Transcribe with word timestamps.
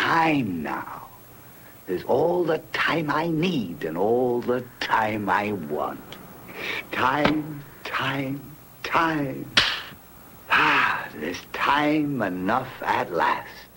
time 0.00 0.62
now. 0.62 1.00
There's 1.86 2.04
all 2.04 2.44
the 2.44 2.60
time 2.72 3.10
I 3.24 3.28
need 3.28 3.84
and 3.88 3.96
all 3.98 4.40
the 4.40 4.62
time 4.80 5.28
I 5.28 5.52
want. 5.74 6.08
Time, 6.92 7.62
time, 7.84 8.40
time. 8.82 9.44
Ah, 10.50 11.08
there's 11.20 11.42
time 11.52 12.22
enough 12.26 12.82
at 12.82 13.10
last. 13.10 13.70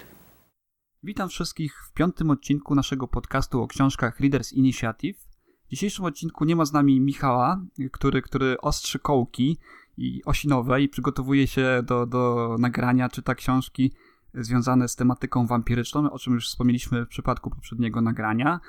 Witam 1.03 1.29
wszystkich 1.29 1.73
w 1.89 1.93
piątym 1.93 2.29
odcinku 2.29 2.75
naszego 2.75 3.07
podcastu 3.07 3.61
o 3.61 3.67
książkach 3.67 4.19
Readers 4.19 4.53
Initiative. 4.53 5.17
W 5.65 5.69
dzisiejszym 5.69 6.05
odcinku 6.05 6.45
nie 6.45 6.55
ma 6.55 6.65
z 6.65 6.73
nami 6.73 7.01
Michała, 7.01 7.61
który, 7.91 8.21
który 8.21 8.57
ostrzy 8.61 8.99
kołki 8.99 9.57
i 9.97 10.21
osinowe 10.25 10.81
i 10.81 10.89
przygotowuje 10.89 11.47
się 11.47 11.83
do, 11.85 12.05
do 12.05 12.55
nagrania, 12.59 13.09
czyta 13.09 13.35
książki 13.35 13.91
związane 14.33 14.87
z 14.87 14.95
tematyką 14.95 15.47
wampiryczną, 15.47 16.11
o 16.11 16.19
czym 16.19 16.33
już 16.33 16.47
wspomnieliśmy 16.47 17.05
w 17.05 17.09
przypadku 17.09 17.49
poprzedniego 17.49 18.01
nagrania. 18.01 18.59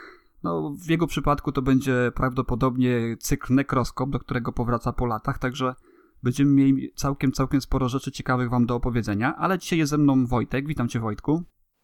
No, 0.43 0.75
w 0.87 0.91
jego 0.91 1.07
przypadku 1.07 1.53
to 1.53 1.63
będzie 1.63 2.13
prawdopodobnie 2.15 3.17
cykl 3.19 3.55
Nekroskop, 3.55 4.11
do 4.11 4.19
którego 4.19 4.53
powraca 4.53 4.93
po 4.93 5.07
latach, 5.07 5.39
także 5.39 5.75
będziemy 6.23 6.51
mieli 6.51 6.93
całkiem, 6.95 7.33
całkiem 7.33 7.61
sporo 7.61 7.89
rzeczy 7.89 8.13
ciekawych 8.13 8.51
wam 8.51 8.67
do 8.67 8.75
opowiedzenia, 8.75 9.37
ale 9.37 9.59
dzisiaj 9.59 9.79
jest 9.79 9.91
ze 9.91 9.99
mną 9.99 10.27
Wojtek. 10.27 10.67
Witam 10.67 10.89
cię 10.89 11.01
Wojtku. 11.01 11.43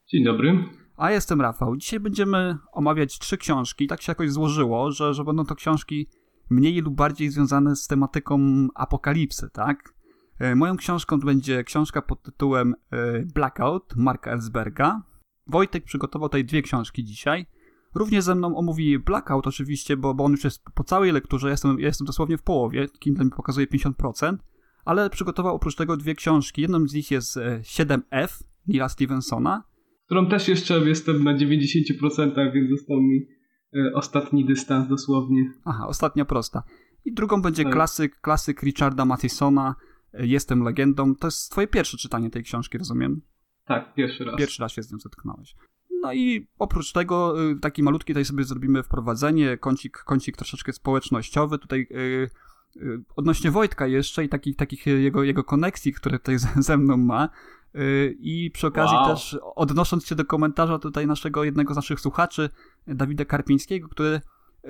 Dzień 0.09 0.25
dobry. 0.25 0.65
A 0.97 1.11
jestem 1.11 1.41
Rafał. 1.41 1.77
Dzisiaj 1.77 2.01
będziemy 2.01 2.59
omawiać 2.73 3.19
trzy 3.19 3.39
książki. 3.39 3.87
Tak 3.87 4.03
się 4.03 4.11
jakoś 4.11 4.31
złożyło, 4.31 4.91
że, 4.91 5.15
że 5.15 5.25
będą 5.25 5.45
to 5.45 5.55
książki 5.55 6.07
mniej 6.51 6.81
lub 6.81 6.95
bardziej 6.95 7.31
związane 7.31 7.77
z 7.77 7.87
tematyką 7.87 8.39
apokalipsy, 8.75 9.51
tak? 9.53 9.95
E, 10.41 10.55
Moją 10.55 10.77
książką 10.77 11.19
będzie 11.19 11.65
książka 11.65 12.03
pod 12.03 12.23
tytułem 12.23 12.75
e, 12.91 13.23
Blackout 13.35 13.97
Marka 13.97 14.31
Ellsberga. 14.33 15.03
Wojtek 15.47 15.85
przygotował 15.85 16.29
tutaj 16.29 16.45
dwie 16.45 16.63
książki 16.63 17.05
dzisiaj. 17.05 17.47
Również 17.95 18.25
ze 18.25 18.35
mną 18.35 18.57
omówi 18.57 18.99
Blackout 18.99 19.47
oczywiście, 19.47 19.97
bo, 19.97 20.15
bo 20.15 20.25
on 20.25 20.33
już 20.33 20.45
jest 20.45 20.63
po 20.75 20.85
całej 20.85 21.13
lekturze, 21.13 21.47
ja 21.47 21.51
jestem, 21.51 21.81
ja 21.81 21.87
jestem 21.87 22.07
dosłownie 22.07 22.39
w 22.39 22.43
połowie, 22.43 22.89
Kindle 22.99 23.25
mi 23.25 23.31
pokazuje 23.31 23.67
50%, 23.67 24.37
ale 24.85 25.11
przygotował 25.11 25.55
oprócz 25.55 25.77
tego 25.77 25.97
dwie 25.97 26.15
książki. 26.15 26.63
Jedną 26.63 26.89
z 26.89 26.95
nich 26.95 27.11
jest 27.11 27.37
e, 27.37 27.61
7F 27.61 28.43
Nila 28.67 28.89
Stevensona, 28.89 29.65
Którą 30.07 30.27
też 30.27 30.49
jeszcze 30.49 30.79
jestem 30.79 31.25
na 31.25 31.37
90%, 31.37 32.53
więc 32.55 32.71
został 32.71 33.01
mi 33.01 33.27
e, 33.75 33.93
ostatni 33.95 34.45
dystans 34.45 34.89
dosłownie. 34.89 35.53
Aha, 35.65 35.87
ostatnia 35.89 36.25
prosta. 36.25 36.63
I 37.05 37.15
drugą 37.15 37.43
będzie 37.43 37.65
Tak. 37.65 37.73
klasyk, 37.73 38.21
klasyk 38.21 38.63
Richarda 38.63 39.05
Mathesona, 39.05 39.75
e, 39.79 39.90
Jestem 40.13 40.63
legendą. 40.63 41.15
To 41.15 41.27
jest 41.27 41.51
twoje 41.51 41.67
pierwsze 41.67 41.97
czytanie 41.97 42.31
tej 42.31 42.43
książki, 42.43 42.79
rozumiem? 42.79 43.21
Tak, 43.65 43.95
pierwszy 43.95 44.25
raz. 44.25 44.37
Pierwszy 44.39 44.63
raz 44.63 44.73
się 44.73 44.83
z 44.83 44.93
nią 44.93 44.99
zetknąłeś. 44.99 45.55
No 46.03 46.13
i 46.13 46.49
oprócz 46.59 46.93
tego 46.93 47.43
y, 47.51 47.57
taki 47.61 47.83
malutki 47.83 48.13
tutaj 48.13 48.25
sobie 48.25 48.45
zrobimy 48.45 48.83
wprowadzenie, 48.83 49.57
kącik, 49.59 49.99
kącik 49.99 50.37
troszeczkę 50.37 50.73
społecznościowy. 50.73 51.59
Tutaj 51.59 51.87
y, 51.91 52.31
y, 52.77 53.03
odnośnie 53.17 53.51
Wojtka 53.51 53.87
jeszcze 53.87 54.25
i 54.25 54.29
takich, 54.29 54.57
takich 54.57 54.87
jego, 54.87 55.23
jego 55.23 55.45
koneksji, 55.45 55.93
które 55.93 56.19
tutaj 56.19 56.39
ze, 56.45 56.49
ze 56.57 56.77
mną 56.77 56.97
ma. 56.97 57.29
Y, 57.77 58.17
I 58.21 58.51
przy 58.51 58.67
okazji 58.67 58.97
Wow. 58.97 59.07
też 59.09 59.39
odnosząc 59.43 60.07
się 60.07 60.15
do 60.15 60.25
komentarza 60.25 60.79
tutaj 60.79 61.07
naszego 61.07 61.45
jednego 61.45 61.73
z 61.73 61.77
naszych 61.77 62.01
słuchaczy, 62.01 62.51
Dawida 62.87 63.25
Karpińskiego, 63.25 63.89
który 63.89 64.21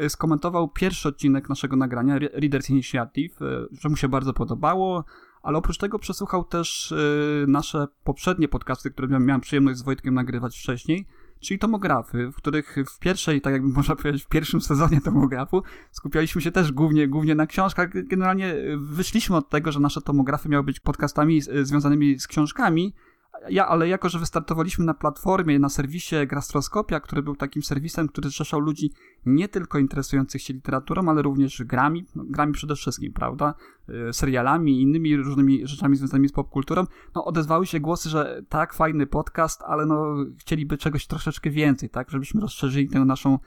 y, 0.03 0.10
skomentował 0.10 0.69
pierwszy 0.69 1.09
odcinek 1.09 1.48
naszego 1.48 1.76
nagrania, 1.76 2.14
Re- 2.16 2.31
Readers 2.32 2.70
Initiative, 2.70 3.37
że 3.81 3.88
mu 3.88 3.97
się 3.97 4.09
bardzo 4.09 4.32
podobało, 4.32 5.04
ale 5.42 5.58
oprócz 5.58 5.78
tego 5.78 5.98
przesłuchał 5.98 6.44
też 6.44 6.92
y, 6.92 7.44
nasze 7.48 7.86
poprzednie 8.04 8.48
podcasty, 8.48 8.90
które 8.90 9.20
miałem, 9.20 9.40
przyjemność 9.40 9.78
z 9.78 9.82
Wojtkiem 9.82 10.14
nagrywać 10.14 10.58
wcześniej, 10.58 11.06
czyli 11.40 11.58
tomografy, 11.58 12.30
w 12.32 12.36
których 12.36 12.76
w 12.86 12.98
pierwszej, 12.98 13.40
tak 13.40 13.52
jakby 13.52 13.68
można 13.68 13.96
powiedzieć, 13.96 14.24
w 14.24 14.28
pierwszym 14.28 14.60
sezonie 14.60 15.00
tomografu 15.00 15.62
skupialiśmy 15.90 16.40
się 16.40 16.52
też 16.52 16.72
głównie, 16.72 17.08
głównie 17.08 17.34
na 17.34 17.46
książkach. 17.46 17.90
Generalnie 18.08 18.54
wyszliśmy 18.76 19.36
od 19.36 19.48
tego, 19.48 19.72
że 19.72 19.80
nasze 19.80 20.00
tomografy 20.00 20.48
miały 20.48 20.64
być 20.64 20.80
podcastami 20.80 21.40
związanymi 21.62 22.18
z 22.18 22.26
książkami, 22.26 22.94
ja, 23.48 23.68
ale 23.68 23.88
jako, 23.88 24.08
że 24.08 24.18
wystartowaliśmy 24.18 24.84
na 24.84 24.94
platformie, 24.94 25.58
na 25.58 25.68
serwisie 25.68 26.16
Grastroskopia, 26.26 27.00
który 27.00 27.22
był 27.22 27.36
takim 27.36 27.62
serwisem, 27.62 28.08
który 28.08 28.28
zrzeszał 28.28 28.60
ludzi 28.60 28.92
nie 29.26 29.48
tylko 29.48 29.78
interesujących 29.78 30.42
się 30.42 30.54
literaturą, 30.54 31.08
ale 31.08 31.22
również 31.22 31.62
grami, 31.62 32.06
no, 32.14 32.24
grami 32.26 32.52
przede 32.52 32.74
wszystkim, 32.74 33.12
prawda, 33.12 33.54
y, 34.08 34.12
serialami 34.12 34.82
innymi 34.82 35.16
różnymi 35.16 35.66
rzeczami 35.66 35.96
związanymi 35.96 36.28
z 36.28 36.32
popkulturą, 36.32 36.84
no 37.14 37.24
odezwały 37.24 37.66
się 37.66 37.80
głosy, 37.80 38.08
że 38.08 38.42
tak, 38.48 38.74
fajny 38.74 39.06
podcast, 39.06 39.62
ale 39.62 39.86
no 39.86 40.16
chcieliby 40.38 40.78
czegoś 40.78 41.06
troszeczkę 41.06 41.50
więcej, 41.50 41.90
tak, 41.90 42.10
żebyśmy 42.10 42.40
rozszerzyli 42.40 42.88
tę 42.88 43.00
naszą 43.00 43.38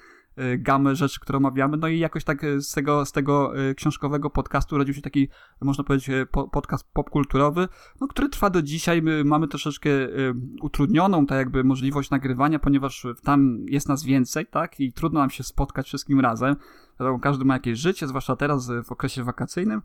gamę 0.57 0.95
rzeczy, 0.95 1.19
które 1.19 1.37
omawiamy, 1.37 1.77
no 1.77 1.87
i 1.87 1.99
jakoś 1.99 2.23
tak 2.23 2.43
y, 2.43 2.61
z 2.61 2.71
tego, 2.71 3.05
z 3.05 3.11
tego 3.11 3.59
y, 3.69 3.75
książkowego 3.75 4.29
podcastu 4.29 4.75
urodził 4.75 4.93
się 4.93 5.01
taki, 5.01 5.29
można 5.61 5.83
powiedzieć, 5.83 6.09
y, 6.09 6.25
po, 6.25 6.47
podcast 6.47 6.93
popkulturowy, 6.93 7.67
no, 8.01 8.07
który 8.07 8.29
trwa 8.29 8.49
do 8.49 8.61
dzisiaj. 8.61 9.01
My 9.01 9.23
mamy 9.23 9.47
troszeczkę 9.47 9.89
y, 9.89 10.33
utrudnioną 10.61 11.25
tak 11.25 11.37
jakby 11.37 11.63
możliwość 11.63 12.09
nagrywania, 12.09 12.59
ponieważ 12.59 13.07
tam 13.23 13.57
jest 13.67 13.89
nas 13.89 14.03
więcej, 14.03 14.45
tak, 14.45 14.79
i 14.79 14.93
trudno 14.93 15.19
nam 15.19 15.29
się 15.29 15.43
spotkać 15.43 15.87
wszystkim 15.87 16.19
razem. 16.19 16.55
Każdy 17.21 17.45
ma 17.45 17.53
jakieś 17.53 17.79
życie, 17.79 18.07
zwłaszcza 18.07 18.35
teraz 18.35 18.69
y, 18.69 18.83
w 18.83 18.91
okresie 18.91 19.23
wakacyjnym, 19.23 19.81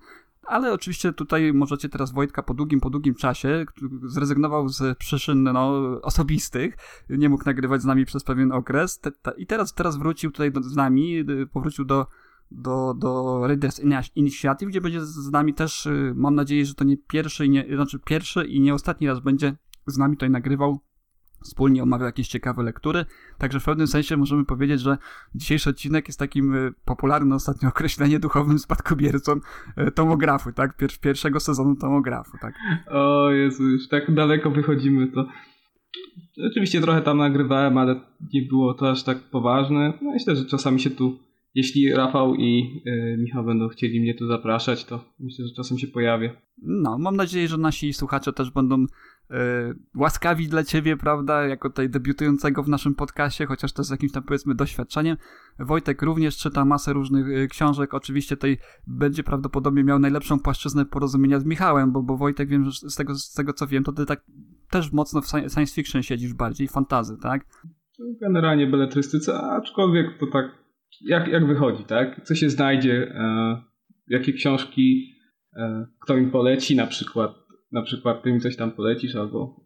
ale 0.48 0.72
oczywiście 0.72 1.12
tutaj 1.12 1.52
możecie 1.52 1.88
teraz 1.88 2.12
Wojtka 2.12 2.42
po 2.42 2.54
długim, 2.54 2.80
po 2.80 2.90
długim 2.90 3.14
czasie, 3.14 3.66
zrezygnował 4.02 4.68
z 4.68 4.98
przyczyn 4.98 5.42
no, 5.42 5.72
osobistych, 6.02 6.76
nie 7.10 7.28
mógł 7.28 7.44
nagrywać 7.44 7.82
z 7.82 7.84
nami 7.84 8.04
przez 8.04 8.24
pewien 8.24 8.52
okres. 8.52 8.98
Te, 8.98 9.10
te, 9.10 9.32
i 9.36 9.46
teraz, 9.46 9.74
teraz 9.74 9.96
wrócił 9.96 10.30
tutaj 10.30 10.52
do, 10.52 10.62
z 10.62 10.76
nami, 10.76 11.18
y, 11.30 11.46
powrócił 11.46 11.84
do, 11.84 12.06
do, 12.50 12.94
do 12.94 13.40
Readers 13.46 13.80
Ini- 13.80 14.10
Initiative, 14.14 14.68
gdzie 14.68 14.80
będzie 14.80 15.06
z 15.06 15.30
nami 15.30 15.54
też, 15.54 15.86
y, 15.86 16.12
mam 16.16 16.34
nadzieję, 16.34 16.66
że 16.66 16.74
to 16.74 16.84
nie 16.84 16.96
pierwszy, 16.96 17.48
nie, 17.48 17.66
znaczy 17.74 17.98
pierwszy 17.98 18.46
i 18.46 18.60
nie 18.60 18.74
ostatni 18.74 19.06
raz 19.06 19.20
będzie 19.20 19.56
z 19.86 19.98
nami 19.98 20.16
tutaj 20.16 20.30
nagrywał, 20.30 20.80
wspólnie 21.42 21.82
omawiał 21.82 22.06
jakieś 22.06 22.28
ciekawe 22.28 22.62
lektury, 22.62 23.04
także 23.38 23.60
w 23.60 23.64
pewnym 23.64 23.86
sensie 23.86 24.16
możemy 24.16 24.44
powiedzieć, 24.44 24.80
że 24.80 24.98
dzisiejszy 25.34 25.70
odcinek 25.70 26.08
jest 26.08 26.18
takim 26.18 26.54
y, 26.54 26.72
popularnym 26.84 27.32
ostatnio 27.32 27.68
określenie 27.74 28.18
duchowym 28.18 28.58
spadkobiercą 28.58 29.32
y, 29.88 29.90
tomografu, 29.90 30.52
tak, 30.52 30.78
Pier- 30.78 31.00
pierwszego 31.00 31.40
sezonu 31.40 31.76
tomografu, 31.76 32.38
tak. 32.40 32.54
O 32.90 33.30
Jezu, 33.30 33.64
już 33.64 33.88
tak 33.88 34.14
daleko 34.14 34.50
wychodzimy, 34.50 35.06
to... 35.06 35.26
Oczywiście 36.50 36.80
trochę 36.80 37.02
tam 37.02 37.18
nagrywałem, 37.18 37.78
ale 37.78 38.00
nie 38.34 38.42
było 38.42 38.74
to 38.74 38.90
aż 38.90 39.02
tak 39.04 39.30
poważne. 39.30 39.98
No 40.02 40.10
myślę, 40.10 40.36
że 40.36 40.44
czasami 40.44 40.80
się 40.80 40.90
tu, 40.90 41.18
jeśli 41.54 41.92
Rafał 41.92 42.34
i 42.34 42.82
e, 42.86 43.16
Michał 43.16 43.44
będą 43.44 43.68
chcieli 43.68 44.00
mnie 44.00 44.14
tu 44.14 44.26
zapraszać, 44.26 44.84
to 44.84 45.04
myślę, 45.20 45.46
że 45.46 45.54
czasem 45.54 45.78
się 45.78 45.86
pojawię. 45.86 46.36
No, 46.62 46.98
mam 46.98 47.16
nadzieję, 47.16 47.48
że 47.48 47.58
nasi 47.58 47.92
słuchacze 47.92 48.32
też 48.32 48.50
będą 48.50 48.76
e, 48.82 48.86
łaskawi 49.96 50.48
dla 50.48 50.64
ciebie, 50.64 50.96
prawda, 50.96 51.46
jako 51.46 51.70
tutaj 51.70 51.90
debiutującego 51.90 52.62
w 52.62 52.68
naszym 52.68 52.94
podcaście, 52.94 53.46
chociaż 53.46 53.72
też 53.72 53.86
z 53.86 53.90
jakimś 53.90 54.12
tam 54.12 54.22
powiedzmy 54.22 54.54
doświadczeniem. 54.54 55.16
Wojtek 55.58 56.02
również 56.02 56.36
czyta 56.36 56.64
masę 56.64 56.92
różnych 56.92 57.26
e, 57.28 57.46
książek, 57.46 57.94
oczywiście 57.94 58.36
tutaj 58.36 58.58
będzie 58.86 59.22
prawdopodobnie 59.22 59.84
miał 59.84 59.98
najlepszą 59.98 60.38
płaszczyznę 60.38 60.86
porozumienia 60.86 61.40
z 61.40 61.44
Michałem, 61.44 61.92
bo, 61.92 62.02
bo 62.02 62.16
Wojtek 62.16 62.48
wiem, 62.48 62.64
że 62.64 62.90
z 62.90 62.94
tego, 62.94 63.14
z 63.14 63.32
tego 63.32 63.52
co 63.52 63.66
wiem, 63.66 63.84
to 63.84 63.92
ty 63.92 64.06
tak 64.06 64.24
też 64.70 64.92
mocno 64.92 65.20
w 65.20 65.24
sci- 65.24 65.54
science 65.54 65.74
fiction 65.74 66.02
siedzisz 66.02 66.34
bardziej, 66.34 66.68
fantazy, 66.68 67.16
tak? 67.22 67.46
Generalnie 68.20 68.66
beletrystyce, 68.66 69.40
aczkolwiek 69.40 70.18
to 70.20 70.26
tak 70.26 70.46
jak, 71.00 71.28
jak 71.28 71.46
wychodzi, 71.46 71.84
tak? 71.84 72.24
Co 72.24 72.34
się 72.34 72.50
znajdzie, 72.50 73.14
e, 73.14 73.62
jakie 74.08 74.32
książki, 74.32 75.14
e, 75.56 75.86
kto 76.00 76.16
mi 76.16 76.30
poleci 76.30 76.76
na 76.76 76.86
przykład, 76.86 77.47
na 77.72 77.82
przykład 77.82 78.22
ty 78.22 78.32
mi 78.32 78.40
coś 78.40 78.56
tam 78.56 78.72
polecisz 78.72 79.16
albo 79.16 79.60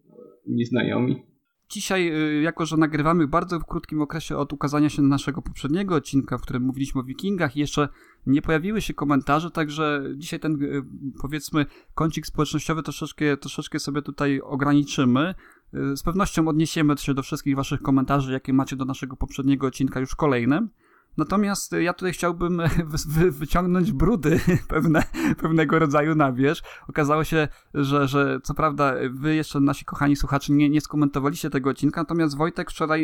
nieznajomi. 0.47 1.23
Dzisiaj, 1.69 2.11
y, 2.37 2.41
jako 2.41 2.65
że 2.65 2.77
nagrywamy 2.77 3.27
bardzo 3.27 3.59
w 3.59 3.65
krótkim 3.65 4.01
okresie 4.01 4.37
od 4.37 4.53
ukazania 4.53 4.89
się 4.89 5.01
naszego 5.01 5.41
poprzedniego 5.41 5.95
odcinka, 5.95 6.37
w 6.37 6.41
którym 6.41 6.63
mówiliśmy 6.63 7.01
o 7.01 7.03
wikingach, 7.03 7.55
jeszcze 7.55 7.89
nie 8.27 8.41
pojawiły 8.41 8.81
się 8.81 8.93
komentarze, 8.93 9.51
także 9.51 10.03
dzisiaj 10.15 10.39
ten, 10.39 10.63
y, 10.63 10.83
powiedzmy, 11.21 11.65
kącik 11.95 12.27
społecznościowy 12.27 12.83
troszeczkę, 12.83 13.37
troszeczkę 13.37 13.79
sobie 13.79 14.01
tutaj 14.01 14.41
ograniczymy. 14.41 15.35
Y, 15.73 15.97
z 15.97 16.03
pewnością 16.03 16.47
odniesiemy 16.47 16.97
się 16.97 17.13
do 17.13 17.23
wszystkich 17.23 17.55
waszych 17.55 17.81
komentarzy, 17.81 18.33
jakie 18.33 18.53
macie 18.53 18.75
do 18.75 18.85
naszego 18.85 19.15
poprzedniego 19.15 19.67
odcinka 19.67 19.99
już 19.99 20.15
kolejnym. 20.15 20.69
Natomiast 21.17 21.71
ja 21.71 21.93
tutaj 21.93 22.13
chciałbym 22.13 22.61
wy, 23.07 23.31
wyciągnąć 23.31 23.91
brudy 23.91 24.39
pewne, 24.67 25.03
pewnego 25.37 25.79
rodzaju 25.79 26.15
na 26.15 26.31
wierzch. 26.31 26.63
Okazało 26.89 27.23
się, 27.23 27.47
że, 27.73 28.07
że 28.07 28.39
co 28.43 28.53
prawda 28.53 28.93
wy 29.11 29.35
jeszcze, 29.35 29.59
nasi 29.59 29.85
kochani 29.85 30.15
słuchacze, 30.15 30.53
nie, 30.53 30.69
nie 30.69 30.81
skomentowaliście 30.81 31.49
tego 31.49 31.69
odcinka, 31.69 32.01
natomiast 32.01 32.37
Wojtek 32.37 32.71
wczoraj, 32.71 33.03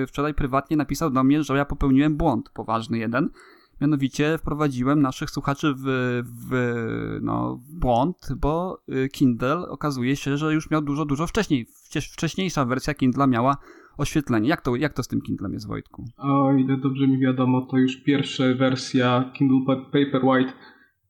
yy, 0.00 0.06
wczoraj 0.06 0.34
prywatnie 0.34 0.76
napisał 0.76 1.10
do 1.10 1.24
mnie, 1.24 1.42
że 1.42 1.56
ja 1.56 1.64
popełniłem 1.64 2.16
błąd 2.16 2.50
poważny 2.50 2.98
jeden. 2.98 3.30
Mianowicie 3.80 4.38
wprowadziłem 4.38 5.02
naszych 5.02 5.30
słuchaczy 5.30 5.74
w, 5.76 5.82
w, 6.50 7.18
no, 7.22 7.56
w 7.56 7.74
błąd, 7.74 8.28
bo 8.36 8.82
y, 8.88 9.08
Kindle 9.08 9.68
okazuje 9.68 10.16
się, 10.16 10.36
że 10.36 10.54
już 10.54 10.70
miał 10.70 10.82
dużo, 10.82 11.04
dużo 11.04 11.26
wcześniej. 11.26 11.66
Wcześniejsza 12.12 12.64
wersja 12.64 12.94
Kindla 12.94 13.26
miała 13.26 13.56
oświetlenie. 13.98 14.48
Jak 14.48 14.60
to, 14.60 14.76
jak 14.76 14.92
to 14.92 15.02
z 15.02 15.08
tym 15.08 15.20
Kindlem 15.20 15.52
jest, 15.52 15.68
Wojtku? 15.68 16.04
O 16.18 16.52
ile 16.52 16.76
dobrze 16.76 17.08
mi 17.08 17.18
wiadomo, 17.18 17.66
to 17.70 17.78
już 17.78 17.96
pierwsza 17.96 18.44
wersja 18.54 19.32
Kindle 19.36 19.76
Paperwhite, 19.92 20.52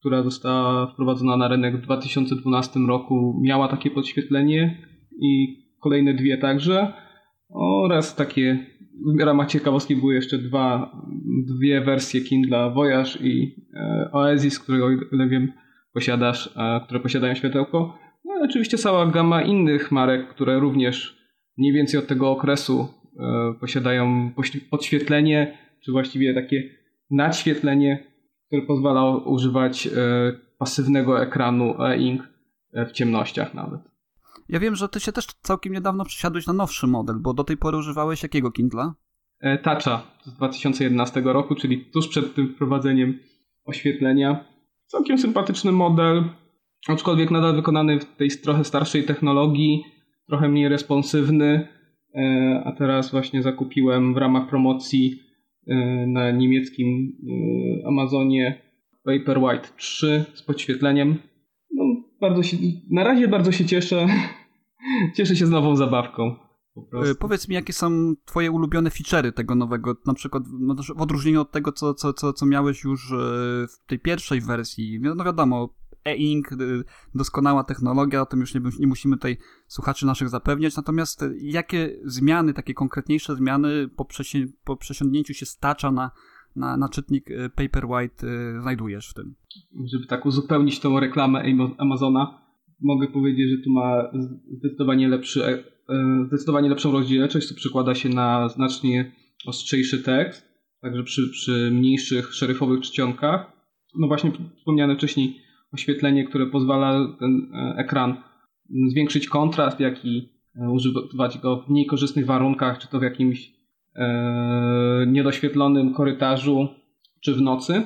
która 0.01 0.23
została 0.23 0.87
wprowadzona 0.93 1.37
na 1.37 1.49
rynek 1.49 1.77
w 1.77 1.81
2012 1.81 2.81
roku, 2.81 3.41
miała 3.45 3.69
takie 3.69 3.91
podświetlenie 3.91 4.83
i 5.21 5.59
kolejne 5.81 6.15
dwie 6.15 6.39
także. 6.39 6.93
Oraz 7.51 8.17
takie, 8.17 8.67
w 9.17 9.21
ramach 9.21 9.49
ciekawostki 9.49 9.97
były 9.97 10.15
jeszcze 10.15 10.39
dwa, 10.39 10.93
dwie 11.57 11.81
wersje 11.81 12.21
Kindla 12.21 12.71
Voyage 12.71 13.11
i 13.21 13.57
e, 13.75 14.11
Oasis, 14.13 14.59
którego 14.59 14.87
o 14.87 14.91
ile 15.13 15.29
wiem 15.29 15.53
posiadasz, 15.93 16.51
e, 16.57 16.81
które 16.85 17.01
posiadają 17.01 17.35
światełko. 17.35 17.99
No 18.25 18.35
oczywiście 18.45 18.79
cała 18.79 19.07
gama 19.07 19.43
innych 19.43 19.93
marek, 19.93 20.29
które 20.29 20.59
również 20.59 21.18
mniej 21.59 21.73
więcej 21.73 22.01
od 22.01 22.07
tego 22.07 22.31
okresu 22.31 22.89
e, 23.19 23.55
posiadają 23.61 24.33
podświetlenie, 24.71 25.59
czy 25.81 25.93
właściwie 25.93 26.35
takie 26.35 26.71
nadświetlenie, 27.11 28.07
które 28.47 28.63
pozwala 28.63 29.17
używać 29.17 29.87
e, 29.87 29.91
pasywnego 30.59 31.23
ekranu 31.23 31.83
e-ink 31.83 32.29
w 32.89 32.93
ciemnościach 32.93 33.55
nawet. 33.55 33.81
Ja 34.49 34.61
wiem, 34.61 34.77
że 34.77 34.89
ty 34.89 35.01
się 35.01 35.13
też 35.13 35.27
całkiem 35.27 35.73
niedawno 35.73 36.05
przesiadłeś 36.05 36.47
na 36.47 36.53
nowszy 36.53 36.87
model, 36.87 37.17
bo 37.19 37.35
do 37.35 37.45
tej 37.45 37.57
pory 37.57 37.77
używałeś 37.77 38.23
jakiego 38.23 38.53
Kindla? 38.53 38.95
Toucha 39.63 40.03
z 40.25 40.33
2011 40.33 41.21
roku, 41.21 41.55
czyli 41.55 41.85
tuż 41.85 42.09
przed 42.09 42.35
tym 42.35 42.55
wprowadzeniem 42.55 43.19
oświetlenia. 43.65 44.45
Całkiem 44.87 45.19
sympatyczny 45.19 45.73
model, 45.73 46.25
aczkolwiek 46.89 47.31
nadal 47.31 47.57
wykonany 47.57 48.01
w 48.01 48.17
tej 48.17 48.31
trochę 48.31 48.65
starszej 48.65 49.05
technologii, 49.05 49.85
trochę 50.29 50.49
mniej 50.49 50.69
responsywny, 50.69 51.69
e, 52.15 52.63
a 52.65 52.73
teraz 52.73 53.11
właśnie 53.11 53.43
zakupiłem 53.43 54.15
w 54.15 54.17
ramach 54.17 54.49
promocji 54.49 55.23
e, 55.67 56.07
na 56.07 56.31
niemieckim 56.31 57.13
e, 57.83 57.87
Amazonie 57.87 58.63
Paperwhite 59.05 59.69
3 59.77 60.25
z 60.35 60.43
podświetleniem. 60.43 61.19
No, 61.75 61.85
bardzo 62.21 62.43
się, 62.43 62.57
na 62.91 63.05
razie 63.05 63.29
bardzo 63.29 63.53
się 63.53 63.65
cieszę. 63.65 64.07
Cieszę 65.17 65.37
się 65.37 65.47
z 65.47 65.51
nową 65.51 65.77
zabawką. 65.77 66.35
Powiedz 67.19 67.49
mi, 67.49 67.55
jakie 67.55 67.73
są 67.73 68.15
twoje 68.25 68.51
ulubione 68.51 68.91
feature'y 68.91 69.33
tego 69.33 69.55
nowego, 69.55 69.97
na 70.07 70.15
przykład 70.15 70.43
no, 70.61 70.75
w 70.97 71.01
odróżnieniu 71.03 71.41
od 71.41 71.51
tego, 71.51 71.73
co, 71.73 71.95
co, 71.95 72.13
co, 72.13 72.33
co 72.33 72.47
miałeś 72.47 72.85
już 72.85 73.13
w 73.69 73.87
tej 73.87 73.99
pierwszej 73.99 74.41
wersji. 74.41 75.01
No 75.01 75.25
wiadomo, 75.25 75.75
e-ink, 76.05 76.53
y, 76.53 76.85
doskonała 77.15 77.65
technologia, 77.65 78.23
o 78.23 78.27
tym 78.27 78.41
już 78.41 78.55
nie, 78.55 78.61
nie 78.81 78.87
musimy 78.87 79.17
tutaj 79.17 79.37
słuchaczy 79.67 80.07
naszych 80.07 80.29
zapewniać. 80.29 80.77
Natomiast 80.77 81.23
y, 81.23 81.37
jakie 81.41 81.97
zmiany, 82.05 82.55
takie 82.55 82.75
konkretniejsze 82.75 83.37
zmiany 83.37 83.89
po, 83.97 84.05
przesi 84.05 84.47
po 84.65 84.77
przesiądnięciu 84.77 85.35
się 85.35 85.47
stacza 85.47 85.93
na, 85.93 86.11
na, 86.57 86.77
na 86.77 86.89
czytnik 86.89 87.31
y, 87.31 87.51
Paperwhite 87.51 88.27
znajdujesz 88.61 89.11
w 89.11 89.15
tym? 89.15 89.35
Żeby 89.93 90.07
tak 90.07 90.27
uzupełnić 90.27 90.81
tą 90.81 91.01
reklamę 91.01 91.43
Amazona, 91.79 92.49
mogę 92.81 93.09
powiedzieć, 93.09 93.51
że 93.51 93.65
tu 93.65 93.71
ma 93.71 94.11
zdecydowanie 94.59 95.09
lepszy 95.09 95.45
e, 95.45 95.65
e, 95.89 96.25
zdecydowanie 96.27 96.69
lepszą 96.69 96.93
rozdzielczość, 96.93 97.49
co 97.49 97.55
przekłada 97.55 97.95
się 97.95 98.09
na 98.09 98.49
znacznie 98.49 99.13
ostrzejszy 99.47 100.03
tekst, 100.03 100.49
także 100.81 101.03
przy, 101.03 101.31
przy 101.31 101.71
mniejszych 101.73 102.35
szeryfowych 102.35 102.81
czcionkach. 102.81 103.53
No 103.99 104.07
właśnie 104.07 104.33
wspomniane 104.59 104.97
wcześniej 104.97 105.41
oświetlenie, 105.73 106.25
które 106.25 106.47
pozwala 106.47 107.17
ten 107.21 107.51
e, 107.55 107.75
ekran 107.77 108.17
zwiększyć 108.89 109.29
kontrast, 109.29 109.81
jak 109.81 110.05
i 110.05 110.29
e, 110.57 110.71
używać 110.71 111.39
go 111.39 111.57
w 111.63 111.71
mniej 111.71 111.87
korzystnych 111.87 112.27
warunkach, 112.27 112.79
czy 112.79 112.89
to 112.89 112.99
w 112.99 113.03
jakimś 113.03 113.53
e, 113.95 115.07
niedoświetlonym 115.09 115.95
korytarzu, 115.95 116.69
czy 117.25 117.35
w 117.35 117.41
nocy. 117.41 117.83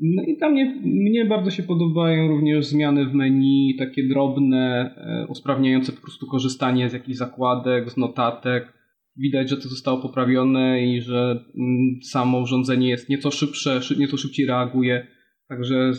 No 0.00 0.22
i 0.22 0.36
tam 0.36 0.52
mnie, 0.52 0.80
mnie 0.84 1.24
bardzo 1.24 1.50
się 1.50 1.62
podobają 1.62 2.28
również 2.28 2.66
zmiany 2.66 3.06
w 3.06 3.14
menu, 3.14 3.76
takie 3.78 4.08
drobne, 4.08 4.94
usprawniające 5.28 5.92
po 5.92 6.00
prostu 6.00 6.26
korzystanie 6.26 6.90
z 6.90 6.92
jakichś 6.92 7.18
zakładek, 7.18 7.90
z 7.90 7.96
notatek. 7.96 8.72
Widać, 9.16 9.50
że 9.50 9.56
to 9.56 9.68
zostało 9.68 10.02
poprawione 10.02 10.86
i 10.86 11.00
że 11.00 11.44
mm, 11.56 12.02
samo 12.02 12.38
urządzenie 12.38 12.88
jest 12.88 13.08
nieco 13.08 13.30
szybsze, 13.30 13.80
nieco 13.98 14.16
szybciej 14.16 14.46
reaguje. 14.46 15.06
Także 15.48 15.92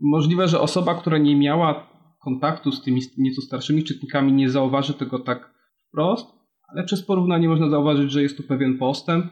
Możliwe, 0.00 0.48
że 0.48 0.60
osoba, 0.60 0.94
która 0.94 1.18
nie 1.18 1.36
miała 1.36 1.86
kontaktu 2.20 2.72
z 2.72 2.82
tymi 2.82 3.00
nieco 3.18 3.42
starszymi 3.42 3.84
czytnikami, 3.84 4.32
nie 4.32 4.50
zauważy 4.50 4.94
tego 4.94 5.18
tak 5.18 5.54
wprost, 5.88 6.26
ale 6.68 6.84
przez 6.84 7.02
porównanie 7.06 7.48
można 7.48 7.68
zauważyć, 7.68 8.12
że 8.12 8.22
jest 8.22 8.36
tu 8.36 8.42
pewien 8.42 8.78
postęp. 8.78 9.26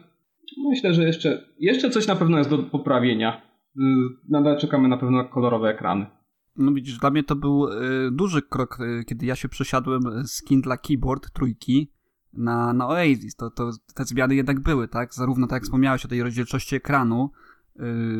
Myślę, 0.69 0.93
że 0.93 1.03
jeszcze, 1.03 1.45
jeszcze 1.59 1.89
coś 1.89 2.07
na 2.07 2.15
pewno 2.15 2.37
jest 2.37 2.49
do 2.49 2.57
poprawienia. 2.57 3.41
Y, 3.75 3.79
nadal 4.29 4.59
czekamy 4.59 4.87
na 4.87 4.97
pewno 4.97 5.17
na 5.17 5.23
kolorowe 5.23 5.69
ekrany. 5.69 6.05
No 6.55 6.71
widzisz, 6.71 6.97
dla 6.97 7.09
mnie 7.09 7.23
to 7.23 7.35
był 7.35 7.67
y, 7.67 8.11
duży 8.11 8.41
krok, 8.41 8.79
y, 8.79 9.03
kiedy 9.05 9.25
ja 9.25 9.35
się 9.35 9.49
przesiadłem 9.49 10.01
z 10.27 10.43
Kindle 10.43 10.77
Keyboard 10.77 11.33
trójki 11.33 11.91
na, 12.33 12.73
na 12.73 12.87
Oasis. 12.87 13.35
To, 13.35 13.49
to 13.49 13.71
te 13.95 14.05
zmiany 14.05 14.35
jednak 14.35 14.59
były, 14.59 14.87
tak? 14.87 15.13
Zarówno 15.13 15.47
tak 15.47 15.55
jak 15.55 15.63
wspomniałeś 15.63 16.05
o 16.05 16.07
tej 16.07 16.23
rozdzielczości 16.23 16.75
ekranu, 16.75 17.31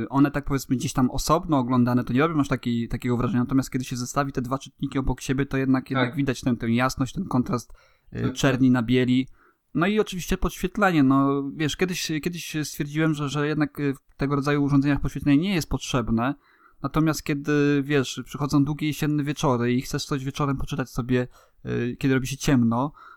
one 0.10 0.32
tak 0.32 0.46
powiedzmy 0.46 0.76
gdzieś 0.76 0.94
tam 0.94 1.12
osobno 1.12 1.58
oglądane, 1.58 2.04
to 2.04 2.14
nie 2.14 2.20
robią 2.20 2.40
aż 2.40 2.48
taki, 2.48 2.88
takiego 2.88 3.18
wrażenia, 3.18 3.40
natomiast 3.40 3.72
kiedy 3.72 3.86
się 3.86 3.96
zestawi 3.96 4.32
te 4.32 4.42
dwa 4.42 4.58
czytniki 4.58 5.00
obok 5.00 5.22
siebie, 5.22 5.46
to 5.46 5.58
jednak, 5.58 5.84
tak. 5.84 5.92
jednak 5.92 6.16
widać 6.16 6.42
tę, 6.42 6.58
tę 6.58 6.72
jasność, 6.72 7.14
ten 7.14 7.26
kontrast 7.26 7.74
y, 8.14 8.22
tak, 8.22 8.34
czerni 8.34 8.68
tak. 8.68 8.74
na 8.74 8.84
bieli. 8.84 9.28
No 9.74 9.88
i 9.88 10.00
oczywiście 10.00 10.38
podświetlenie, 10.38 11.04
no 11.04 11.44
wiesz, 11.56 11.78
kiedyś, 11.78 12.12
kiedyś 12.24 12.56
stwierdziłem, 12.64 13.14
że, 13.14 13.30
że 13.30 13.48
jednak 13.48 13.78
w 14.12 14.18
tego 14.18 14.36
rodzaju 14.36 14.64
urządzeniach 14.64 15.02
podświetlenie 15.02 15.38
nie 15.38 15.56
jest 15.56 15.70
potrzebne, 15.70 16.36
natomiast 16.84 17.24
kiedy, 17.24 17.82
wiesz, 17.84 18.22
przychodzą 18.26 18.66
długie 18.66 18.88
jesienne 18.88 19.24
wieczory 19.24 19.74
i 19.74 19.82
chcesz 19.82 20.06
coś 20.06 20.26
wieczorem 20.26 20.58
poczytać 20.58 20.90
sobie, 20.90 21.28
y, 21.66 21.96
kiedy 22.00 22.14
robi 22.14 22.28
się 22.28 22.38
ciemno, 22.38 22.94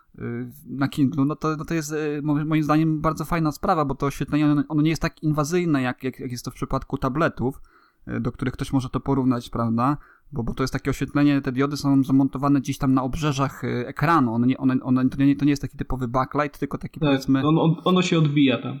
na 0.67 0.87
Kindle, 0.87 1.25
no 1.25 1.35
to, 1.35 1.57
no 1.57 1.65
to 1.65 1.73
jest 1.73 1.91
y, 1.91 2.21
moim 2.21 2.63
zdaniem 2.63 3.01
bardzo 3.01 3.25
fajna 3.25 3.51
sprawa, 3.51 3.85
bo 3.85 3.95
to 3.95 4.05
oświetlenie 4.05 4.55
ono 4.67 4.81
nie 4.81 4.89
jest 4.89 5.01
tak 5.01 5.23
inwazyjne, 5.23 5.81
jak, 5.81 6.03
jak, 6.03 6.19
jak 6.19 6.31
jest 6.31 6.45
to 6.45 6.51
w 6.51 6.53
przypadku 6.53 6.97
tabletów, 6.97 7.61
y, 8.07 8.19
do 8.19 8.31
których 8.31 8.53
ktoś 8.53 8.73
może 8.73 8.89
to 8.89 8.99
porównać, 8.99 9.49
prawda? 9.49 9.97
Bo, 10.31 10.43
bo 10.43 10.53
to 10.53 10.63
jest 10.63 10.73
takie 10.73 10.89
oświetlenie, 10.89 11.41
te 11.41 11.51
diody 11.51 11.77
są 11.77 12.03
zamontowane 12.03 12.61
gdzieś 12.61 12.77
tam 12.77 12.93
na 12.93 13.03
obrzeżach 13.03 13.61
ekranu. 13.63 14.33
One 14.33 14.47
nie, 14.47 14.57
one, 14.57 14.75
one, 14.83 15.09
to, 15.09 15.23
nie, 15.23 15.35
to 15.35 15.45
nie 15.45 15.51
jest 15.51 15.61
taki 15.61 15.77
typowy 15.77 16.07
backlight, 16.07 16.59
tylko 16.59 16.77
taki 16.77 16.99
tak, 16.99 17.09
powiedzmy. 17.09 17.41
On, 17.47 17.75
ono 17.83 18.01
się 18.01 18.17
odbija 18.17 18.61
tam. 18.61 18.79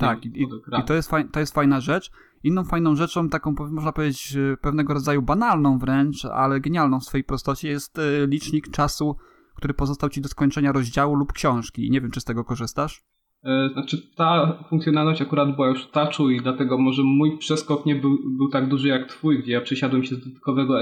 Tak, 0.00 0.24
i, 0.26 0.42
i, 0.42 0.46
to, 0.86 0.94
jest 0.94 1.10
faj, 1.10 1.28
to 1.28 1.40
jest 1.40 1.54
fajna 1.54 1.80
rzecz. 1.80 2.10
Inną 2.42 2.64
fajną 2.64 2.96
rzeczą, 2.96 3.28
taką 3.28 3.54
można 3.70 3.92
powiedzieć 3.92 4.36
pewnego 4.60 4.94
rodzaju 4.94 5.22
banalną 5.22 5.78
wręcz, 5.78 6.24
ale 6.24 6.60
genialną 6.60 7.00
w 7.00 7.04
swojej 7.04 7.24
prostocie, 7.24 7.68
jest 7.68 8.00
licznik 8.28 8.70
czasu 8.70 9.16
który 9.54 9.74
pozostał 9.74 10.10
ci 10.10 10.20
do 10.20 10.28
skończenia 10.28 10.72
rozdziału 10.72 11.14
lub 11.14 11.32
książki. 11.32 11.90
Nie 11.90 12.00
wiem, 12.00 12.10
czy 12.10 12.20
z 12.20 12.24
tego 12.24 12.44
korzystasz? 12.44 13.04
E, 13.44 13.70
znaczy, 13.72 14.14
ta 14.16 14.58
funkcjonalność 14.68 15.22
akurat 15.22 15.54
była 15.54 15.68
już 15.68 15.84
w 15.84 15.90
touchu 15.90 16.30
i 16.30 16.40
dlatego 16.40 16.78
może 16.78 17.02
mój 17.02 17.38
przeskok 17.38 17.86
nie 17.86 17.94
był, 17.94 18.18
był 18.36 18.48
tak 18.48 18.68
duży 18.68 18.88
jak 18.88 19.08
twój, 19.08 19.42
gdzie 19.42 19.52
ja 19.52 19.60
przesiadłem 19.60 20.04
się 20.04 20.14
z 20.14 20.24
dotykowego, 20.24 20.74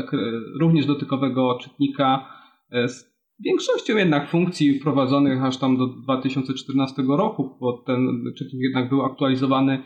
również 0.60 0.86
dotykowego 0.86 1.58
czytnika 1.62 2.26
e, 2.70 2.88
z 2.88 3.12
większością 3.44 3.96
jednak 3.96 4.30
funkcji 4.30 4.80
wprowadzonych 4.80 5.42
aż 5.44 5.56
tam 5.56 5.76
do 5.76 5.86
2014 5.86 7.02
roku, 7.02 7.56
bo 7.60 7.82
ten 7.86 8.24
czytnik 8.38 8.62
jednak 8.62 8.88
był 8.88 9.02
aktualizowany 9.02 9.82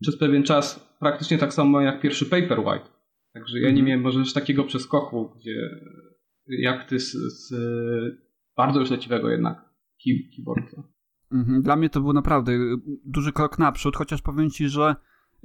przez 0.00 0.18
pewien 0.18 0.42
czas 0.42 0.96
praktycznie 1.00 1.38
tak 1.38 1.54
samo 1.54 1.80
jak 1.80 2.00
pierwszy 2.00 2.26
Paperwhite. 2.26 2.90
Także 3.32 3.60
ja 3.60 3.70
nie 3.70 3.80
mhm. 3.80 3.86
miałem 3.86 4.00
może 4.00 4.34
takiego 4.34 4.64
przeskoku, 4.64 5.30
gdzie 5.36 5.70
jak 6.48 6.88
ty 6.88 7.00
z, 7.00 7.12
z 7.12 7.52
bardzo 8.56 8.80
już 8.80 8.90
leciwego 8.90 9.28
jednak 9.28 9.64
keyboarda. 10.36 10.82
Mhm. 11.32 11.62
Dla 11.62 11.76
mnie 11.76 11.90
to 11.90 12.00
był 12.00 12.12
naprawdę 12.12 12.52
duży 13.04 13.32
krok 13.32 13.58
naprzód, 13.58 13.96
chociaż 13.96 14.22
powiem 14.22 14.50
ci, 14.50 14.68
że 14.68 14.96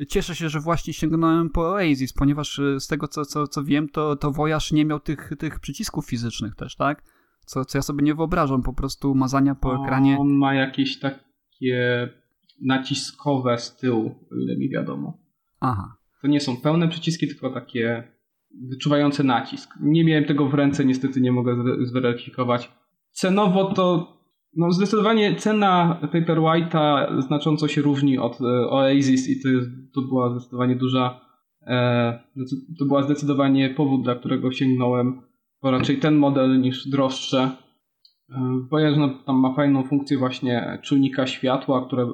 cieszę 0.10 0.36
się, 0.36 0.50
że 0.50 0.60
właśnie 0.60 0.94
sięgnąłem 0.94 1.50
po 1.50 1.62
Oasis, 1.62 2.14
ponieważ 2.14 2.60
y, 2.60 2.80
z 2.80 2.88
tego 2.88 3.08
co, 3.08 3.26
co, 3.26 3.48
co 3.48 3.64
wiem, 3.64 3.90
to, 3.90 4.16
to 4.16 4.32
Voyage 4.32 4.66
nie 4.72 4.86
miał 4.86 5.00
tych, 5.00 5.32
tych 5.40 5.60
przycisków 5.60 6.06
fizycznych 6.06 6.56
też, 6.56 6.76
tak? 6.76 7.04
co, 7.46 7.66
co 7.66 7.78
ja 7.78 7.82
sobie 7.82 8.04
nie 8.04 8.16
wyobrażam, 8.16 8.64
po 8.64 8.74
prostu 8.74 9.16
mazania 9.16 9.56
po 9.56 9.84
ekranie. 9.84 10.18
On 10.20 10.38
ma 10.38 10.54
jakieś 10.54 11.00
takie 11.00 12.10
naciskowe 12.62 13.58
z 13.58 13.78
tyłu, 13.78 14.06
o 14.32 14.36
ile 14.36 14.58
mi 14.58 14.70
wiadomo. 14.70 15.18
Aha. 15.60 15.98
To 16.22 16.28
nie 16.28 16.40
są 16.40 16.58
pełne 16.58 16.88
przyciski, 16.88 17.28
tylko 17.28 17.50
takie 17.50 18.16
wyczuwające 18.70 19.24
nacisk. 19.24 19.74
Nie 19.82 20.06
miałem 20.06 20.26
tego 20.26 20.50
w 20.50 20.54
ręce, 20.54 20.86
niestety 20.86 21.22
nie 21.22 21.32
mogę 21.32 21.56
zweryfikować. 21.86 22.72
Cenowo 23.16 23.74
to 23.74 24.16
no 24.56 24.72
zdecydowanie 24.72 25.36
cena 25.36 26.00
Paperwhite'a 26.02 27.08
znacząco 27.22 27.68
się 27.68 27.82
różni 27.82 28.18
od 28.18 28.42
e, 28.42 28.46
Oasis 28.70 29.30
i 29.30 29.42
to, 29.42 29.50
to 29.94 30.02
była 30.02 30.30
zdecydowanie 30.30 30.76
duża 30.76 31.22
e, 31.68 32.20
to 32.80 32.86
była 32.86 33.04
zdecydowanie 33.04 33.70
powód, 33.70 34.04
dla 34.04 34.16
którego 34.16 34.52
sięgnąłem 34.52 35.22
po 35.60 35.72
raczej 35.72 36.00
ten 36.00 36.16
model 36.16 36.62
niż 36.62 36.88
droższe. 36.88 37.52
Voyage 38.72 38.98
no, 38.98 39.10
tam 39.26 39.40
ma 39.40 39.54
fajną 39.54 39.84
funkcję 39.84 40.18
właśnie 40.18 40.80
czujnika 40.84 41.28
światła, 41.28 41.86
które 41.86 42.08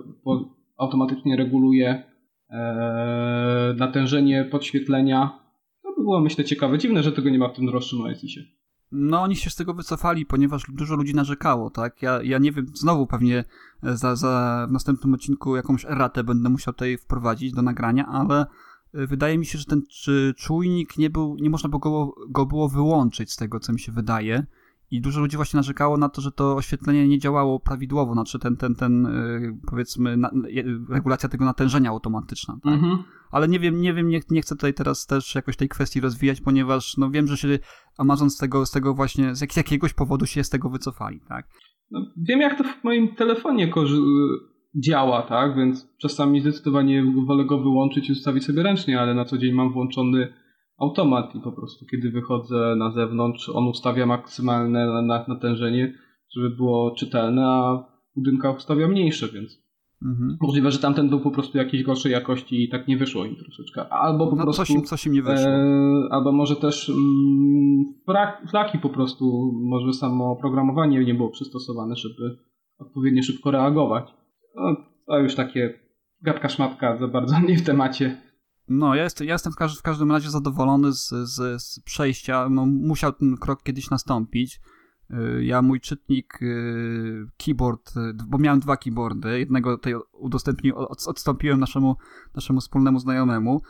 automatycznie 0.77 1.37
reguluje 1.37 2.03
e, 2.49 3.75
natężenie 3.77 4.45
podświetlenia. 4.51 5.39
To 5.83 5.89
by 5.97 6.01
było 6.01 6.21
myślę 6.21 6.43
ciekawe. 6.43 6.77
Dziwne, 6.77 7.03
że 7.03 7.11
tego 7.11 7.29
nie 7.29 7.39
ma 7.39 7.49
w 7.49 7.53
tym 7.53 7.65
droższym 7.65 8.01
Oasisie. 8.01 8.60
No 8.91 9.21
oni 9.21 9.35
się 9.35 9.49
z 9.49 9.55
tego 9.55 9.73
wycofali, 9.73 10.25
ponieważ 10.25 10.63
dużo 10.69 10.95
ludzi 10.95 11.15
narzekało, 11.15 11.69
tak? 11.69 12.01
Ja, 12.01 12.21
ja 12.23 12.37
nie 12.37 12.51
wiem, 12.51 12.65
znowu 12.73 13.07
pewnie 13.07 13.43
za, 13.83 14.15
za 14.15 14.65
w 14.69 14.71
następnym 14.71 15.13
odcinku 15.13 15.55
jakąś 15.55 15.85
eratę 15.85 16.23
będę 16.23 16.49
musiał 16.49 16.73
tutaj 16.73 16.97
wprowadzić 16.97 17.53
do 17.53 17.61
nagrania, 17.61 18.05
ale 18.07 18.45
y, 18.95 19.07
wydaje 19.07 19.37
mi 19.37 19.45
się, 19.45 19.57
że 19.57 19.65
ten 19.65 19.81
czujnik 20.37 20.97
nie 20.97 21.09
był, 21.09 21.37
nie 21.41 21.49
można 21.49 21.69
było 21.69 22.15
go 22.29 22.45
było 22.45 22.69
wyłączyć 22.69 23.31
z 23.31 23.37
tego, 23.37 23.59
co 23.59 23.73
mi 23.73 23.79
się 23.79 23.91
wydaje. 23.91 24.45
I 24.91 25.01
dużo 25.01 25.21
ludzi 25.21 25.35
właśnie 25.35 25.57
narzekało 25.57 25.97
na 25.97 26.09
to, 26.09 26.21
że 26.21 26.31
to 26.31 26.55
oświetlenie 26.55 27.07
nie 27.07 27.19
działało 27.19 27.59
prawidłowo, 27.59 28.13
znaczy 28.13 28.39
ten, 28.39 28.57
ten, 28.57 28.75
ten 28.75 29.05
y, 29.05 29.57
powiedzmy, 29.69 30.17
na, 30.17 30.31
regulacja 30.89 31.29
tego 31.29 31.45
natężenia 31.45 31.89
automatyczna. 31.89 32.57
Tak? 32.63 32.73
Mhm. 32.73 32.97
Ale 33.31 33.47
nie 33.47 33.59
wiem, 33.59 33.81
nie 33.81 33.93
wiem, 33.93 34.09
nie, 34.09 34.19
nie 34.29 34.41
chcę 34.41 34.55
tutaj 34.55 34.73
teraz 34.73 35.05
też 35.05 35.35
jakoś 35.35 35.57
tej 35.57 35.69
kwestii 35.69 36.01
rozwijać, 36.01 36.41
ponieważ 36.41 36.97
no 36.97 37.09
wiem, 37.09 37.27
że 37.27 37.37
się 37.37 37.59
Amazon 37.97 38.29
z 38.29 38.37
tego, 38.37 38.65
z 38.65 38.71
tego 38.71 38.93
właśnie, 38.93 39.35
z 39.35 39.41
jakiegoś 39.57 39.93
powodu 39.93 40.25
się 40.25 40.43
z 40.43 40.49
tego 40.49 40.69
wycofali, 40.69 41.19
tak? 41.27 41.47
No, 41.91 42.05
wiem, 42.17 42.41
jak 42.41 42.57
to 42.57 42.63
w 42.63 42.83
moim 42.83 43.15
telefonie 43.15 43.71
działa, 44.75 45.21
tak? 45.21 45.55
Więc 45.55 45.89
czasami 45.97 46.41
zdecydowanie 46.41 47.13
wolę 47.27 47.45
go 47.45 47.57
wyłączyć 47.57 48.09
i 48.09 48.11
ustawić 48.11 48.45
sobie 48.45 48.63
ręcznie, 48.63 49.01
ale 49.01 49.13
na 49.13 49.25
co 49.25 49.37
dzień 49.37 49.53
mam 49.53 49.73
włączony 49.73 50.33
automat 50.81 51.35
i 51.35 51.39
po 51.39 51.51
prostu 51.51 51.85
kiedy 51.85 52.11
wychodzę 52.11 52.75
na 52.77 52.91
zewnątrz, 52.91 53.49
on 53.49 53.67
ustawia 53.67 54.05
maksymalne 54.05 55.01
natężenie, 55.27 55.93
żeby 56.35 56.49
było 56.49 56.95
czytelne, 56.95 57.45
a 57.45 57.83
w 58.11 58.15
budynkach 58.15 58.57
ustawia 58.57 58.87
mniejsze, 58.87 59.27
więc 59.33 59.63
mhm. 60.05 60.37
możliwe, 60.41 60.71
że 60.71 60.79
tamten 60.79 61.09
był 61.09 61.19
po 61.19 61.31
prostu 61.31 61.57
jakiejś 61.57 61.83
gorszej 61.83 62.11
jakości 62.11 62.63
i 62.63 62.69
tak 62.69 62.87
nie 62.87 62.97
wyszło 62.97 63.25
im 63.25 63.35
troszeczkę. 63.35 63.89
Albo 63.89 64.27
po 64.27 64.35
no, 64.35 64.43
prostu... 64.43 64.61
Coś 64.61 64.69
im, 64.69 64.83
coś 64.83 65.05
im 65.05 65.13
nie 65.13 65.21
wyszło. 65.21 65.49
E, 65.49 66.07
albo 66.11 66.31
może 66.31 66.55
też 66.55 66.89
mm, 66.89 68.31
flaki 68.49 68.79
po 68.79 68.89
prostu, 68.89 69.51
może 69.63 69.93
samo 69.93 70.31
oprogramowanie 70.31 71.05
nie 71.05 71.13
było 71.13 71.29
przystosowane, 71.29 71.95
żeby 71.95 72.37
odpowiednio 72.77 73.23
szybko 73.23 73.51
reagować. 73.51 74.13
No, 74.55 74.75
to 75.07 75.19
już 75.19 75.35
takie 75.35 75.79
gadka 76.21 76.49
szmatka 76.49 76.97
za 76.97 77.07
bardzo 77.07 77.39
nie 77.47 77.57
w 77.57 77.65
temacie. 77.65 78.30
No, 78.71 78.95
ja, 78.95 79.03
jest, 79.03 79.21
ja 79.21 79.33
jestem 79.33 79.53
w, 79.53 79.55
każ 79.55 79.79
w, 79.79 79.81
każdym 79.81 80.11
razie 80.11 80.29
zadowolony 80.29 80.93
z, 80.93 81.09
z, 81.09 81.63
z, 81.63 81.79
przejścia. 81.79 82.49
No, 82.49 82.65
musiał 82.65 83.13
ten 83.13 83.37
krok 83.37 83.63
kiedyś 83.63 83.89
nastąpić. 83.89 84.61
Y, 85.11 85.45
ja 85.45 85.61
mój 85.61 85.79
czytnik 85.79 86.41
y, 86.41 87.25
keyboard, 87.37 87.97
y, 87.97 88.13
bo 88.27 88.37
miałem 88.37 88.59
dwa 88.59 88.77
keyboardy, 88.77 89.39
jednego 89.39 89.77
tutaj 89.77 89.93
udostępniłem, 90.13 90.85
odstąpiłem 90.89 91.59
naszemu, 91.59 91.95
naszemu 92.35 92.59
wspólnemu 92.61 92.99
znajomemu. 92.99 93.61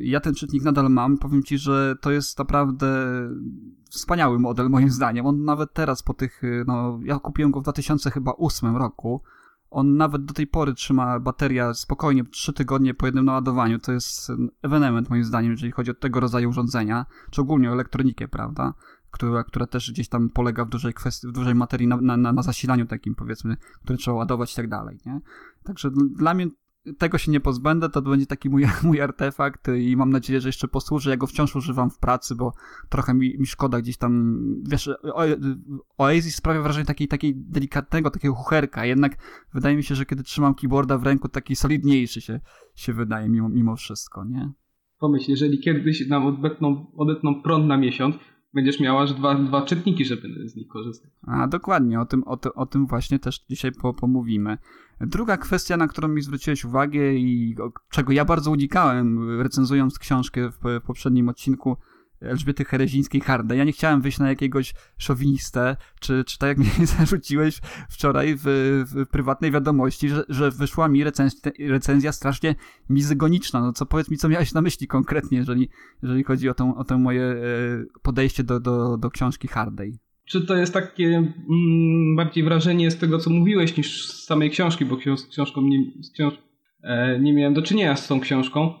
Ja 0.00 0.20
ten 0.20 0.34
czytnik 0.34 0.62
nadal 0.62 0.90
mam. 0.90 1.18
Powiem 1.18 1.42
ci, 1.42 1.58
że 1.58 1.96
to 2.00 2.10
jest 2.10 2.38
naprawdę 2.38 2.88
wspaniały 3.90 4.38
model 4.38 4.68
moim 4.70 4.90
zdaniem. 4.90 5.26
On 5.26 5.44
nawet 5.44 5.72
teraz 5.72 6.02
po 6.02 6.14
tych, 6.14 6.42
no 6.66 7.00
ja 7.04 7.18
kupiłem 7.18 7.50
go 7.50 7.60
w 7.60 7.62
2008 7.62 8.76
roku 8.76 9.22
on 9.74 9.96
nawet 9.96 10.24
do 10.24 10.34
tej 10.34 10.46
pory 10.46 10.74
trzyma 10.74 11.20
bateria 11.20 11.74
spokojnie 11.74 12.24
3 12.24 12.52
tygodnie 12.52 12.94
po 12.94 13.06
jednym 13.06 13.24
naładowaniu. 13.24 13.78
To 13.78 13.92
jest 13.92 14.32
ewenement 14.62 15.10
moim 15.10 15.24
zdaniem, 15.24 15.50
jeżeli 15.50 15.72
chodzi 15.72 15.90
o 15.90 15.94
tego 15.94 16.20
rodzaju 16.20 16.48
urządzenia, 16.48 17.06
czy 17.30 17.40
ogólnie 17.40 17.70
o 17.70 17.72
elektronikę, 17.72 18.28
prawda? 18.28 18.74
Która, 19.10 19.44
która 19.44 19.66
też 19.66 19.92
gdzieś 19.92 20.08
tam 20.08 20.30
polega 20.30 20.64
w 20.64 20.68
dużej 20.68 20.94
kwestii, 20.94 21.28
w 21.28 21.32
dużej 21.32 21.54
materii 21.54 21.88
na, 21.88 21.96
na, 21.96 22.32
na 22.32 22.42
zasilaniu 22.42 22.86
takim 22.86 23.14
powiedzmy, 23.14 23.56
które 23.82 23.98
trzeba 23.98 24.16
ładować 24.16 24.52
i 24.52 24.56
tak 24.56 24.68
dalej, 24.68 24.98
nie? 25.06 25.20
Także 25.64 25.90
dla 25.90 26.34
mnie 26.34 26.46
tego 26.98 27.18
się 27.18 27.32
nie 27.32 27.40
pozbędę, 27.40 27.88
to 27.88 28.02
będzie 28.02 28.26
taki 28.26 28.50
mój, 28.50 28.64
mój 28.82 29.00
artefakt 29.00 29.68
i 29.78 29.96
mam 29.96 30.10
nadzieję, 30.10 30.40
że 30.40 30.48
jeszcze 30.48 30.68
posłuży. 30.68 31.10
Ja 31.10 31.16
go 31.16 31.26
wciąż 31.26 31.56
używam 31.56 31.90
w 31.90 31.98
pracy, 31.98 32.34
bo 32.34 32.52
trochę 32.88 33.14
mi, 33.14 33.38
mi 33.38 33.46
szkoda 33.46 33.80
gdzieś 33.80 33.96
tam, 33.96 34.36
wiesz, 34.70 34.90
Oasis 35.98 36.36
sprawia 36.36 36.62
wrażenie 36.62 36.86
takiej, 36.86 37.08
takiej 37.08 37.34
delikatnego, 37.36 38.10
takiego 38.10 38.34
chucherka, 38.34 38.86
jednak 38.86 39.16
wydaje 39.54 39.76
mi 39.76 39.82
się, 39.82 39.94
że 39.94 40.06
kiedy 40.06 40.22
trzymam 40.22 40.54
keyboarda 40.54 40.98
w 40.98 41.02
ręku, 41.02 41.28
taki 41.28 41.56
solidniejszy 41.56 42.20
się, 42.20 42.40
się 42.74 42.92
wydaje 42.92 43.28
mimo, 43.28 43.48
mimo 43.48 43.76
wszystko, 43.76 44.24
nie? 44.24 44.52
Pomyśl, 44.98 45.30
jeżeli 45.30 45.60
kiedyś 45.60 46.08
nam 46.08 46.26
odetną, 46.26 46.86
odetną 46.96 47.42
prąd 47.42 47.66
na 47.66 47.76
miesiąc, 47.76 48.16
będziesz 48.54 48.80
miała 48.80 49.02
aż 49.02 49.14
dwa, 49.14 49.34
dwa 49.34 49.62
czytniki, 49.62 50.04
żeby 50.04 50.48
z 50.48 50.56
nich 50.56 50.68
korzystać. 50.68 51.10
A 51.22 51.46
dokładnie, 51.46 52.00
o 52.00 52.06
tym, 52.06 52.22
o, 52.26 52.38
o 52.54 52.66
tym 52.66 52.86
właśnie 52.86 53.18
też 53.18 53.44
dzisiaj 53.50 53.72
po, 53.72 53.94
pomówimy. 53.94 54.58
Druga 55.00 55.36
kwestia, 55.36 55.76
na 55.76 55.88
którą 55.88 56.08
mi 56.08 56.22
zwróciłeś 56.22 56.64
uwagę 56.64 57.14
i 57.14 57.56
czego 57.90 58.12
ja 58.12 58.24
bardzo 58.24 58.50
unikałem, 58.50 59.40
recenzując 59.40 59.98
książkę 59.98 60.50
w, 60.50 60.80
poprzednim 60.86 61.28
odcinku, 61.28 61.76
Elżbiety 62.20 62.64
Herezińskiej 62.64 63.20
Hardę. 63.20 63.56
Ja 63.56 63.64
nie 63.64 63.72
chciałem 63.72 64.00
wyjść 64.00 64.18
na 64.18 64.28
jakiegoś 64.28 64.74
szowinistę, 64.98 65.76
czy, 66.00 66.24
czy 66.24 66.38
tak 66.38 66.48
jak 66.48 66.58
mnie 66.58 66.86
zarzuciłeś 66.98 67.60
wczoraj 67.90 68.34
w, 68.36 68.42
w 68.86 69.06
prywatnej 69.06 69.50
wiadomości, 69.50 70.08
że, 70.08 70.24
że 70.28 70.50
wyszła 70.50 70.88
mi 70.88 71.04
recenzja, 71.04 71.52
recenzja 71.68 72.12
strasznie 72.12 72.54
mizygoniczna. 72.90 73.60
No 73.60 73.72
co 73.72 73.86
powiedz 73.86 74.10
mi, 74.10 74.16
co 74.16 74.28
miałeś 74.28 74.54
na 74.54 74.60
myśli 74.60 74.86
konkretnie, 74.86 75.38
jeżeli, 75.38 75.68
jeżeli 76.02 76.24
chodzi 76.24 76.48
o, 76.48 76.54
tą, 76.54 76.76
o 76.76 76.84
to 76.84 76.98
moje 76.98 77.22
e, 77.22 77.36
podejście 78.02 78.44
do, 78.44 78.60
do, 78.60 78.96
do 78.96 79.10
książki 79.10 79.48
Hardej? 79.48 79.98
Czy 80.24 80.46
to 80.46 80.56
jest 80.56 80.74
takie 80.74 81.06
mm, 81.06 82.16
bardziej 82.16 82.44
wrażenie 82.44 82.90
z 82.90 82.98
tego, 82.98 83.18
co 83.18 83.30
mówiłeś, 83.30 83.76
niż 83.76 84.06
z 84.06 84.24
samej 84.24 84.50
książki, 84.50 84.84
bo 84.84 84.96
książką 85.30 85.62
nie, 85.62 85.78
z 86.02 86.10
książ 86.10 86.34
e, 86.82 87.20
nie 87.20 87.32
miałem 87.32 87.54
do 87.54 87.62
czynienia 87.62 87.96
z 87.96 88.08
tą 88.08 88.20
książką. 88.20 88.74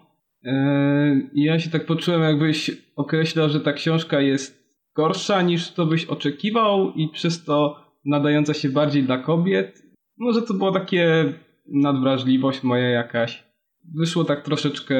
E, 0.44 1.20
ja 1.34 1.58
się 1.60 1.70
tak 1.70 1.86
poczułem, 1.86 2.22
jakbyś 2.22 2.70
określał, 2.96 3.48
że 3.48 3.60
ta 3.60 3.72
książka 3.72 4.20
jest 4.20 4.64
gorsza 4.96 5.42
niż 5.42 5.72
to 5.72 5.86
byś 5.86 6.04
oczekiwał 6.04 6.92
i 6.92 7.08
przez 7.08 7.44
to 7.44 7.84
nadająca 8.04 8.54
się 8.54 8.68
bardziej 8.68 9.02
dla 9.02 9.18
kobiet. 9.18 9.82
Może 10.18 10.42
to 10.42 10.54
było 10.54 10.72
takie 10.72 11.32
nadwrażliwość 11.66 12.62
moja 12.62 12.88
jakaś. 12.88 13.44
Wyszło 13.94 14.24
tak 14.24 14.42
troszeczkę, 14.42 14.94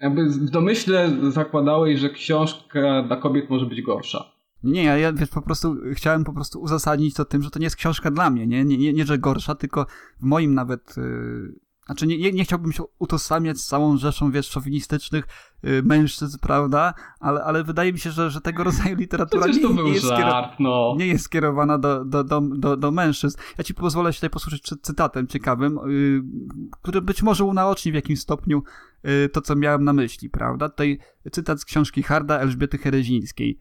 jakby 0.00 0.24
w 0.30 0.50
domyśle 0.50 1.10
zakładałeś, 1.28 1.98
że 1.98 2.10
książka 2.10 3.02
dla 3.02 3.16
kobiet 3.16 3.50
może 3.50 3.66
być 3.66 3.82
gorsza. 3.82 4.39
Nie, 4.62 4.84
ja, 4.84 4.96
ja 4.96 5.12
wiesz, 5.12 5.28
po 5.28 5.42
prostu 5.42 5.76
chciałem 5.94 6.24
po 6.24 6.32
prostu 6.32 6.60
uzasadnić 6.60 7.14
to 7.14 7.24
tym, 7.24 7.42
że 7.42 7.50
to 7.50 7.58
nie 7.58 7.66
jest 7.66 7.76
książka 7.76 8.10
dla 8.10 8.30
mnie, 8.30 8.46
nie, 8.46 8.64
nie, 8.64 8.78
nie, 8.78 8.92
nie 8.92 9.06
że 9.06 9.18
gorsza, 9.18 9.54
tylko 9.54 9.86
w 10.20 10.22
moim 10.22 10.54
nawet 10.54 10.96
yy 10.96 11.70
znaczy, 11.90 12.06
nie, 12.06 12.32
nie, 12.32 12.44
chciałbym 12.44 12.72
się 12.72 12.82
utożsamiać 12.98 13.58
z 13.58 13.66
całą 13.66 13.96
rzeszą, 13.96 14.30
wiesz, 14.30 14.48
szowinistycznych 14.48 15.26
y, 15.64 15.82
mężczyzn, 15.84 16.38
prawda? 16.40 16.94
Ale, 17.20 17.44
ale 17.44 17.64
wydaje 17.64 17.92
mi 17.92 17.98
się, 17.98 18.10
że, 18.10 18.30
że 18.30 18.40
tego 18.40 18.64
rodzaju 18.64 18.96
literatura 18.96 19.46
nie, 19.46 19.82
nie, 19.82 19.90
jest 19.90 20.06
żart, 20.06 20.52
no. 20.60 20.94
nie 20.98 21.06
jest 21.06 21.24
skierowana 21.24 21.78
do, 21.78 22.04
do, 22.04 22.24
do, 22.24 22.40
do, 22.40 22.76
do 22.76 22.90
mężczyzn. 22.90 23.38
Ja 23.58 23.64
ci 23.64 23.74
pozwolę 23.74 24.12
się 24.12 24.28
tutaj 24.28 24.58
przed 24.62 24.82
cytatem 24.82 25.26
ciekawym, 25.26 25.78
y, 25.78 26.22
który 26.80 27.02
być 27.02 27.22
może 27.22 27.44
unaoczni 27.44 27.92
w 27.92 27.94
jakimś 27.94 28.20
stopniu 28.20 28.62
y, 29.04 29.28
to, 29.28 29.40
co 29.40 29.56
miałem 29.56 29.84
na 29.84 29.92
myśli, 29.92 30.30
prawda? 30.30 30.68
Tutaj 30.68 30.98
cytat 31.32 31.60
z 31.60 31.64
książki 31.64 32.02
Harda 32.02 32.38
Elżbiety 32.38 32.78
Herezińskiej. 32.78 33.58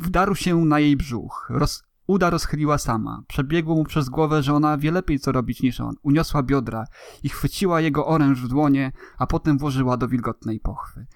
Wdarł 0.00 0.34
się 0.34 0.64
na 0.64 0.80
jej 0.80 0.96
brzuch, 0.96 1.46
roz, 1.50 1.82
Uda 2.06 2.30
rozchyliła 2.30 2.78
sama. 2.78 3.22
Przebiegło 3.28 3.74
mu 3.74 3.84
przez 3.84 4.08
głowę, 4.08 4.42
że 4.42 4.54
ona 4.54 4.78
wie 4.78 4.90
lepiej 4.90 5.18
co 5.18 5.32
robić 5.32 5.62
niż 5.62 5.80
on. 5.80 5.94
Uniosła 6.02 6.42
biodra 6.42 6.84
i 7.22 7.28
chwyciła 7.28 7.80
jego 7.80 8.06
oręż 8.06 8.42
w 8.42 8.48
dłonie, 8.48 8.92
a 9.18 9.26
potem 9.26 9.58
włożyła 9.58 9.96
do 9.96 10.08
wilgotnej 10.08 10.60
pochwy. 10.60 11.06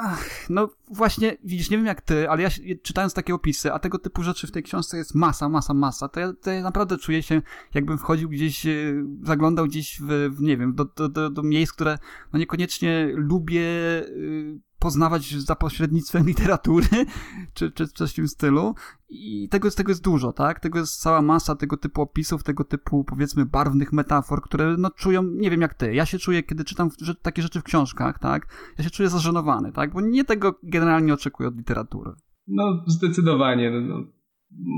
Ach, 0.00 0.50
no 0.50 0.68
właśnie, 0.90 1.36
widzisz, 1.44 1.70
nie 1.70 1.76
wiem 1.76 1.86
jak 1.86 2.00
ty, 2.00 2.30
ale 2.30 2.42
ja 2.42 2.48
czytając 2.82 3.14
takie 3.14 3.34
opisy, 3.34 3.72
a 3.72 3.78
tego 3.78 3.98
typu 3.98 4.22
rzeczy 4.22 4.46
w 4.46 4.50
tej 4.50 4.62
książce 4.62 4.96
jest 4.96 5.14
masa, 5.14 5.48
masa, 5.48 5.74
masa, 5.74 6.08
to 6.08 6.20
ja, 6.20 6.32
to 6.32 6.50
ja 6.50 6.62
naprawdę 6.62 6.98
czuję 6.98 7.22
się, 7.22 7.42
jakbym 7.74 7.98
wchodził 7.98 8.28
gdzieś, 8.28 8.66
e, 8.66 8.70
zaglądał 9.22 9.66
gdzieś 9.66 10.00
w, 10.00 10.30
w 10.36 10.40
nie 10.40 10.56
wiem, 10.56 10.74
do, 10.74 10.84
do, 10.84 11.08
do, 11.08 11.30
do 11.30 11.42
miejsc, 11.42 11.72
które 11.72 11.98
no 12.32 12.38
niekoniecznie 12.38 13.10
lubię, 13.14 13.62
e, 14.00 14.04
poznawać 14.78 15.34
za 15.34 15.56
pośrednictwem 15.56 16.26
literatury, 16.26 16.86
czy, 17.54 17.72
czy 17.72 17.86
coś 17.86 18.12
w 18.12 18.14
tym 18.14 18.28
stylu. 18.28 18.74
I 19.10 19.48
tego, 19.48 19.70
tego 19.70 19.90
jest 19.90 20.04
dużo, 20.04 20.32
tak? 20.32 20.60
Tego 20.60 20.78
jest 20.78 21.00
cała 21.00 21.22
masa 21.22 21.54
tego 21.54 21.76
typu 21.76 22.02
opisów, 22.02 22.42
tego 22.42 22.64
typu, 22.64 23.04
powiedzmy, 23.04 23.46
barwnych 23.46 23.92
metafor, 23.92 24.42
które, 24.42 24.76
no, 24.78 24.90
czują, 24.90 25.22
nie 25.22 25.50
wiem 25.50 25.60
jak 25.60 25.74
ty, 25.74 25.94
ja 25.94 26.06
się 26.06 26.18
czuję, 26.18 26.42
kiedy 26.42 26.64
czytam 26.64 26.90
takie 27.22 27.42
rzeczy 27.42 27.60
w 27.60 27.64
książkach, 27.64 28.18
tak? 28.18 28.46
Ja 28.78 28.84
się 28.84 28.90
czuję 28.90 29.08
zażenowany, 29.08 29.72
tak? 29.72 29.92
Bo 29.92 30.00
nie 30.00 30.24
tego 30.24 30.58
generalnie 30.62 31.14
oczekuję 31.14 31.48
od 31.48 31.56
literatury. 31.56 32.10
No, 32.48 32.84
zdecydowanie. 32.86 33.70
No, 33.70 33.80
no. 33.80 34.04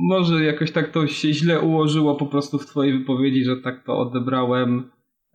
Może 0.09 0.45
jakoś 0.45 0.73
tak 0.73 0.93
to 0.93 1.07
się 1.07 1.33
źle 1.33 1.61
ułożyło 1.61 2.17
po 2.17 2.27
prostu 2.27 2.59
w 2.59 2.67
twojej 2.67 2.99
wypowiedzi, 2.99 3.45
że 3.45 3.57
tak 3.57 3.85
to 3.85 3.99
odebrałem 3.99 4.91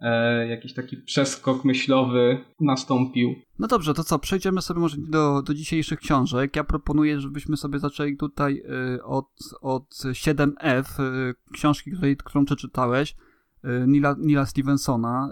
e, 0.06 0.48
jakiś 0.48 0.74
taki 0.74 0.98
przeskok 0.98 1.66
myślowy 1.66 2.38
nastąpił. 2.60 3.36
No 3.60 3.68
dobrze, 3.68 3.94
to 3.94 4.04
co, 4.04 4.20
przejdziemy 4.20 4.62
sobie 4.62 4.80
może 4.80 4.98
do, 4.98 5.42
do 5.42 5.54
dzisiejszych 5.54 6.00
książek. 6.00 6.56
Ja 6.56 6.64
proponuję, 6.64 7.20
żebyśmy 7.20 7.58
sobie 7.58 7.80
zaczęli 7.80 8.18
tutaj 8.18 8.64
y, 8.98 9.04
od, 9.04 9.30
od 9.62 9.90
7F, 10.12 11.04
y, 11.04 11.34
książki, 11.54 11.92
której, 11.92 12.18
którą 12.18 12.46
przeczytałeś, 12.46 13.12
y, 13.12 13.68
Nila, 13.88 14.16
Nila 14.20 14.46
Stevensona. 14.46 15.30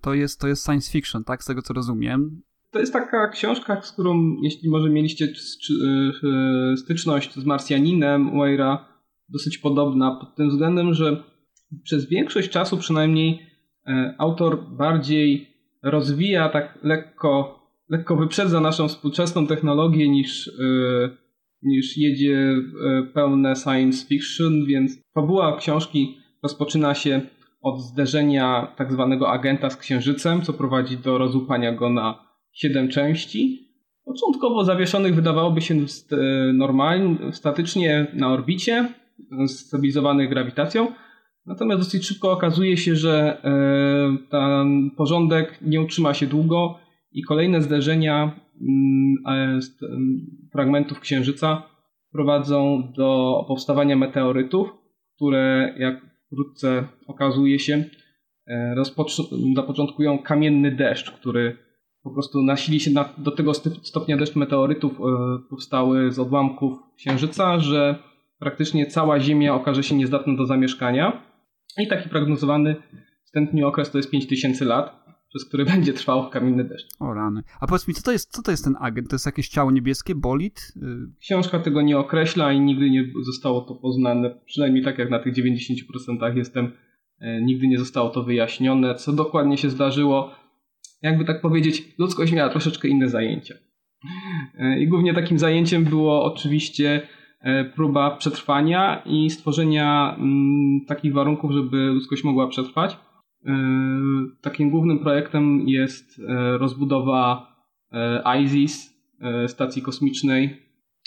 To, 0.00 0.14
jest, 0.14 0.40
to 0.40 0.48
jest 0.48 0.66
science 0.66 0.92
fiction, 0.92 1.24
tak, 1.24 1.42
z 1.42 1.46
tego 1.46 1.62
co 1.62 1.74
rozumiem. 1.74 2.42
To 2.70 2.78
jest 2.78 2.92
taka 2.92 3.28
książka, 3.28 3.82
z 3.82 3.92
którą, 3.92 4.36
jeśli 4.42 4.70
może 4.70 4.90
mieliście 4.90 5.28
styczność 6.76 7.34
z 7.34 7.44
Marsjaninem 7.44 8.38
Weira, 8.40 8.88
dosyć 9.28 9.58
podobna 9.58 10.16
pod 10.20 10.36
tym 10.36 10.48
względem, 10.48 10.94
że 10.94 11.24
przez 11.82 12.08
większość 12.08 12.50
czasu 12.50 12.78
przynajmniej 12.78 13.49
E, 13.49 13.49
autor 14.18 14.62
bardziej 14.76 15.50
rozwija 15.82 16.48
tak 16.48 16.78
lekko, 16.82 17.60
lekko 17.88 18.16
wyprzedza 18.16 18.60
naszą 18.60 18.88
współczesną 18.88 19.46
technologię 19.46 20.08
niż, 20.08 20.48
e, 20.48 20.52
niż 21.62 21.96
jedzie 21.96 22.36
e, 22.36 23.02
pełne 23.14 23.56
science 23.56 24.06
fiction, 24.06 24.66
więc 24.66 24.98
fabuła 25.14 25.56
książki 25.56 26.16
rozpoczyna 26.42 26.94
się 26.94 27.20
od 27.62 27.80
zderzenia 27.80 28.74
tak 28.76 28.92
zwanego 28.92 29.30
agenta 29.30 29.70
z 29.70 29.76
księżycem, 29.76 30.42
co 30.42 30.52
prowadzi 30.52 30.96
do 30.96 31.18
rozłupania 31.18 31.72
go 31.72 31.90
na 31.90 32.24
siedem 32.52 32.88
części. 32.88 33.70
Początkowo 34.04 34.64
zawieszonych 34.64 35.14
wydawałoby 35.14 35.60
się 35.60 35.74
normalnie, 36.54 37.32
statycznie 37.32 38.06
na 38.14 38.28
orbicie, 38.28 38.88
stabilizowanych 39.46 40.28
grawitacją, 40.28 40.92
Natomiast 41.50 41.80
dosyć 41.80 42.06
szybko 42.06 42.32
okazuje 42.32 42.76
się, 42.76 42.96
że 42.96 43.42
e, 43.44 44.28
ten 44.30 44.90
porządek 44.96 45.58
nie 45.62 45.80
utrzyma 45.80 46.14
się 46.14 46.26
długo 46.26 46.78
i 47.12 47.22
kolejne 47.22 47.62
zderzenia 47.62 48.40
mm, 48.60 49.16
e, 49.26 49.58
fragmentów 50.52 51.00
Księżyca 51.00 51.62
prowadzą 52.12 52.82
do 52.96 53.44
powstawania 53.48 53.96
meteorytów, 53.96 54.68
które 55.16 55.74
jak 55.78 56.00
wkrótce 56.26 56.84
okazuje 57.06 57.58
się 57.58 57.84
e, 58.46 58.74
zapoczątkują 59.56 60.18
kamienny 60.18 60.76
deszcz, 60.76 61.10
który 61.10 61.56
po 62.02 62.10
prostu 62.10 62.42
nasili 62.42 62.80
się 62.80 62.90
na, 62.90 63.08
do 63.18 63.30
tego 63.30 63.54
stopnia 63.82 64.16
deszcz 64.16 64.36
meteorytów 64.36 64.92
powstały 65.50 66.12
z 66.12 66.18
odłamków 66.18 66.78
Księżyca, 66.96 67.58
że 67.58 67.98
praktycznie 68.38 68.86
cała 68.86 69.20
Ziemia 69.20 69.54
okaże 69.54 69.82
się 69.82 69.94
niezdatna 69.94 70.36
do 70.36 70.46
zamieszkania. 70.46 71.29
I 71.78 71.88
taki 71.88 72.08
prognozowany 72.08 72.76
wstępny 73.24 73.66
okres 73.66 73.90
to 73.90 73.98
jest 73.98 74.10
5000 74.10 74.64
lat, 74.64 75.04
przez 75.28 75.48
który 75.48 75.64
będzie 75.74 75.92
trwał 75.92 76.30
kamienny 76.30 76.64
deszcz. 76.64 76.86
O 77.00 77.14
rany. 77.14 77.42
A 77.60 77.66
powiedz 77.66 77.88
mi, 77.88 77.94
co 77.94 78.02
to 78.02 78.12
jest, 78.12 78.30
co 78.30 78.42
to 78.42 78.50
jest 78.50 78.64
ten 78.64 78.74
agent? 78.80 79.08
To 79.10 79.14
jest 79.14 79.26
jakieś 79.26 79.48
ciało 79.48 79.70
niebieskie, 79.70 80.14
bolid? 80.14 80.72
Y, 80.76 80.80
Książka 81.20 81.58
tego 81.58 81.82
nie 81.82 81.98
określa 81.98 82.52
i 82.52 82.60
nigdy 82.60 82.90
nie 82.90 83.04
zostało 83.22 83.60
to 83.60 83.74
poznane, 83.74 84.40
przynajmniej 84.46 84.84
tak 84.84 84.98
jak 84.98 85.10
na 85.10 85.18
tych 85.18 85.34
90% 85.34 86.36
jestem, 86.36 86.72
e, 87.20 87.42
nigdy 87.42 87.68
nie 87.68 87.78
zostało 87.78 88.10
to 88.10 88.22
wyjaśnione. 88.22 88.94
Co 88.94 89.12
dokładnie 89.12 89.58
się 89.58 89.70
zdarzyło, 89.70 90.30
jakby 91.02 91.24
tak 91.24 91.40
powiedzieć, 91.40 91.94
ludzkość 91.98 92.32
miała 92.32 92.50
troszeczkę 92.50 92.88
inne 92.88 93.08
zajęcia. 93.08 93.54
E, 94.58 94.80
I 94.80 94.88
głównie 94.88 95.14
takim 95.14 95.38
zajęciem 95.38 95.84
było 95.84 96.24
oczywiście 96.24 97.08
próba 97.74 98.16
przetrwania 98.16 99.02
i 99.06 99.30
stworzenia 99.30 100.16
mm, 100.18 100.80
takich 100.86 101.12
warunków, 101.12 101.52
żeby 101.52 101.76
ludzkość 101.76 102.24
mogła 102.24 102.48
przetrwać. 102.48 102.96
E, 103.46 103.52
takim 104.40 104.70
głównym 104.70 104.98
projektem 104.98 105.68
jest 105.68 106.20
e, 106.28 106.58
rozbudowa 106.58 107.50
ISIS, 108.44 109.00
stacji 109.46 109.82
kosmicznej, 109.82 110.56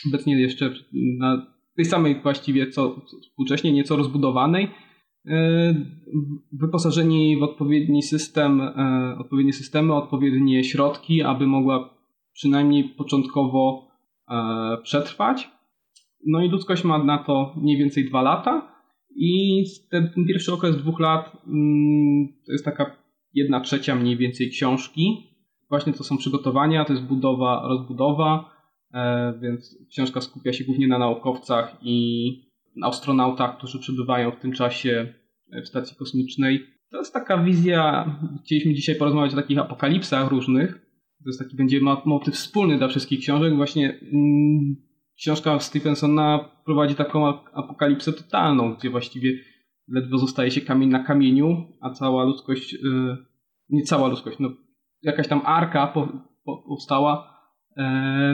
obecnie 0.08 0.42
jeszcze 0.42 0.74
na 0.94 1.48
tej 1.76 1.86
samej 1.86 2.22
właściwie 2.22 2.68
co 2.68 2.96
współcześnie, 3.22 3.72
nieco 3.72 3.96
rozbudowanej. 3.96 4.68
Wyposażenie 6.52 7.28
jej 7.28 7.40
w 7.40 7.44
odpowiedni 7.44 8.04
system, 8.04 8.62
odpowiednie 9.18 9.54
systemy, 9.54 9.94
odpowiednie 9.94 10.64
środki, 10.64 11.22
aby 11.22 11.48
mogła 11.48 11.98
przynajmniej 12.34 12.84
początkowo 12.84 13.88
przetrwać. 14.84 15.50
No 16.26 16.44
i 16.44 16.50
ludzkość 16.50 16.84
ma 16.84 17.04
na 17.04 17.18
to 17.18 17.54
mniej 17.58 17.78
więcej 17.78 18.06
dwa 18.06 18.22
lata 18.22 18.74
i 19.16 19.64
ten, 19.92 20.10
pierwszy 20.28 20.54
okres 20.54 20.78
dwóch 20.78 21.00
lat 21.00 21.38
mm, 21.48 22.28
to 22.46 22.52
jest 22.52 22.66
taka 22.66 22.96
jedna 23.34 23.60
trzecia 23.60 23.96
mniej 23.96 24.18
więcej 24.18 24.50
książki. 24.50 25.28
Właśnie 25.70 25.94
to 25.94 26.04
są 26.04 26.18
przygotowania, 26.18 26.86
to 26.86 26.94
jest 26.94 27.06
budowa, 27.06 27.68
rozbudowa, 27.68 28.50
e, 28.94 29.34
więc 29.42 29.78
książka 29.92 30.22
skupia 30.22 30.54
się 30.54 30.64
głównie 30.64 30.88
na 30.88 30.98
naukowcach 30.98 31.78
i 31.82 32.54
astronautach, 32.84 33.58
którzy 33.58 33.80
przebywają 33.80 34.32
w 34.32 34.40
tym 34.40 34.52
czasie 34.52 35.14
w 35.64 35.68
stacji 35.68 35.98
kosmicznej. 35.98 36.66
To 36.92 36.98
jest 36.98 37.14
taka 37.14 37.44
wizja, 37.44 38.06
chcieliśmy 38.46 38.74
dzisiaj 38.74 38.96
porozmawiać 38.96 39.34
o 39.34 39.36
takich 39.36 39.60
apokalipsach 39.60 40.30
różnych. 40.30 40.72
To 41.24 41.30
jest 41.30 41.40
taki 41.40 41.56
będzie 41.56 41.80
motyw 42.06 42.34
wspólny 42.34 42.78
dla 42.78 42.88
wszystkich 42.88 43.20
książek, 43.20 43.56
właśnie 43.56 44.00
mm, 44.14 44.76
książka 45.18 45.60
Stevensona 45.60 46.50
prowadzi 46.66 46.96
taką 46.96 47.28
apokalipsę 47.54 48.14
totalną, 48.14 48.76
gdzie 48.76 48.90
właściwie 48.90 49.34
ledwo 49.88 50.18
zostaje 50.18 50.52
się 50.52 50.62
kamień 50.62 50.90
na 50.90 51.04
kamieniu, 51.04 51.68
a 51.82 51.90
cała 51.90 52.24
ludzkość, 52.24 52.74
yy, 52.74 53.18
nie 53.70 53.84
cała 53.84 54.08
ludzkość, 54.08 54.40
no 54.40 54.50
jakaś 55.02 55.28
tam 55.28 55.42
arka 55.46 55.88
po, 55.88 56.08
po, 56.46 56.64
powstała 56.68 57.40
yy, 57.78 57.84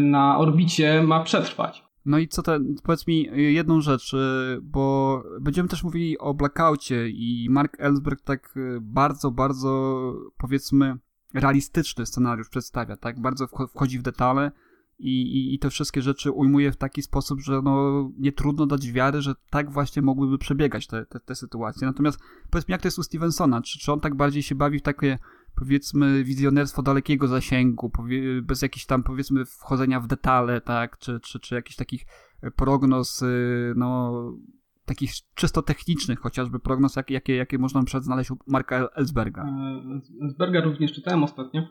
na 0.02 0.38
orbicie 0.38 1.04
ma 1.04 1.24
przetrwać. 1.24 1.90
No 2.06 2.18
i 2.18 2.28
co 2.28 2.42
ten, 2.42 2.76
powiedz 2.84 3.08
mi 3.08 3.28
jedną 3.36 3.82
rzecz, 3.82 4.14
y, 4.14 4.60
bo 4.62 5.24
będziemy 5.42 5.70
też 5.70 5.84
mówili 5.84 6.18
o 6.18 6.34
Blackoutie 6.34 7.10
i 7.10 7.48
Mark 7.50 7.80
Ellsberg 7.80 8.22
tak 8.22 8.58
y, 8.58 8.78
bardzo, 8.82 9.32
bardzo 9.32 9.94
powiedzmy 10.38 10.96
realistyczny 11.34 12.06
scenariusz 12.06 12.50
przedstawia, 12.50 12.98
tak? 12.98 13.22
Bardzo 13.22 13.48
wchodzi 13.48 14.00
w 14.00 14.02
detale, 14.02 14.52
i, 15.00 15.22
i, 15.22 15.54
i 15.56 15.60
te 15.60 15.70
wszystkie 15.70 16.02
rzeczy 16.02 16.32
ujmuje 16.32 16.72
w 16.72 16.78
taki 16.78 17.02
sposób, 17.02 17.42
że 17.42 17.62
no, 17.64 18.12
nie 18.18 18.32
trudno 18.32 18.66
dać 18.66 18.92
wiary, 18.92 19.22
że 19.22 19.34
tak 19.50 19.72
właśnie 19.72 20.02
mogłyby 20.02 20.38
przebiegać 20.38 20.88
te, 20.88 21.06
te, 21.06 21.20
te 21.20 21.36
sytuacje. 21.36 21.88
Natomiast 21.88 22.20
powiedzmy, 22.50 22.72
jak 22.72 22.82
to 22.82 22.88
jest 22.88 23.00
u 23.00 23.04
Stevensona? 23.04 23.62
Czy, 23.62 23.80
czy 23.80 23.92
on 23.92 24.00
tak 24.00 24.16
bardziej 24.16 24.44
się 24.44 24.56
bawi 24.56 24.80
w 24.80 24.82
takie, 24.82 25.18
powiedzmy, 25.56 26.24
wizjonerstwo 26.24 26.82
dalekiego 26.82 27.28
zasięgu, 27.28 27.92
bez 28.44 28.62
jakichś 28.62 28.86
tam, 28.86 29.04
powiedzmy, 29.04 29.46
wchodzenia 29.46 30.00
w 30.00 30.08
detale, 30.08 30.62
tak? 30.62 30.98
Czy, 30.98 31.20
czy, 31.20 31.40
czy 31.40 31.56
jakichś 31.56 31.76
takich 31.76 32.06
prognoz, 32.56 33.22
y, 33.22 33.74
no, 33.78 34.14
takich 34.86 35.12
czysto 35.36 35.62
technicznych, 35.62 36.20
chociażby 36.20 36.60
prognoz, 36.60 36.96
jakie, 36.96 37.14
jakie, 37.14 37.36
jakie 37.36 37.58
można 37.58 37.82
znaleźć 38.02 38.32
u 38.32 38.38
Marka 38.48 38.90
Ellsberga. 38.96 39.44
E, 39.44 40.02
Ellsberga 40.22 40.62
również 40.62 40.94
czytałem 40.94 41.24
ostatnio. 41.24 41.62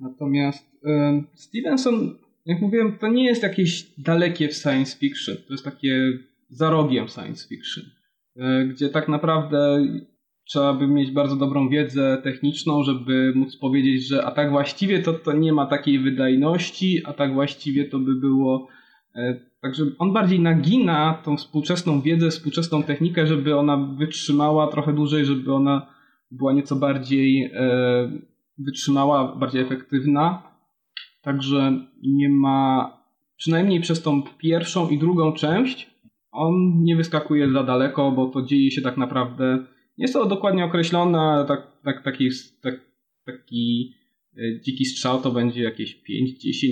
Natomiast 0.00 0.74
y, 0.74 1.24
Stevenson 1.34 2.25
jak 2.46 2.60
mówiłem, 2.60 2.98
to 2.98 3.08
nie 3.08 3.24
jest 3.24 3.42
jakieś 3.42 3.86
dalekie 3.98 4.48
w 4.48 4.54
science 4.54 4.98
fiction. 4.98 5.36
To 5.36 5.54
jest 5.54 5.64
takie 5.64 6.18
za 6.48 6.70
rogiem 6.70 7.08
science 7.08 7.48
fiction, 7.48 7.84
e, 8.36 8.66
gdzie 8.66 8.88
tak 8.88 9.08
naprawdę 9.08 9.86
trzeba 10.44 10.74
by 10.74 10.86
mieć 10.86 11.10
bardzo 11.10 11.36
dobrą 11.36 11.68
wiedzę 11.68 12.20
techniczną, 12.22 12.82
żeby 12.82 13.32
móc 13.34 13.56
powiedzieć, 13.56 14.08
że 14.08 14.24
a 14.24 14.30
tak 14.30 14.50
właściwie 14.50 15.02
to, 15.02 15.12
to 15.12 15.32
nie 15.32 15.52
ma 15.52 15.66
takiej 15.66 15.98
wydajności, 15.98 17.02
a 17.04 17.12
tak 17.12 17.34
właściwie 17.34 17.84
to 17.84 17.98
by 17.98 18.14
było. 18.14 18.68
E, 19.14 19.40
także 19.60 19.84
on 19.98 20.12
bardziej 20.12 20.40
nagina 20.40 21.22
tą 21.24 21.36
współczesną 21.36 22.00
wiedzę, 22.00 22.30
współczesną 22.30 22.82
technikę, 22.82 23.26
żeby 23.26 23.56
ona 23.56 23.76
wytrzymała 23.76 24.66
trochę 24.66 24.92
dłużej, 24.92 25.24
żeby 25.24 25.54
ona 25.54 25.86
była 26.30 26.52
nieco 26.52 26.76
bardziej 26.76 27.50
e, 27.54 28.10
wytrzymała, 28.58 29.36
bardziej 29.36 29.62
efektywna. 29.62 30.55
Także 31.26 31.86
nie 32.02 32.28
ma, 32.28 32.92
przynajmniej 33.36 33.80
przez 33.80 34.02
tą 34.02 34.22
pierwszą 34.22 34.88
i 34.88 34.98
drugą 34.98 35.32
część, 35.32 35.90
on 36.30 36.82
nie 36.82 36.96
wyskakuje 36.96 37.52
za 37.52 37.62
daleko, 37.62 38.12
bo 38.12 38.26
to 38.26 38.42
dzieje 38.42 38.70
się 38.70 38.82
tak 38.82 38.96
naprawdę, 38.96 39.58
nie 39.98 40.04
jest 40.04 40.14
to 40.14 40.26
dokładnie 40.26 40.64
określone, 40.64 41.18
ale 41.18 41.46
tak, 41.46 41.80
tak, 41.84 42.04
taki, 42.04 42.28
tak, 42.62 42.74
taki 43.24 43.94
e, 44.36 44.60
Dziki 44.60 44.84
Strzał 44.84 45.20
to 45.20 45.30
będzie 45.30 45.62
jakieś 45.62 46.02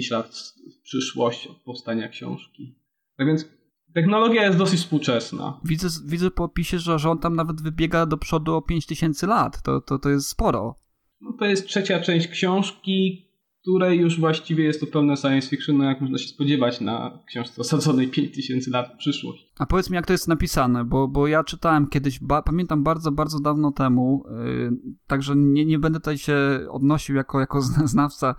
5-10 0.02 0.12
lat 0.12 0.54
w 0.78 0.82
przyszłość 0.82 1.46
od 1.46 1.56
powstania 1.56 2.08
książki. 2.08 2.78
Tak 3.16 3.26
więc 3.26 3.48
technologia 3.94 4.44
jest 4.44 4.58
dosyć 4.58 4.80
współczesna. 4.80 5.60
Widzę, 5.64 5.88
widzę 6.06 6.30
po 6.30 6.44
opisie, 6.44 6.78
że, 6.78 7.10
on 7.10 7.18
tam 7.18 7.36
nawet 7.36 7.62
wybiega 7.62 8.06
do 8.06 8.16
przodu 8.16 8.54
o 8.54 8.62
5000 8.62 9.26
lat. 9.26 9.62
To, 9.62 9.80
to, 9.80 9.98
to 9.98 10.10
jest 10.10 10.28
sporo. 10.28 10.74
No 11.20 11.32
to 11.38 11.44
jest 11.44 11.66
trzecia 11.66 12.00
część 12.00 12.28
książki, 12.28 13.24
której 13.64 14.00
już 14.00 14.20
właściwie 14.20 14.64
jest 14.64 14.80
to 14.80 14.86
pełne 14.86 15.16
science 15.16 15.48
fiction, 15.48 15.76
no 15.76 15.84
jak 15.84 16.00
można 16.00 16.18
się 16.18 16.28
spodziewać 16.28 16.80
na 16.80 17.18
książce 17.26 17.60
osadzonej 17.60 18.08
5000 18.08 18.70
lat 18.70 18.92
w 18.94 18.96
przyszłość. 18.96 19.52
A 19.58 19.66
powiedz 19.66 19.90
mi, 19.90 19.96
jak 19.96 20.06
to 20.06 20.12
jest 20.12 20.28
napisane, 20.28 20.84
bo, 20.84 21.08
bo 21.08 21.26
ja 21.26 21.44
czytałem 21.44 21.88
kiedyś, 21.88 22.20
ba, 22.20 22.42
pamiętam 22.42 22.82
bardzo, 22.82 23.12
bardzo 23.12 23.40
dawno 23.40 23.72
temu, 23.72 24.24
yy, 24.46 24.76
także 25.06 25.36
nie, 25.36 25.64
nie 25.64 25.78
będę 25.78 26.00
tutaj 26.00 26.18
się 26.18 26.36
odnosił 26.70 27.16
jako, 27.16 27.40
jako 27.40 27.60
znawca 27.84 28.34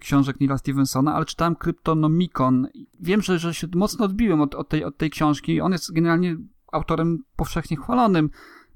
książek 0.00 0.40
Nila 0.40 0.58
Stevensona, 0.58 1.14
ale 1.14 1.24
czytałem 1.24 1.56
Kryptonomicon. 1.56 2.66
Wiem, 3.00 3.22
że, 3.22 3.38
że 3.38 3.54
się 3.54 3.66
mocno 3.74 4.04
odbiłem 4.04 4.40
od, 4.40 4.54
od, 4.54 4.68
tej, 4.68 4.84
od 4.84 4.96
tej 4.96 5.10
książki. 5.10 5.60
On 5.60 5.72
jest 5.72 5.92
generalnie 5.92 6.36
autorem 6.72 7.18
powszechnie 7.36 7.76
chwalonym. 7.76 8.30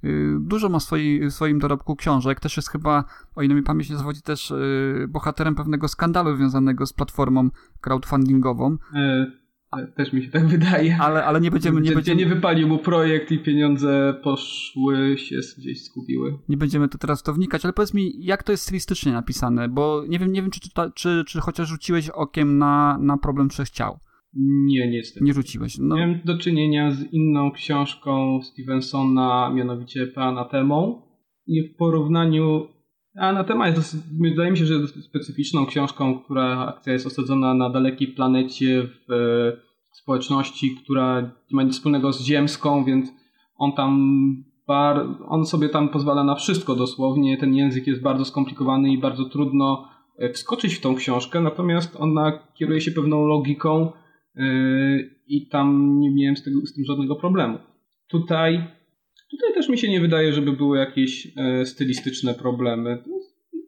Y, 0.04 0.36
dużo 0.40 0.68
ma 0.68 0.78
w, 0.78 0.82
swoi, 0.82 1.20
w 1.20 1.32
swoim 1.32 1.58
dorobku 1.58 1.96
książek. 1.96 2.40
Też 2.40 2.56
jest 2.56 2.70
chyba, 2.70 3.04
o 3.34 3.42
ile 3.42 3.54
mi 3.54 3.62
pamięć 3.62 3.90
nie 3.90 3.96
zawodzi, 3.96 4.22
też 4.22 4.50
y, 4.50 5.06
bohaterem 5.08 5.54
pewnego 5.54 5.88
skandalu 5.88 6.36
związanego 6.36 6.86
z 6.86 6.92
platformą 6.92 7.50
crowdfundingową. 7.80 8.76
E, 8.94 9.32
e 9.76 9.86
też 9.86 10.12
mi 10.12 10.22
się 10.22 10.30
tak 10.30 10.46
wydaje. 10.46 10.96
Ale, 11.00 11.24
ale 11.24 11.40
nie 11.40 11.50
będziemy... 11.50 11.80
Nie, 11.80 11.92
będziemy... 11.92 12.20
nie 12.20 12.26
wypalił 12.26 12.68
mu 12.68 12.78
projekt 12.78 13.30
i 13.30 13.38
pieniądze 13.38 14.14
poszły, 14.22 15.18
się 15.18 15.36
gdzieś 15.58 15.84
skupiły. 15.84 16.38
Nie 16.48 16.56
będziemy 16.56 16.88
tu 16.88 16.98
teraz 16.98 17.20
w 17.20 17.22
to 17.22 17.34
wnikać, 17.34 17.64
ale 17.64 17.72
powiedz 17.72 17.94
mi, 17.94 18.24
jak 18.24 18.42
to 18.42 18.52
jest 18.52 18.64
stylistycznie 18.64 19.12
napisane, 19.12 19.68
bo 19.68 20.04
nie 20.08 20.18
wiem, 20.18 20.32
nie 20.32 20.42
wiem 20.42 20.50
czy, 20.50 20.60
czy, 20.60 20.70
czy, 20.94 21.24
czy 21.26 21.40
chociaż 21.40 21.68
rzuciłeś 21.68 22.08
okiem 22.08 22.58
na, 22.58 22.98
na 23.00 23.18
problem 23.18 23.48
trzech 23.48 23.70
ciał. 23.70 23.98
Nie, 24.34 24.90
niestety. 24.90 25.24
Nie 25.24 25.32
rzuciłeś. 25.32 25.78
No. 25.78 25.96
Miałem 25.96 26.20
do 26.24 26.38
czynienia 26.38 26.90
z 26.90 27.12
inną 27.12 27.50
książką 27.52 28.40
Stevensona, 28.42 29.52
mianowicie 29.54 30.12
Anatemą. 30.16 31.02
I 31.46 31.62
w 31.62 31.76
porównaniu. 31.76 32.68
Anatema 33.16 33.66
jest, 33.66 33.78
dosyć, 33.78 34.00
wydaje 34.20 34.50
mi 34.50 34.58
się, 34.58 34.66
że 34.66 34.74
jest 34.74 35.04
specyficzną 35.04 35.66
książką, 35.66 36.18
która 36.18 36.66
akcja 36.66 36.92
jest 36.92 37.06
osadzona 37.06 37.54
na 37.54 37.70
dalekiej 37.70 38.08
planecie 38.08 38.82
w 39.08 39.12
e, 39.12 39.60
społeczności, 39.92 40.76
która 40.84 41.20
nie 41.20 41.56
ma 41.56 41.62
nic 41.62 41.74
wspólnego 41.74 42.12
z 42.12 42.24
ziemską, 42.24 42.84
więc 42.84 43.08
on 43.56 43.72
tam 43.72 44.20
bar, 44.66 45.06
on 45.28 45.46
sobie 45.46 45.68
tam 45.68 45.88
pozwala 45.88 46.24
na 46.24 46.34
wszystko 46.34 46.74
dosłownie. 46.74 47.38
Ten 47.38 47.54
język 47.54 47.86
jest 47.86 48.02
bardzo 48.02 48.24
skomplikowany 48.24 48.92
i 48.92 48.98
bardzo 48.98 49.24
trudno 49.24 49.88
e, 50.18 50.32
wskoczyć 50.32 50.74
w 50.74 50.80
tą 50.80 50.94
książkę, 50.94 51.40
natomiast 51.40 51.96
ona 51.98 52.38
kieruje 52.54 52.80
się 52.80 52.90
pewną 52.90 53.26
logiką 53.26 53.92
i 55.30 55.48
tam 55.48 55.98
nie 56.00 56.10
miałem 56.10 56.36
z, 56.36 56.42
tego, 56.42 56.66
z 56.66 56.74
tym 56.74 56.84
żadnego 56.84 57.16
problemu. 57.16 57.58
Tutaj, 58.08 58.64
tutaj 59.30 59.54
też 59.54 59.68
mi 59.68 59.78
się 59.78 59.88
nie 59.88 60.00
wydaje, 60.00 60.32
żeby 60.32 60.52
były 60.52 60.78
jakieś 60.78 61.32
e, 61.36 61.66
stylistyczne 61.66 62.34
problemy. 62.34 63.02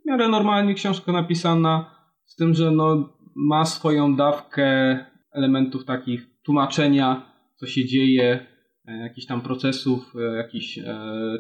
W 0.02 0.06
miarę 0.06 0.28
normalnie 0.28 0.74
książka 0.74 1.12
napisana, 1.12 1.94
z 2.24 2.37
tym, 2.37 2.54
że 2.54 2.70
no, 2.70 3.18
ma 3.37 3.64
swoją 3.64 4.16
dawkę 4.16 4.98
elementów 5.32 5.85
takich 5.85 6.26
tłumaczenia, 6.42 7.32
co 7.56 7.66
się 7.66 7.85
dzieje, 7.85 8.46
e, 8.87 8.96
jakichś 8.96 9.26
tam 9.26 9.40
procesów, 9.40 10.14
e, 10.16 10.37
jakichś 10.37 10.78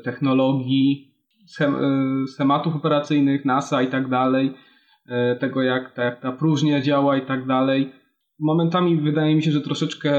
technologii, 0.04 1.12
schematów 2.28 2.76
operacyjnych, 2.76 3.44
NASA 3.44 3.82
i 3.82 3.86
tak 3.86 4.08
dalej, 4.08 4.54
tego 5.40 5.62
jak 5.62 5.94
ta, 5.94 6.10
ta 6.10 6.32
próżnia 6.32 6.80
działa 6.80 7.16
i 7.16 7.26
tak 7.26 7.46
dalej 7.46 7.92
momentami 8.42 8.96
wydaje 8.96 9.36
mi 9.36 9.42
się, 9.42 9.52
że 9.52 9.60
troszeczkę 9.60 10.12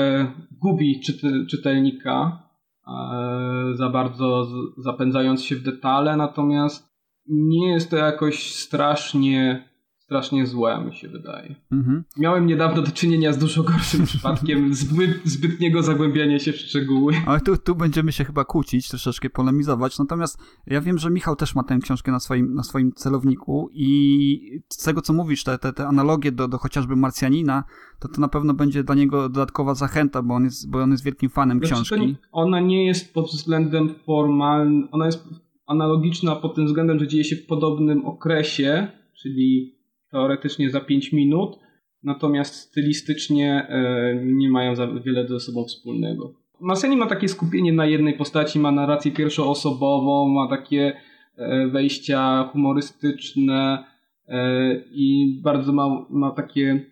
gubi 0.51 0.99
czyty, 0.99 1.45
czytelnika, 1.49 2.43
e, 2.87 3.75
za 3.75 3.89
bardzo 3.89 4.47
zapędzając 4.77 5.43
się 5.43 5.55
w 5.55 5.63
detale, 5.63 6.17
natomiast 6.17 6.93
nie 7.27 7.67
jest 7.67 7.89
to 7.89 7.97
jakoś 7.97 8.53
strasznie 8.53 9.69
strasznie 10.05 10.47
złe, 10.47 10.85
mi 10.85 10.95
się 10.95 11.07
wydaje. 11.09 11.55
Mhm. 11.71 12.03
Miałem 12.17 12.45
niedawno 12.45 12.81
do 12.81 12.91
czynienia 12.91 13.33
z 13.33 13.37
dużo 13.37 13.63
gorszym 13.63 14.05
przypadkiem 14.11 14.73
zbyt, 14.73 15.21
zbytniego 15.25 15.83
zagłębiania 15.83 16.39
się 16.39 16.53
w 16.53 16.55
szczegóły. 16.55 17.13
Ale 17.25 17.41
tu, 17.41 17.57
tu 17.57 17.75
będziemy 17.75 18.11
się 18.11 18.25
chyba 18.25 18.45
kłócić, 18.45 18.89
troszeczkę 18.89 19.29
polemizować. 19.29 19.99
Natomiast 19.99 20.37
ja 20.67 20.81
wiem, 20.81 20.97
że 20.97 21.09
Michał 21.09 21.35
też 21.35 21.55
ma 21.55 21.63
tę 21.63 21.77
książkę 21.83 22.11
na 22.11 22.19
swoim, 22.19 22.53
na 22.53 22.63
swoim 22.63 22.91
celowniku 22.91 23.69
i 23.73 24.61
z 24.69 24.83
tego, 24.83 25.01
co 25.01 25.13
mówisz, 25.13 25.43
te, 25.43 25.57
te, 25.57 25.73
te 25.73 25.87
analogie 25.87 26.31
do, 26.31 26.47
do 26.47 26.57
chociażby 26.57 26.95
Marsjanina, 26.95 27.63
to 27.99 28.07
to 28.07 28.21
na 28.21 28.27
pewno 28.27 28.53
będzie 28.53 28.83
dla 28.83 28.95
niego 28.95 29.29
dodatkowa 29.29 29.75
zachęta, 29.75 30.21
bo 30.21 30.33
on 30.33 30.43
jest, 30.43 30.71
bo 30.71 30.79
on 30.79 30.91
jest 30.91 31.03
wielkim 31.03 31.29
fanem 31.29 31.57
znaczy, 31.57 31.73
książki. 31.73 32.15
Ona 32.31 32.59
nie 32.59 32.85
jest 32.85 33.13
pod 33.13 33.25
względem 33.25 33.95
formalnym, 34.05 34.87
ona 34.91 35.05
jest 35.05 35.27
analogiczna 35.67 36.35
pod 36.35 36.55
tym 36.55 36.65
względem, 36.65 36.99
że 36.99 37.07
dzieje 37.07 37.23
się 37.23 37.35
w 37.35 37.45
podobnym 37.45 38.05
okresie, 38.05 38.87
czyli 39.21 39.75
teoretycznie 40.13 40.69
za 40.69 40.81
5 40.81 41.13
minut, 41.13 41.59
natomiast 42.03 42.55
stylistycznie 42.55 43.67
e, 43.69 44.21
nie 44.25 44.49
mają 44.49 44.75
za 44.75 44.87
wiele 44.87 45.27
ze 45.27 45.39
sobą 45.39 45.65
wspólnego. 45.65 46.33
Maseni 46.59 46.97
ma 46.97 47.07
takie 47.07 47.27
skupienie 47.27 47.73
na 47.73 47.85
jednej 47.85 48.13
postaci, 48.17 48.59
ma 48.59 48.71
narrację 48.71 49.11
pierwszoosobową, 49.11 50.29
ma 50.29 50.47
takie 50.47 50.93
e, 51.35 51.67
wejścia 51.67 52.49
humorystyczne 52.51 53.83
e, 54.27 54.75
i 54.91 55.39
bardzo 55.43 55.73
ma, 55.73 56.05
ma 56.09 56.31
takie, 56.31 56.85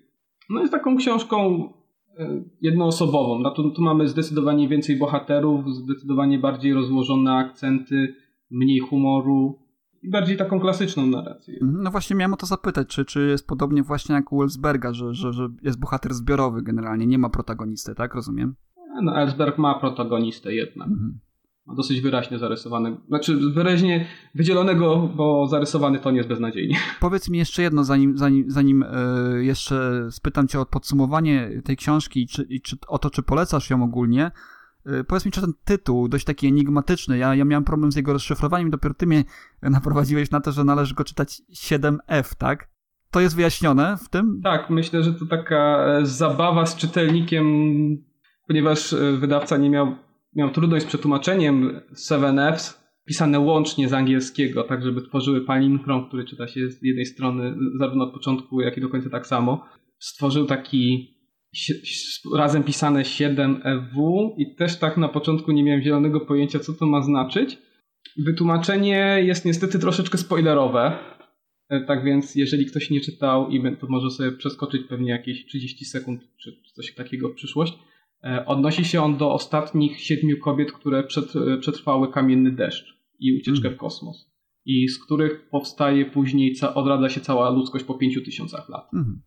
no 0.50 0.60
jest 0.60 0.72
taką 0.72 0.98
książką 0.98 1.70
jednoosobową. 2.62 3.40
No 3.40 3.52
tu, 3.52 3.72
tu 3.72 3.82
mamy 3.82 4.08
zdecydowanie 4.08 4.68
więcej 4.68 4.98
bohaterów, 4.98 5.76
zdecydowanie 5.76 6.40
bardziej 6.40 6.74
rozłożone 6.74 7.34
akcenty, 7.34 8.16
mniej 8.52 8.80
humoru, 8.80 9.61
i 10.04 10.10
bardziej 10.10 10.38
taką 10.38 10.60
klasyczną 10.60 11.08
narrację. 11.08 11.54
Mhm, 11.62 11.84
no 11.84 11.92
właśnie 11.92 12.16
miałem 12.16 12.34
o 12.34 12.38
to 12.38 12.46
zapytać, 12.46 12.88
czy, 12.88 13.06
czy 13.06 13.28
jest 13.28 13.48
podobnie 13.48 13.84
właśnie 13.84 14.16
jak 14.16 14.34
u 14.34 14.40
Wellsberga, 14.40 14.94
że, 14.94 15.14
że, 15.14 15.34
że 15.34 15.50
jest 15.62 15.80
bohater 15.80 16.14
zbiorowy 16.14 16.62
generalnie, 16.62 17.08
nie 17.08 17.18
ma 17.18 17.30
protagonisty, 17.30 17.96
tak? 17.96 18.16
Rozumiem? 18.16 18.56
No, 19.04 19.18
Ellsberg 19.18 19.58
ma 19.58 19.80
protagonistę 19.80 20.54
jednak. 20.54 20.88
Mhm. 20.88 21.20
Ma 21.66 21.76
dosyć 21.76 22.02
wyraźnie 22.02 22.40
zarysowany, 22.40 22.98
znaczy 23.08 23.38
wyraźnie 23.54 24.08
wydzielonego, 24.36 25.10
bo 25.16 25.48
zarysowany 25.48 26.00
to 26.00 26.12
nie 26.12 26.18
jest 26.18 26.30
beznadziejnie. 26.30 26.78
Powiedz 27.00 27.30
mi 27.30 27.38
jeszcze 27.38 27.62
jedno, 27.62 27.84
zanim, 27.84 28.18
zanim, 28.18 28.46
zanim 28.48 28.86
yy, 29.34 29.46
jeszcze 29.46 30.08
spytam 30.12 30.48
cię 30.48 30.60
o 30.60 30.66
podsumowanie 30.66 31.62
tej 31.66 31.78
książki 31.78 32.22
i, 32.22 32.28
czy, 32.28 32.44
i 32.44 32.62
czy, 32.62 32.78
o 32.88 32.98
to, 32.98 33.10
czy 33.10 33.24
polecasz 33.24 33.70
ją 33.70 33.84
ogólnie. 33.84 34.32
Y, 34.88 35.04
powiedz 35.04 35.26
mi, 35.26 35.32
czy 35.32 35.42
ten 35.42 35.54
tytuł, 35.66 36.08
dość 36.08 36.26
taki 36.26 36.48
enigmatyczny, 36.48 37.18
ja, 37.18 37.36
ja 37.36 37.46
miałem 37.46 37.64
problem 37.64 37.92
z 37.92 37.96
jego 37.96 38.14
rozszyfrowaniem 38.14 38.70
dopiero 38.70 38.94
ty 38.94 39.08
mnie 39.08 39.24
naprowadziłeś 39.62 40.32
na 40.32 40.42
to, 40.42 40.52
że 40.52 40.64
należy 40.64 40.96
go 40.96 41.04
czytać 41.04 41.42
7F, 41.54 42.36
tak? 42.38 42.68
To 43.12 43.20
jest 43.20 43.36
wyjaśnione 43.36 43.98
w 44.06 44.10
tym? 44.10 44.42
Tak, 44.44 44.70
myślę, 44.70 45.04
że 45.04 45.14
to 45.14 45.26
taka 45.26 45.86
e, 45.86 46.06
zabawa 46.06 46.66
z 46.66 46.76
czytelnikiem, 46.76 47.46
ponieważ 48.48 48.94
e, 48.94 49.18
wydawca 49.18 49.58
nie 49.58 49.70
miał, 49.70 49.96
miał 50.36 50.50
trudność 50.50 50.86
z 50.86 50.88
przetłumaczeniem 50.88 51.82
7Fs, 51.94 52.82
pisane 53.06 53.40
łącznie 53.40 53.90
z 53.90 53.94
angielskiego, 53.94 54.64
tak 54.64 54.84
żeby 54.84 55.02
tworzyły 55.02 55.42
palinchrom, 55.42 56.08
który 56.08 56.26
czyta 56.26 56.48
się 56.48 56.70
z 56.70 56.82
jednej 56.82 57.06
strony 57.06 57.56
zarówno 57.80 58.04
od 58.04 58.14
początku, 58.14 58.62
jak 58.62 58.78
i 58.78 58.82
do 58.82 58.90
końca 58.90 59.10
tak 59.10 59.28
samo. 59.28 59.66
Stworzył 60.00 60.46
taki 60.46 61.14
razem 62.36 62.64
pisane 62.64 63.04
7EW 63.04 64.30
i 64.38 64.56
też 64.56 64.80
tak 64.80 64.98
na 64.98 65.08
początku 65.08 65.52
nie 65.52 65.64
miałem 65.64 65.82
zielonego 65.82 66.20
pojęcia, 66.20 66.60
co 66.60 66.74
to 66.74 66.86
ma 66.86 67.02
znaczyć. 67.02 67.58
Wytłumaczenie 68.18 69.18
jest 69.24 69.46
niestety 69.46 69.80
troszeczkę 69.80 70.18
spoilerowe, 70.18 70.98
e, 71.70 71.86
tak 71.86 72.04
więc 72.04 72.36
jeżeli 72.36 72.66
ktoś 72.66 72.90
nie 72.90 73.02
czytał 73.02 73.50
i 73.50 73.78
to 73.78 73.88
może 73.90 74.10
sobie 74.10 74.32
przeskoczyć 74.32 74.82
pewnie 74.90 75.12
jakieś 75.12 75.46
30 75.46 75.86
sekund 75.86 76.22
czy 76.38 76.52
coś 76.76 76.96
takiego 76.96 77.30
w 77.30 77.34
przyszłość. 77.34 77.74
E, 78.24 78.46
odnosi 78.46 78.86
się 78.86 79.02
on 79.02 79.18
do 79.18 79.34
ostatnich 79.34 80.00
siedmiu 80.00 80.38
kobiet, 80.38 80.72
które 80.72 81.00
e, 81.00 81.58
przetrwały 81.58 82.12
kamienny 82.12 82.52
deszcz 82.52 82.98
i 83.20 83.38
ucieczkę 83.38 83.68
mm. 83.68 83.78
w 83.78 83.80
kosmos. 83.80 84.32
I 84.66 84.88
z 84.88 85.06
których 85.06 85.50
powstaje 85.50 86.06
później, 86.06 86.56
odradza 86.76 87.10
się 87.10 87.22
cała 87.22 87.50
ludzkość 87.50 87.86
po 87.86 87.94
pięciu 87.94 88.22
tysiącach 88.22 88.70
lat. 88.70 88.94
Mm. 88.94 89.22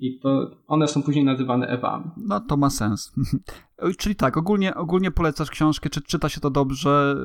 I 0.00 0.18
to 0.18 0.50
one 0.66 0.88
są 0.88 1.02
później 1.02 1.24
nazywane 1.24 1.66
Ewami. 1.66 2.10
No 2.16 2.40
to 2.40 2.56
ma 2.56 2.70
sens. 2.70 3.12
Czyli 3.98 4.16
tak, 4.16 4.36
ogólnie, 4.36 4.74
ogólnie 4.74 5.10
polecasz 5.10 5.50
książkę, 5.50 5.90
czy 5.90 6.02
czyta 6.02 6.28
się 6.28 6.40
to 6.40 6.50
dobrze? 6.50 7.16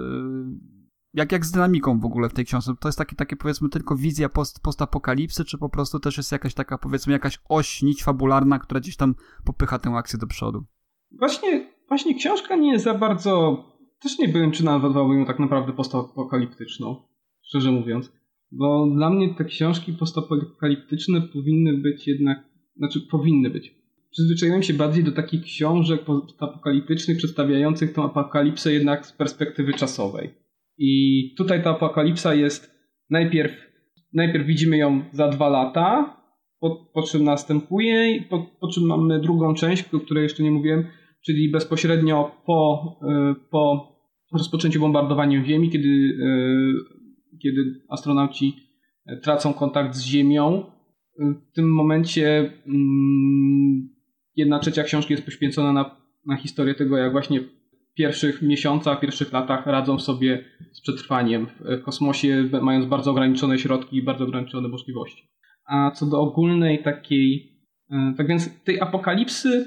Jak, 1.14 1.32
jak 1.32 1.46
z 1.46 1.52
dynamiką 1.52 2.00
w 2.00 2.06
ogóle 2.06 2.30
w 2.30 2.34
tej 2.34 2.46
książce? 2.46 2.74
To 2.80 2.88
jest 2.88 2.98
takie, 2.98 3.16
takie 3.16 3.36
powiedzmy 3.36 3.70
tylko 3.70 3.96
wizja 3.96 4.30
post, 4.30 4.60
postapokalipsy, 4.60 5.46
czy 5.46 5.58
po 5.58 5.70
prostu 5.70 6.00
też 6.00 6.18
jest 6.18 6.32
jakaś 6.32 6.54
taka 6.54 6.78
powiedzmy 6.78 7.14
jakaś 7.14 7.40
oś, 7.50 7.82
nić 7.82 8.04
fabularna, 8.04 8.60
która 8.60 8.80
gdzieś 8.80 8.98
tam 8.98 9.16
popycha 9.46 9.80
tę 9.80 9.90
akcję 9.90 10.20
do 10.20 10.28
przodu? 10.28 10.64
Właśnie, 11.12 11.68
właśnie 11.88 12.16
książka 12.16 12.56
nie 12.56 12.72
jest 12.72 12.86
za 12.86 12.94
bardzo... 12.94 13.64
Też 14.02 14.20
nie 14.20 14.28
byłem, 14.28 14.52
czy 14.52 14.66
nazwałbym 14.66 15.20
ją 15.20 15.26
tak 15.26 15.40
naprawdę 15.40 15.74
postapokaliptyczną, 15.74 16.96
szczerze 17.42 17.72
mówiąc. 17.72 18.12
Bo 18.52 18.88
dla 18.96 19.10
mnie 19.10 19.36
te 19.36 19.46
książki 19.46 19.94
postapokaliptyczne 19.94 21.22
powinny 21.22 21.78
być 21.78 22.08
jednak, 22.08 22.55
znaczy 22.78 23.00
powinny 23.12 23.50
być. 23.50 23.76
Przyzwyczaiłem 24.12 24.64
się 24.64 24.74
bardziej 24.74 25.04
do 25.04 25.12
takich 25.12 25.44
książek 25.44 26.04
postapokaliptycznych, 26.04 27.18
przedstawiających 27.18 27.94
tą 27.94 28.04
apokalipsę 28.04 28.74
jednak 28.74 29.06
z 29.06 29.12
perspektywy 29.12 29.74
czasowej. 29.74 30.30
I 30.78 31.34
tutaj 31.38 31.64
ta 31.64 31.70
apokalipsa 31.70 32.34
jest 32.34 32.72
najpierw, 33.10 33.54
najpierw 34.14 34.46
widzimy 34.46 34.78
ją 34.78 35.04
za 35.12 35.28
dwa 35.28 35.50
lata, 35.50 36.18
po, 36.60 36.92
po 36.94 37.04
czym 37.04 37.24
następuje, 37.24 38.24
po, 38.30 38.46
po 38.60 38.68
czym 38.68 38.84
mamy 38.84 39.20
drugą 39.20 39.54
część, 39.54 39.94
o 39.94 40.00
której 40.00 40.24
jeszcze 40.24 40.44
nie 40.44 40.52
mówiłem, 40.52 40.86
czyli 41.26 41.52
bezpośrednio 41.52 42.32
po, 42.46 42.92
y, 43.32 43.50
po 43.52 43.92
rozpoczęciu 44.34 44.80
bombardowania 44.80 45.46
Ziemi, 45.46 45.70
kiedy, 45.70 45.88
y, 45.88 46.74
kiedy 47.44 47.82
astronauci 47.90 48.56
tracą 49.24 49.54
kontakt 49.54 49.96
z 49.96 50.06
Ziemią. 50.06 50.75
W 51.20 51.56
tym 51.56 51.74
momencie 51.74 52.52
mm, 52.68 53.90
jedna 54.36 54.60
trzecia 54.60 54.84
książki 54.84 55.14
jest 55.14 55.26
poświęcona 55.26 55.74
na, 55.74 55.96
na 56.26 56.38
historię 56.38 56.76
tego, 56.76 56.98
jak 56.98 57.12
właśnie 57.12 57.42
w 57.42 57.50
pierwszych 57.98 58.42
miesiącach, 58.42 59.00
pierwszych 59.00 59.34
latach 59.34 59.66
radzą 59.66 60.00
sobie 60.00 60.46
z 60.74 60.82
przetrwaniem 60.82 61.48
w 61.60 61.84
kosmosie, 61.84 62.50
mając 62.62 62.86
bardzo 62.86 63.12
ograniczone 63.12 63.60
środki 63.60 63.98
i 63.98 64.04
bardzo 64.04 64.24
ograniczone 64.24 64.68
możliwości. 64.68 65.24
A 65.66 65.92
co 65.92 66.06
do 66.06 66.20
ogólnej 66.20 66.84
takiej, 66.84 67.52
e, 67.92 68.14
tak 68.18 68.28
więc 68.28 68.64
tej 68.64 68.82
apokalipsy 68.82 69.66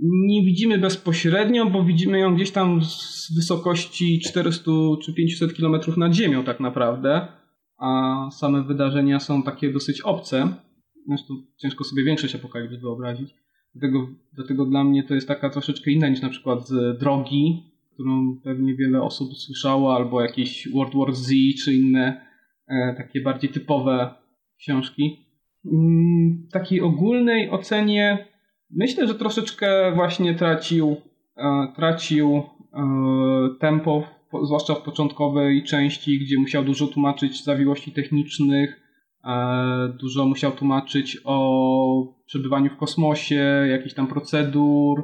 nie 0.00 0.44
widzimy 0.44 0.78
bezpośrednio, 0.78 1.70
bo 1.70 1.84
widzimy 1.84 2.18
ją 2.18 2.34
gdzieś 2.34 2.50
tam 2.50 2.84
z 2.84 3.32
wysokości 3.36 4.20
400 4.20 4.70
czy 5.04 5.14
500 5.14 5.54
kilometrów 5.54 5.96
nad 5.96 6.14
Ziemią 6.14 6.44
tak 6.44 6.60
naprawdę, 6.60 7.28
a 7.78 8.14
same 8.32 8.62
wydarzenia 8.62 9.20
są 9.20 9.42
takie 9.42 9.72
dosyć 9.72 10.00
obce. 10.00 10.48
Zresztą 11.08 11.34
ciężko 11.56 11.84
sobie 11.84 12.04
większość 12.04 12.34
apokalipsy 12.34 12.78
wyobrazić. 12.78 13.34
Dlatego, 13.74 14.08
dlatego 14.32 14.66
dla 14.66 14.84
mnie 14.84 15.02
to 15.02 15.14
jest 15.14 15.28
taka 15.28 15.50
troszeczkę 15.50 15.90
inna 15.90 16.08
niż 16.08 16.22
na 16.22 16.28
przykład 16.28 16.68
z 16.68 16.98
Drogi, 16.98 17.62
którą 17.94 18.36
pewnie 18.44 18.74
wiele 18.74 19.02
osób 19.02 19.34
słyszało, 19.34 19.96
albo 19.96 20.20
jakieś 20.20 20.68
World 20.74 20.94
War 20.94 21.14
Z, 21.14 21.32
czy 21.64 21.74
inne 21.74 22.26
e, 22.68 22.94
takie 22.96 23.20
bardziej 23.20 23.50
typowe 23.50 24.14
książki. 24.58 25.26
Mm, 25.72 26.48
takiej 26.52 26.80
ogólnej 26.80 27.50
ocenie 27.50 28.26
myślę, 28.70 29.06
że 29.06 29.14
troszeczkę 29.14 29.92
właśnie 29.94 30.34
tracił, 30.34 30.96
e, 31.36 31.72
tracił 31.76 32.36
e, 32.36 32.82
tempo, 33.60 34.04
zwłaszcza 34.44 34.74
w 34.74 34.82
początkowej 34.82 35.64
części, 35.64 36.18
gdzie 36.18 36.38
musiał 36.38 36.64
dużo 36.64 36.86
tłumaczyć 36.86 37.44
zawiłości 37.44 37.92
technicznych, 37.92 38.83
dużo 40.00 40.24
musiał 40.24 40.52
tłumaczyć 40.52 41.18
o 41.24 42.14
przebywaniu 42.26 42.70
w 42.70 42.76
kosmosie, 42.76 43.66
jakichś 43.70 43.94
tam 43.94 44.06
procedur. 44.06 45.02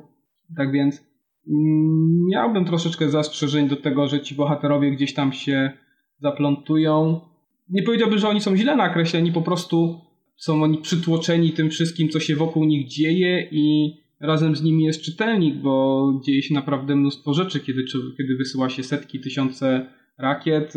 Tak 0.57 0.73
więc 0.73 1.05
mm, 1.49 2.27
miałbym 2.31 2.65
troszeczkę 2.65 3.11
zastrzeżeń 3.11 3.69
do 3.69 3.77
tego, 3.77 4.09
że 4.09 4.21
ci 4.21 4.35
bohaterowie 4.35 4.91
gdzieś 4.91 5.15
tam 5.15 5.33
się 5.33 5.73
zaplątują. 6.19 7.21
Nie 7.69 7.83
powiedziałbym, 7.83 8.19
że 8.19 8.29
oni 8.29 8.41
są 8.41 8.57
źle 8.57 8.77
nakreśleni, 8.77 9.33
po 9.33 9.43
prostu 9.43 10.01
są 10.37 10.63
oni 10.63 10.79
przytłoczeni 10.79 11.53
tym 11.53 11.71
wszystkim, 11.71 12.09
co 12.09 12.21
się 12.21 12.37
wokół 12.37 12.65
nich 12.65 12.89
dzieje 12.89 13.49
i 13.51 13.95
razem 14.21 14.57
z 14.57 14.63
nimi 14.63 14.85
jest 14.85 15.03
czytelnik, 15.03 15.57
bo 15.57 16.13
dzieje 16.25 16.43
się 16.43 16.55
naprawdę 16.55 16.97
mnóstwo 16.97 17.35
rzeczy, 17.35 17.61
kiedy, 17.61 17.85
kiedy 18.17 18.37
wysyła 18.37 18.71
się 18.71 18.83
setki, 18.83 19.21
tysiące 19.21 19.87
rakiet, 20.19 20.75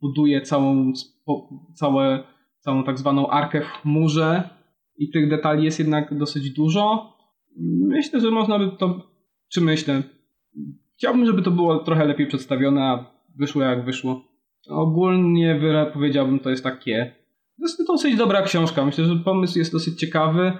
buduje 0.00 0.40
całą, 0.40 0.92
całe, 1.74 2.22
całą 2.60 2.84
tak 2.84 2.98
zwaną 2.98 3.30
arkę 3.30 3.60
w 3.60 3.64
chmurze 3.64 4.48
i 4.96 5.10
tych 5.10 5.30
detali 5.30 5.64
jest 5.64 5.78
jednak 5.78 6.18
dosyć 6.18 6.50
dużo. 6.50 7.12
Myślę, 7.88 8.20
że 8.20 8.30
można 8.30 8.58
by 8.58 8.76
to, 8.78 9.10
czy 9.52 9.60
myślę, 9.60 10.02
chciałbym, 10.96 11.26
żeby 11.26 11.42
to 11.42 11.50
było 11.50 11.78
trochę 11.78 12.04
lepiej 12.04 12.26
przedstawione, 12.26 12.82
a 12.82 13.12
wyszło 13.38 13.62
jak 13.62 13.84
wyszło. 13.84 14.24
Ogólnie 14.68 15.60
powiedziałbym, 15.92 16.38
to 16.38 16.50
jest 16.50 16.64
takie 16.64 17.20
to 17.60 17.64
jest 17.64 17.86
dosyć 17.86 18.16
dobra 18.16 18.42
książka. 18.42 18.84
Myślę, 18.84 19.04
że 19.04 19.16
pomysł 19.16 19.58
jest 19.58 19.72
dosyć 19.72 19.98
ciekawy. 19.98 20.52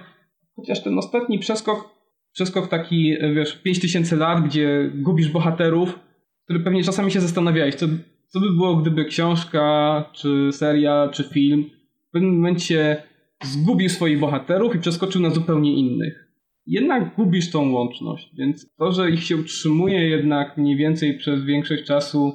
Chociaż 0.55 0.83
ten 0.83 0.97
ostatni 0.97 1.39
przeskok, 1.39 1.89
przeskok 2.31 2.67
taki, 2.67 3.17
wiesz, 3.35 3.61
5000 3.63 4.15
lat, 4.15 4.45
gdzie 4.45 4.91
gubisz 4.95 5.29
bohaterów, 5.29 5.99
który 6.43 6.59
pewnie 6.59 6.83
czasami 6.83 7.11
się 7.11 7.21
zastanawiałeś, 7.21 7.75
co, 7.75 7.85
co 8.27 8.39
by 8.39 8.51
było, 8.51 8.75
gdyby 8.75 9.05
książka, 9.05 10.05
czy 10.13 10.49
seria, 10.51 11.09
czy 11.13 11.23
film 11.23 11.69
w 12.11 12.13
pewnym 12.13 12.35
momencie 12.35 13.03
zgubił 13.43 13.89
swoich 13.89 14.19
bohaterów 14.19 14.75
i 14.75 14.79
przeskoczył 14.79 15.21
na 15.21 15.29
zupełnie 15.29 15.73
innych. 15.75 16.27
Jednak 16.65 17.15
gubisz 17.15 17.51
tą 17.51 17.71
łączność, 17.71 18.35
więc 18.37 18.75
to, 18.77 18.91
że 18.91 19.11
ich 19.11 19.23
się 19.23 19.37
utrzymuje 19.37 20.09
jednak 20.09 20.57
mniej 20.57 20.77
więcej 20.77 21.17
przez 21.17 21.43
większość 21.43 21.83
czasu, 21.83 22.33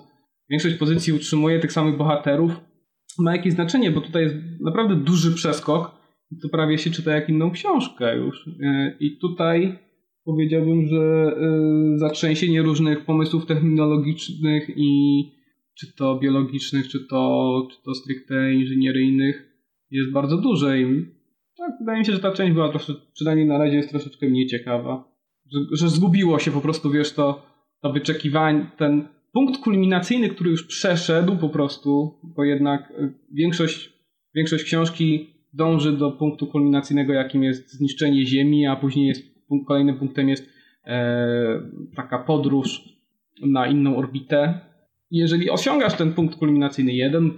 większość 0.51 0.75
pozycji 0.75 1.13
utrzymuje 1.13 1.61
tych 1.61 1.73
samych 1.73 1.97
bohaterów, 1.97 2.61
ma 3.19 3.37
jakieś 3.37 3.53
znaczenie, 3.53 3.91
bo 3.91 4.01
tutaj 4.01 4.23
jest 4.23 4.37
naprawdę 4.61 4.97
duży 4.97 5.35
przeskok. 5.35 5.91
To 6.43 6.49
prawie 6.49 6.79
się 6.79 6.91
czyta 6.91 7.15
jak 7.15 7.29
inną 7.29 7.51
książkę 7.51 8.17
już. 8.17 8.49
E, 8.63 8.97
I 9.01 9.19
tutaj 9.19 9.79
powiedziałbym, 10.25 10.87
że 10.87 10.97
e, 10.97 11.99
zatrzęsienie 11.99 12.63
różnych 12.63 13.05
pomysłów 13.05 13.47
technologicznych 13.47 14.71
i 14.77 15.23
czy 15.79 15.93
to 15.97 16.19
biologicznych, 16.19 16.89
czy 16.89 17.07
to, 17.07 17.69
czy 17.71 17.83
to 17.83 17.95
stricte 17.95 18.55
inżynieryjnych 18.55 19.56
jest 19.91 20.13
bardzo 20.13 20.37
duże. 20.37 20.81
I 20.81 21.07
tak, 21.57 21.71
wydaje 21.81 21.99
mi 21.99 22.07
się, 22.07 22.13
że 22.13 22.21
ta 22.21 22.33
część 22.33 22.53
była 22.53 22.69
troszeczkę, 22.69 23.03
przynajmniej 23.13 23.47
na 23.47 23.59
razie 23.59 23.77
jest 23.77 23.91
troszeczkę 23.91 24.29
mniej 24.29 24.47
ciekawa. 24.47 25.05
Że, 25.53 25.59
że 25.73 25.89
zgubiło 25.89 26.39
się 26.39 26.51
po 26.51 26.61
prostu, 26.61 26.91
wiesz, 26.91 27.13
to, 27.13 27.47
to 27.83 27.93
wyczekiwanie, 27.93 28.67
ten 28.77 29.09
punkt 29.33 29.61
kulminacyjny, 29.61 30.29
który 30.29 30.51
już 30.51 30.67
przeszedł 30.67 31.37
po 31.37 31.49
prostu, 31.49 32.15
bo 32.23 32.45
jednak 32.45 32.91
e, 32.99 33.13
większość, 33.33 33.93
większość 34.35 34.65
książki 34.65 35.31
dąży 35.53 35.93
do 35.93 36.13
punktu 36.13 36.47
kulminacyjnego, 36.47 37.13
jakim 37.13 37.43
jest 37.43 37.73
zniszczenie 37.73 38.27
Ziemi, 38.27 38.67
a 38.67 38.77
później 38.77 39.07
jest, 39.07 39.23
kolejnym 39.67 39.99
punktem 39.99 40.29
jest 40.29 40.49
e, 40.85 41.63
taka 41.97 42.19
podróż 42.19 42.97
na 43.43 43.67
inną 43.67 43.97
orbitę. 43.97 44.61
Jeżeli 45.11 45.51
osiągasz 45.51 45.95
ten 45.95 46.13
punkt 46.13 46.37
kulminacyjny 46.37 46.93
jeden, 46.93 47.31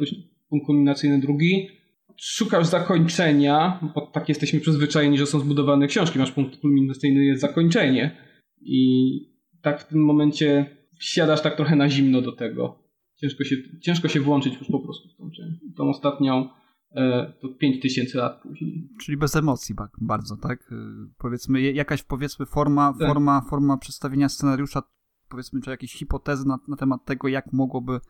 punkt 0.48 0.66
kulminacyjny 0.66 1.20
drugi, 1.20 1.78
szukasz 2.18 2.66
zakończenia, 2.66 3.81
bo 3.94 4.00
tak 4.00 4.28
jesteśmy 4.28 4.61
przyzwyczajeni, 4.61 5.18
że 5.18 5.26
są 5.26 5.40
zbudowane 5.40 5.87
książki, 5.87 6.18
masz 6.18 6.33
punkt 6.33 6.61
kulminacyjny, 6.61 7.24
jest 7.24 7.40
zakończenie. 7.40 8.16
I 8.61 9.20
tak 9.62 9.81
w 9.81 9.88
tym 9.88 10.04
momencie 10.04 10.76
wsiadasz 10.98 11.42
tak 11.42 11.57
trochę 11.57 11.76
na 11.76 11.90
zimno 11.90 12.22
do 12.22 12.33
tego. 12.33 12.78
Ciężko 13.16 13.44
się, 13.44 13.57
ciężko 13.81 14.09
się 14.09 14.20
włączyć 14.20 14.54
już 14.54 14.68
po 14.68 14.81
prostu 14.81 15.09
w 15.09 15.16
tą. 15.16 15.31
Tą 15.76 15.88
ostatnią 15.88 16.48
e, 16.90 17.33
to 17.40 17.48
5000 17.48 18.18
lat 18.18 18.42
później. 18.42 18.88
Czyli 19.00 19.16
bez 19.16 19.37
emocji 19.37 19.74
bardzo, 20.00 20.37
tak? 20.37 20.72
E, 20.72 20.76
powiedzmy, 21.18 21.61
jakaś 21.61 22.02
powiedzmy 22.02 22.46
forma, 22.46 22.94
tak. 22.98 23.09
forma, 23.09 23.40
forma 23.50 23.78
przedstawienia 23.78 24.28
scenariusza, 24.28 24.83
powiedzmy, 25.28 25.61
czy 25.61 25.70
jakieś 25.70 25.92
hipotezy 25.92 26.48
na, 26.48 26.59
na 26.68 26.76
temat 26.76 27.04
tego, 27.04 27.28
jak 27.28 27.52
mogłoby 27.52 28.00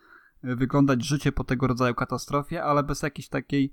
e, 0.43 0.57
wyglądać 0.57 1.05
życie 1.05 1.33
po 1.33 1.45
tego 1.45 1.67
rodzaju 1.67 1.95
katastrofie, 1.95 2.65
ale 2.65 2.83
bez 2.83 3.03
jakiejś 3.03 3.29
takiej 3.29 3.73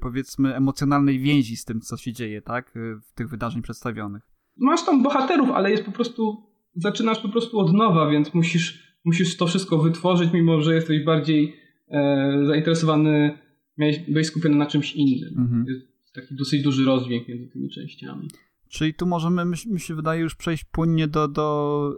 powiedzmy 0.00 0.54
emocjonalnej 0.54 1.18
więzi 1.18 1.56
z 1.56 1.64
tym, 1.64 1.80
co 1.80 1.96
się 1.96 2.12
dzieje, 2.12 2.42
tak? 2.42 2.74
W 3.02 3.14
tych 3.14 3.28
wydarzeń 3.28 3.62
przedstawionych. 3.62 4.22
Masz 4.56 4.84
tam 4.84 5.02
bohaterów, 5.02 5.50
ale 5.50 5.70
jest 5.70 5.84
po 5.84 5.92
prostu 5.92 6.52
zaczynasz 6.74 7.18
po 7.18 7.28
prostu 7.28 7.58
od 7.58 7.72
nowa, 7.72 8.10
więc 8.10 8.34
musisz, 8.34 8.96
musisz 9.04 9.36
to 9.36 9.46
wszystko 9.46 9.78
wytworzyć, 9.78 10.32
mimo 10.32 10.60
że 10.60 10.74
jesteś 10.74 11.04
bardziej 11.04 11.56
e, 11.88 12.42
zainteresowany, 12.46 13.38
miałeś, 13.78 13.98
byłeś 13.98 14.26
skupiony 14.26 14.56
na 14.56 14.66
czymś 14.66 14.92
innym. 14.94 15.34
Mhm. 15.38 15.64
Jest 15.68 15.86
taki 16.14 16.34
dosyć 16.34 16.62
duży 16.62 16.84
rozdźwięk 16.84 17.28
między 17.28 17.46
tymi 17.46 17.70
częściami. 17.70 18.28
Czyli 18.72 18.94
tu 18.94 19.06
możemy, 19.06 19.44
mi 19.44 19.80
się 19.80 19.94
wydaje, 19.94 20.20
już 20.20 20.34
przejść 20.34 20.64
płynnie 20.64 21.08
do, 21.08 21.28
do 21.28 21.90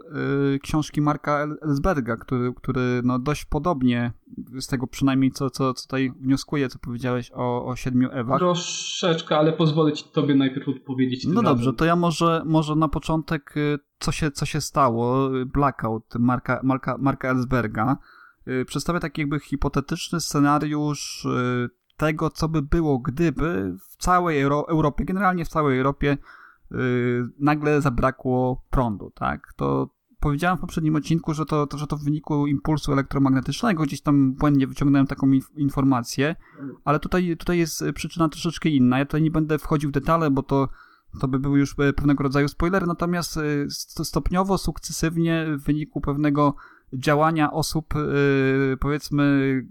y, 0.55 0.59
książki 0.59 1.01
Marka 1.01 1.47
Ellsberga, 1.61 2.17
który, 2.17 2.53
który 2.53 3.01
no 3.03 3.19
dość 3.19 3.45
podobnie, 3.45 4.11
z 4.59 4.67
tego 4.67 4.87
przynajmniej 4.87 5.31
co, 5.31 5.49
co, 5.49 5.73
co 5.73 5.83
tutaj 5.83 6.11
wnioskuję, 6.19 6.69
co 6.69 6.79
powiedziałeś 6.79 7.31
o, 7.33 7.65
o 7.65 7.75
siedmiu 7.75 8.09
Ewach. 8.11 8.39
Troszeczkę, 8.39 9.37
ale 9.37 9.53
pozwolę 9.53 9.93
ci 9.93 10.05
tobie 10.13 10.35
najpierw 10.35 10.67
odpowiedzieć. 10.67 11.25
No 11.27 11.43
dobrze, 11.43 11.65
razem. 11.65 11.75
to 11.75 11.85
ja 11.85 11.95
może, 11.95 12.41
może 12.45 12.75
na 12.75 12.87
początek, 12.87 13.57
y, 13.57 13.79
co 13.99 14.11
się, 14.11 14.31
co 14.31 14.45
się 14.45 14.61
stało, 14.61 15.29
Blackout 15.45 16.15
Marka, 16.19 16.59
Marka, 16.63 16.97
Marka 16.99 17.29
Ellsberga. 17.29 17.97
Y, 18.47 18.65
przedstawia 18.65 18.99
taki 18.99 19.21
jakby 19.21 19.39
hipotetyczny 19.39 20.21
scenariusz 20.21 21.27
tego, 21.97 22.29
co 22.29 22.49
by 22.49 22.61
było, 22.61 22.99
gdyby 22.99 23.75
w 23.89 23.97
całej 23.97 24.41
Euro 24.41 24.67
Europie, 24.69 25.05
generalnie 25.05 25.45
w 25.45 25.49
całej 25.49 25.77
Europie, 25.77 26.17
Y, 26.17 26.44
nagle 27.39 27.81
zabrakło 27.81 28.63
prądu, 28.69 29.11
tak? 29.15 29.53
To 29.55 29.89
powiedziałem 30.19 30.57
w 30.57 30.61
poprzednim 30.61 30.95
odcinku, 30.95 31.33
że 31.33 31.45
to, 31.45 31.67
to, 31.67 31.77
że 31.77 31.87
to 31.87 31.97
w 31.97 32.03
wyniku 32.03 32.47
impulsu 32.47 32.91
elektromagnetycznego, 32.91 33.83
gdzieś 33.83 34.01
tam 34.01 34.33
błędnie 34.33 34.67
wyciągnąłem 34.67 35.07
taką 35.07 35.31
inf 35.31 35.51
informację, 35.57 36.35
ale 36.83 36.99
tutaj, 36.99 37.37
tutaj 37.37 37.57
jest 37.57 37.83
przyczyna 37.95 38.29
troszeczkę 38.29 38.69
inna. 38.69 38.99
Ja 38.99 39.05
tutaj 39.05 39.21
nie 39.21 39.31
będę 39.31 39.59
wchodził 39.59 39.89
w 39.89 39.93
detale, 39.93 40.31
bo 40.31 40.43
to, 40.43 40.69
to 41.21 41.27
by 41.27 41.39
był 41.39 41.57
już 41.57 41.75
pewnego 41.75 42.23
rodzaju 42.23 42.47
spoiler, 42.47 42.87
natomiast 42.87 43.39
stopniowo, 44.03 44.57
sukcesywnie 44.57 45.45
w 45.57 45.63
wyniku 45.63 46.01
pewnego 46.01 46.55
działania 46.93 47.51
osób, 47.51 47.93
powiedzmy, 48.79 49.65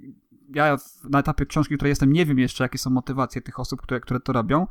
ja 0.55 0.77
na 1.11 1.19
etapie 1.19 1.47
książki, 1.47 1.75
której 1.75 1.91
jestem, 1.91 2.13
nie 2.13 2.27
wiem 2.27 2.39
jeszcze, 2.39 2.65
jakie 2.65 2.79
są 2.79 2.91
motywacje 2.91 3.43
tych 3.43 3.61
osób, 3.61 3.83
które, 3.83 4.01
które 4.01 4.21
to 4.21 4.33
robią, 4.33 4.67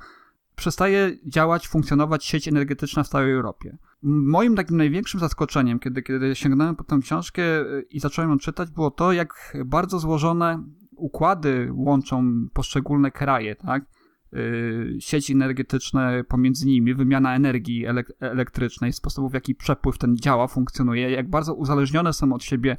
przestaje 0.55 1.17
działać, 1.25 1.67
funkcjonować 1.67 2.25
sieć 2.25 2.47
energetyczna 2.47 3.03
w 3.03 3.07
całej 3.07 3.33
Europie. 3.33 3.77
Moim 4.03 4.55
takim 4.55 4.77
największym 4.77 5.19
zaskoczeniem, 5.19 5.79
kiedy, 5.79 6.01
kiedy 6.03 6.35
sięgnąłem 6.35 6.75
po 6.75 6.83
tę 6.83 6.99
książkę 7.01 7.41
y, 7.61 7.85
i 7.91 7.99
zacząłem 7.99 8.31
ją 8.31 8.37
czytać, 8.37 8.69
było 8.71 8.91
to, 8.91 9.13
jak 9.13 9.57
bardzo 9.65 9.99
złożone 9.99 10.63
układy 10.95 11.69
łączą 11.73 12.47
poszczególne 12.53 13.11
kraje, 13.11 13.55
tak? 13.55 13.85
Yy, 14.31 14.95
sieci 14.99 15.33
energetyczne 15.33 16.23
pomiędzy 16.23 16.67
nimi, 16.67 16.93
wymiana 16.93 17.35
energii 17.35 17.85
elek 17.85 18.11
elektrycznej, 18.19 18.93
sposobów 18.93 19.31
w 19.31 19.33
jaki 19.33 19.55
przepływ 19.55 19.97
ten 19.97 20.17
działa, 20.17 20.47
funkcjonuje, 20.47 21.11
jak 21.11 21.29
bardzo 21.29 21.53
uzależnione 21.53 22.13
są 22.13 22.33
od 22.33 22.43
siebie 22.43 22.77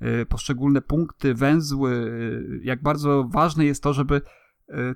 yy, 0.00 0.26
poszczególne 0.26 0.82
punkty, 0.82 1.34
węzły, 1.34 2.12
jak 2.62 2.82
bardzo 2.82 3.24
ważne 3.24 3.64
jest 3.64 3.82
to, 3.82 3.92
żeby 3.92 4.20
Y, 4.20 4.45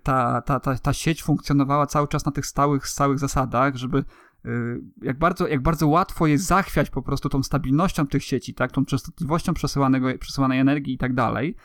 ta, 0.02 0.42
ta, 0.42 0.60
ta, 0.60 0.78
ta 0.78 0.92
sieć 0.92 1.22
funkcjonowała 1.22 1.86
cały 1.86 2.08
czas 2.08 2.26
na 2.26 2.32
tych 2.32 2.46
stałych, 2.46 2.88
stałych 2.88 3.18
zasadach, 3.18 3.76
żeby 3.76 4.04
y, 4.44 4.80
jak 5.02 5.18
bardzo, 5.18 5.48
jak 5.48 5.62
bardzo 5.62 5.88
łatwo 5.88 6.26
jest 6.26 6.44
zachwiać 6.44 6.90
po 6.90 7.02
prostu 7.02 7.28
tą 7.28 7.42
stabilnością 7.42 8.06
tych 8.06 8.24
sieci, 8.24 8.54
tak, 8.54 8.72
tą 8.72 8.84
częstotliwością 8.84 9.54
przesyłanego, 9.54 10.08
przesyłanej 10.20 10.60
energii 10.60 10.94
i 10.94 10.98
tak 10.98 11.14
dalej. 11.14 11.56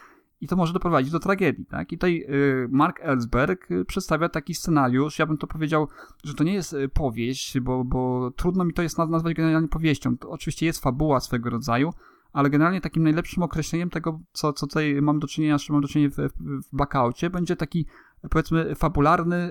I 0.42 0.48
to 0.48 0.56
może 0.56 0.74
doprowadzić 0.74 1.12
do 1.12 1.20
tragedii, 1.20 1.66
tak? 1.66 1.92
I 1.92 1.98
tutaj 1.98 2.26
y, 2.30 2.68
Mark 2.72 3.00
Ellsberg 3.02 3.68
przedstawia 3.88 4.30
taki 4.30 4.56
scenariusz, 4.56 5.20
ja 5.20 5.26
bym 5.26 5.38
to 5.38 5.48
powiedział, 5.48 5.88
że 6.24 6.34
to 6.34 6.44
nie 6.44 6.54
jest 6.54 6.76
powieść, 6.94 7.60
bo, 7.60 7.84
bo 7.84 8.32
trudno 8.32 8.66
mi 8.66 8.74
to 8.74 8.82
jest 8.82 8.98
nazwać 8.98 9.34
generalnie 9.34 9.68
powieścią. 9.68 10.18
To 10.18 10.30
oczywiście 10.30 10.66
jest 10.66 10.84
fabuła 10.84 11.20
swego 11.20 11.50
rodzaju, 11.50 11.94
ale 12.36 12.50
generalnie 12.50 12.82
takim 12.82 13.04
najlepszym 13.04 13.44
określeniem 13.44 13.90
tego, 13.90 14.20
co, 14.32 14.54
co 14.54 14.68
tutaj 14.68 15.02
mam 15.02 15.20
do 15.20 15.28
czynienia, 15.28 15.58
z 15.58 15.62
czym 15.62 15.76
mam 15.76 15.82
do 15.82 15.88
czynienia 15.88 16.10
w, 16.18 16.30
w 16.74 17.30
będzie 17.30 17.56
taki, 17.56 17.86
powiedzmy, 18.30 18.76
fabularny, 18.76 19.50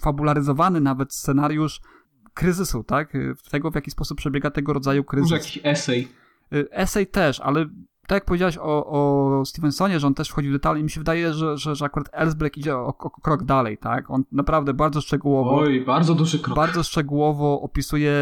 fabularyzowany 0.00 0.80
nawet 0.80 1.14
scenariusz 1.14 1.80
kryzysu, 2.34 2.84
tak? 2.84 3.12
Tego, 3.50 3.70
w 3.70 3.74
jaki 3.74 3.90
sposób 3.90 4.18
przebiega 4.18 4.50
tego 4.50 4.72
rodzaju 4.72 5.04
kryzys. 5.04 5.30
Może 5.30 5.42
jakiś 5.42 5.60
esej. 5.64 6.08
Esej 6.70 7.06
też, 7.06 7.40
ale 7.40 7.66
tak 8.06 8.16
jak 8.16 8.24
powiedziałeś 8.24 8.58
o, 8.58 8.86
o 8.86 9.44
Stevensonie, 9.44 10.00
że 10.00 10.06
on 10.06 10.14
też 10.14 10.28
wchodzi 10.28 10.48
w 10.48 10.52
detale 10.52 10.80
i 10.80 10.82
mi 10.82 10.90
się 10.90 11.00
wydaje, 11.00 11.32
że, 11.32 11.58
że, 11.58 11.74
że 11.74 11.84
akurat 11.84 12.08
Ellsberg 12.12 12.56
idzie 12.56 12.76
o, 12.76 12.86
o, 12.86 12.98
o, 12.98 13.10
krok 13.10 13.44
dalej, 13.44 13.78
tak? 13.78 14.10
On 14.10 14.24
naprawdę 14.32 14.74
bardzo 14.74 15.00
szczegółowo... 15.00 15.56
Oj, 15.56 15.84
bardzo 15.84 16.14
duży 16.14 16.38
krok. 16.38 16.56
Bardzo 16.56 16.82
szczegółowo 16.82 17.60
opisuje 17.60 18.12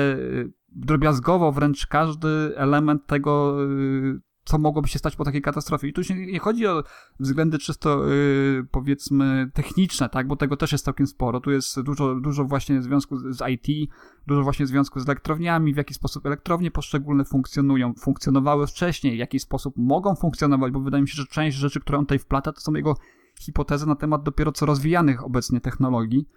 drobiazgowo 0.74 1.52
wręcz 1.52 1.86
każdy 1.86 2.52
element 2.56 3.06
tego, 3.06 3.56
y, 3.64 4.20
co 4.44 4.58
mogłoby 4.58 4.88
się 4.88 4.98
stać 4.98 5.16
po 5.16 5.24
takiej 5.24 5.42
katastrofie. 5.42 5.88
I 5.88 5.92
tu 5.92 6.04
się 6.04 6.14
nie 6.14 6.38
chodzi 6.38 6.66
o 6.66 6.82
względy 7.20 7.58
czysto, 7.58 8.06
yy, 8.06 8.66
powiedzmy, 8.70 9.50
techniczne, 9.54 10.08
tak, 10.08 10.26
bo 10.26 10.36
tego 10.36 10.56
też 10.56 10.72
jest 10.72 10.84
całkiem 10.84 11.06
sporo. 11.06 11.40
Tu 11.40 11.50
jest 11.50 11.80
dużo, 11.80 12.14
dużo 12.14 12.44
właśnie 12.44 12.80
w 12.80 12.82
związku 12.82 13.16
z 13.32 13.42
IT, 13.48 13.90
dużo 14.26 14.42
właśnie 14.42 14.66
w 14.66 14.68
związku 14.68 15.00
z 15.00 15.08
elektrowniami, 15.08 15.74
w 15.74 15.76
jaki 15.76 15.94
sposób 15.94 16.26
elektrownie 16.26 16.70
poszczególne 16.70 17.24
funkcjonują, 17.24 17.94
funkcjonowały 17.94 18.66
wcześniej, 18.66 19.14
w 19.16 19.18
jaki 19.18 19.40
sposób 19.40 19.74
mogą 19.76 20.14
funkcjonować, 20.14 20.72
bo 20.72 20.80
wydaje 20.80 21.02
mi 21.02 21.08
się, 21.08 21.16
że 21.16 21.26
część 21.26 21.56
rzeczy, 21.56 21.80
które 21.80 21.98
on 21.98 22.04
tutaj 22.04 22.18
wplata, 22.18 22.52
to 22.52 22.60
są 22.60 22.74
jego 22.74 22.96
hipotezy 23.40 23.86
na 23.86 23.96
temat 23.96 24.22
dopiero 24.22 24.52
co 24.52 24.66
rozwijanych 24.66 25.24
obecnie 25.24 25.60
technologii 25.60 26.28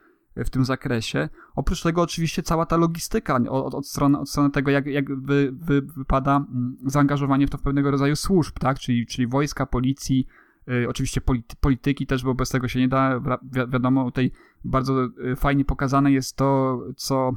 w 0.46 0.50
tym 0.50 0.66
zakresie. 0.66 1.30
Oprócz 1.56 1.84
tego 1.84 2.02
oczywiście 2.02 2.44
cała 2.44 2.66
ta 2.66 2.78
logistyka 2.78 3.40
od, 3.50 3.74
od, 3.74 3.88
strony, 3.88 4.20
od 4.20 4.30
strony 4.30 4.52
tego, 4.52 4.72
jak, 4.72 4.86
jak 4.86 5.22
wy, 5.22 5.52
wy, 5.54 5.82
wypada 5.82 6.36
mm, 6.36 6.78
zaangażowanie 6.86 7.48
w 7.48 7.50
to 7.50 7.58
pewnego 7.58 7.92
rodzaju 7.92 8.16
służb, 8.16 8.60
tak? 8.60 8.80
czyli, 8.80 9.06
czyli 9.06 9.28
wojska, 9.28 9.66
policji, 9.66 10.28
y, 10.70 10.90
oczywiście 10.90 11.22
polity, 11.22 11.56
polityki 11.60 12.08
też, 12.08 12.24
bo 12.24 12.36
bez 12.36 12.50
tego 12.50 12.68
się 12.68 12.80
nie 12.80 12.88
da. 12.88 13.20
Wi 13.20 13.60
wiadomo, 13.68 14.06
tutaj 14.06 14.32
bardzo 14.64 15.06
y, 15.06 15.36
fajnie 15.36 15.66
pokazane 15.66 16.12
jest 16.12 16.36
to, 16.36 16.80
co 16.96 17.32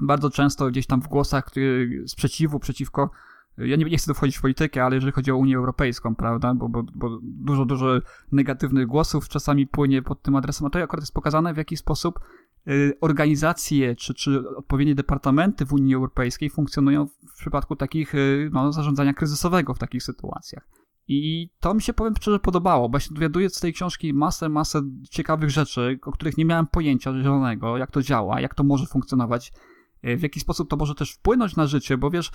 bardzo 0.00 0.30
często 0.30 0.70
gdzieś 0.70 0.86
tam 0.86 1.02
w 1.02 1.08
głosach 1.08 1.56
y, 1.56 2.04
sprzeciwu 2.06 2.58
przeciwko 2.58 3.10
ja 3.58 3.76
nie, 3.76 3.84
nie 3.84 3.96
chcę 3.96 4.06
tu 4.06 4.14
wchodzić 4.14 4.36
w 4.36 4.40
politykę, 4.40 4.84
ale 4.84 4.94
jeżeli 4.94 5.12
chodzi 5.12 5.32
o 5.32 5.36
Unię 5.36 5.56
Europejską, 5.56 6.14
prawda, 6.14 6.54
bo, 6.54 6.68
bo, 6.68 6.82
bo 6.94 7.18
dużo, 7.22 7.64
dużo 7.64 7.86
negatywnych 8.32 8.86
głosów 8.86 9.28
czasami 9.28 9.66
płynie 9.66 10.02
pod 10.02 10.22
tym 10.22 10.36
adresem, 10.36 10.66
a 10.66 10.70
to 10.70 10.78
akurat 10.78 11.02
jest 11.02 11.14
pokazane, 11.14 11.54
w 11.54 11.56
jaki 11.56 11.76
sposób 11.76 12.20
y, 12.68 12.92
organizacje 13.00 13.96
czy, 13.96 14.14
czy 14.14 14.48
odpowiednie 14.56 14.94
departamenty 14.94 15.66
w 15.66 15.72
Unii 15.72 15.94
Europejskiej 15.94 16.50
funkcjonują 16.50 17.06
w 17.06 17.38
przypadku 17.38 17.76
takich 17.76 18.14
y, 18.14 18.50
no, 18.52 18.72
zarządzania 18.72 19.14
kryzysowego 19.14 19.74
w 19.74 19.78
takich 19.78 20.02
sytuacjach. 20.02 20.68
I 21.08 21.50
to 21.60 21.74
mi 21.74 21.82
się, 21.82 21.92
powiem 21.92 22.14
szczerze, 22.16 22.38
podobało, 22.38 22.88
bo 22.88 22.96
ja 22.96 23.00
się 23.00 23.14
dowiaduję 23.14 23.50
z 23.50 23.60
tej 23.60 23.72
książki 23.72 24.14
masę, 24.14 24.48
masę 24.48 24.82
ciekawych 25.10 25.50
rzeczy, 25.50 25.98
o 26.02 26.12
których 26.12 26.38
nie 26.38 26.44
miałem 26.44 26.66
pojęcia 26.66 27.12
zielonego, 27.22 27.78
jak 27.78 27.90
to 27.90 28.02
działa, 28.02 28.40
jak 28.40 28.54
to 28.54 28.64
może 28.64 28.86
funkcjonować, 28.86 29.52
y, 30.04 30.16
w 30.16 30.22
jaki 30.22 30.40
sposób 30.40 30.70
to 30.70 30.76
może 30.76 30.94
też 30.94 31.12
wpłynąć 31.12 31.56
na 31.56 31.66
życie, 31.66 31.98
bo 31.98 32.10
wiesz, 32.10 32.30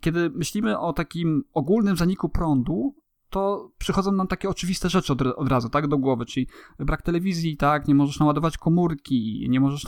kiedy 0.00 0.30
myślimy 0.30 0.78
o 0.78 0.92
takim 0.92 1.44
ogólnym 1.52 1.96
zaniku 1.96 2.28
prądu, 2.28 2.94
to 3.30 3.70
przychodzą 3.78 4.12
nam 4.12 4.26
takie 4.26 4.48
oczywiste 4.48 4.88
rzeczy 4.88 5.12
od, 5.12 5.22
od, 5.22 5.48
razu, 5.48 5.68
tak, 5.68 5.88
do 5.88 5.98
głowy, 5.98 6.26
czyli 6.26 6.46
brak 6.78 7.02
telewizji, 7.02 7.56
tak, 7.56 7.88
nie 7.88 7.94
możesz 7.94 8.20
naładować 8.20 8.58
komórki, 8.58 9.46
nie 9.50 9.60
możesz 9.60 9.86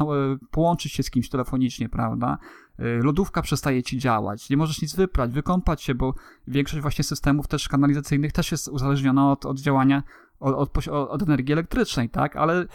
połączyć 0.50 0.92
się 0.92 1.02
z 1.02 1.10
kimś 1.10 1.28
telefonicznie, 1.28 1.88
prawda, 1.88 2.38
y, 2.80 2.82
lodówka 3.02 3.42
przestaje 3.42 3.82
ci 3.82 3.98
działać, 3.98 4.50
nie 4.50 4.56
możesz 4.56 4.82
nic 4.82 4.96
wyprać, 4.96 5.32
wykąpać 5.32 5.82
się, 5.82 5.94
bo 5.94 6.14
większość 6.46 6.82
właśnie 6.82 7.04
systemów 7.04 7.48
też 7.48 7.68
kanalizacyjnych 7.68 8.32
też 8.32 8.52
jest 8.52 8.68
uzależniona 8.68 9.32
od, 9.32 9.46
od 9.46 9.60
działania, 9.60 10.02
od, 10.40 10.78
od, 10.78 10.88
od 10.88 11.22
energii 11.22 11.52
elektrycznej, 11.52 12.10
tak, 12.10 12.36
ale 12.36 12.66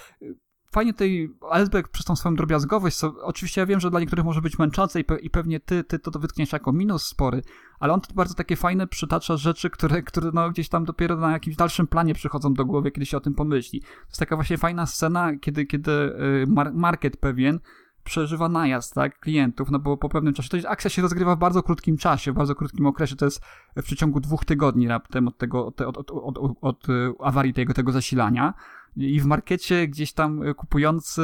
fajnie 0.72 0.94
tej 0.94 1.36
Elsbeck 1.52 1.90
przez 1.90 2.06
tą 2.06 2.16
swoją 2.16 2.36
drobiazgowość, 2.36 2.98
co, 2.98 3.14
oczywiście 3.22 3.62
ja 3.62 3.68
wiem, 3.68 3.80
że 3.80 3.90
dla 3.90 4.00
niektórych 4.00 4.26
może 4.26 4.42
być 4.42 4.60
męczące 4.60 5.00
i, 5.00 5.04
pe, 5.04 5.20
i 5.20 5.30
pewnie 5.30 5.60
ty, 5.60 5.84
ty 5.84 6.00
to, 6.00 6.12
to 6.12 6.20
wytkniesz 6.20 6.52
jako 6.52 6.74
minus 6.74 7.06
spory, 7.06 7.42
ale 7.80 7.94
on 7.94 8.02
bardzo 8.16 8.34
takie 8.34 8.56
fajne 8.56 8.88
przytacza 8.88 9.38
rzeczy, 9.38 9.70
które, 9.70 10.04
które 10.04 10.32
no 10.34 10.50
gdzieś 10.50 10.70
tam 10.70 10.86
dopiero 10.86 11.18
na 11.18 11.32
jakimś 11.32 11.56
dalszym 11.56 11.88
planie 11.88 12.14
przychodzą 12.14 12.54
do 12.54 12.66
głowy, 12.66 12.92
kiedy 12.92 13.06
się 13.06 13.18
o 13.18 13.22
tym 13.22 13.34
pomyśli. 13.34 13.82
To 13.82 14.08
jest 14.08 14.20
taka 14.20 14.36
właśnie 14.36 14.58
fajna 14.58 14.86
scena, 14.86 15.38
kiedy, 15.38 15.66
kiedy 15.66 15.92
y, 15.92 16.46
market 16.74 17.18
pewien 17.18 17.60
przeżywa 18.08 18.50
najazd, 18.50 18.94
tak, 18.94 19.20
klientów, 19.20 19.72
no 19.72 19.80
bo 19.80 19.98
po 19.98 20.10
pewnym 20.10 20.34
czasie, 20.34 20.50
to 20.50 20.58
jest, 20.58 20.68
akcja 20.68 20.90
się 20.90 21.02
rozgrywa 21.02 21.36
w 21.36 21.40
bardzo 21.40 21.64
krótkim 21.64 21.98
czasie, 21.98 22.32
w 22.32 22.36
bardzo 22.36 22.56
krótkim 22.56 22.86
okresie, 22.86 23.16
to 23.16 23.26
jest 23.26 23.42
w 23.76 23.84
przeciągu 23.84 24.20
dwóch 24.20 24.46
tygodni 24.46 24.88
raptem 24.88 25.28
od 25.28 25.38
tego, 25.38 25.66
od, 25.66 25.82
od, 25.82 25.98
od, 25.98 26.38
od, 26.38 26.58
od 26.62 26.90
y, 26.90 27.12
awarii 27.20 27.54
tego, 27.54 27.74
tego 27.74 27.92
zasilania, 27.92 28.54
i 28.98 29.22
w 29.22 29.26
markecie 29.26 29.88
gdzieś 29.88 30.14
tam 30.14 30.44
y, 30.44 30.54
kupujący 30.54 31.22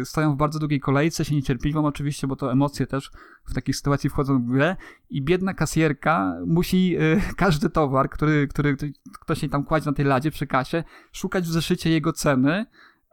y, 0.00 0.04
stoją 0.04 0.34
w 0.34 0.36
bardzo 0.36 0.58
długiej 0.58 0.80
kolejce, 0.80 1.24
się 1.24 1.34
niecierpliwią 1.34 1.84
oczywiście, 1.84 2.26
bo 2.26 2.36
to 2.36 2.52
emocje 2.52 2.86
też 2.86 3.10
w 3.44 3.54
takiej 3.54 3.74
sytuacji 3.74 4.10
wchodzą 4.10 4.42
w 4.42 4.46
grę. 4.46 4.76
I 5.10 5.22
biedna 5.22 5.54
kasjerka 5.54 6.34
musi 6.46 6.96
y, 6.98 7.20
każdy 7.36 7.70
towar, 7.70 8.10
który, 8.10 8.48
który 8.48 8.76
ktoś 9.20 9.42
jej 9.42 9.50
tam 9.50 9.64
kładzie 9.64 9.86
na 9.86 9.92
tej 9.92 10.04
ladzie 10.04 10.30
przy 10.30 10.46
kasie, 10.46 10.84
szukać 11.12 11.44
w 11.44 11.52
zeszycie 11.52 11.90
jego 11.90 12.12
ceny, 12.12 12.66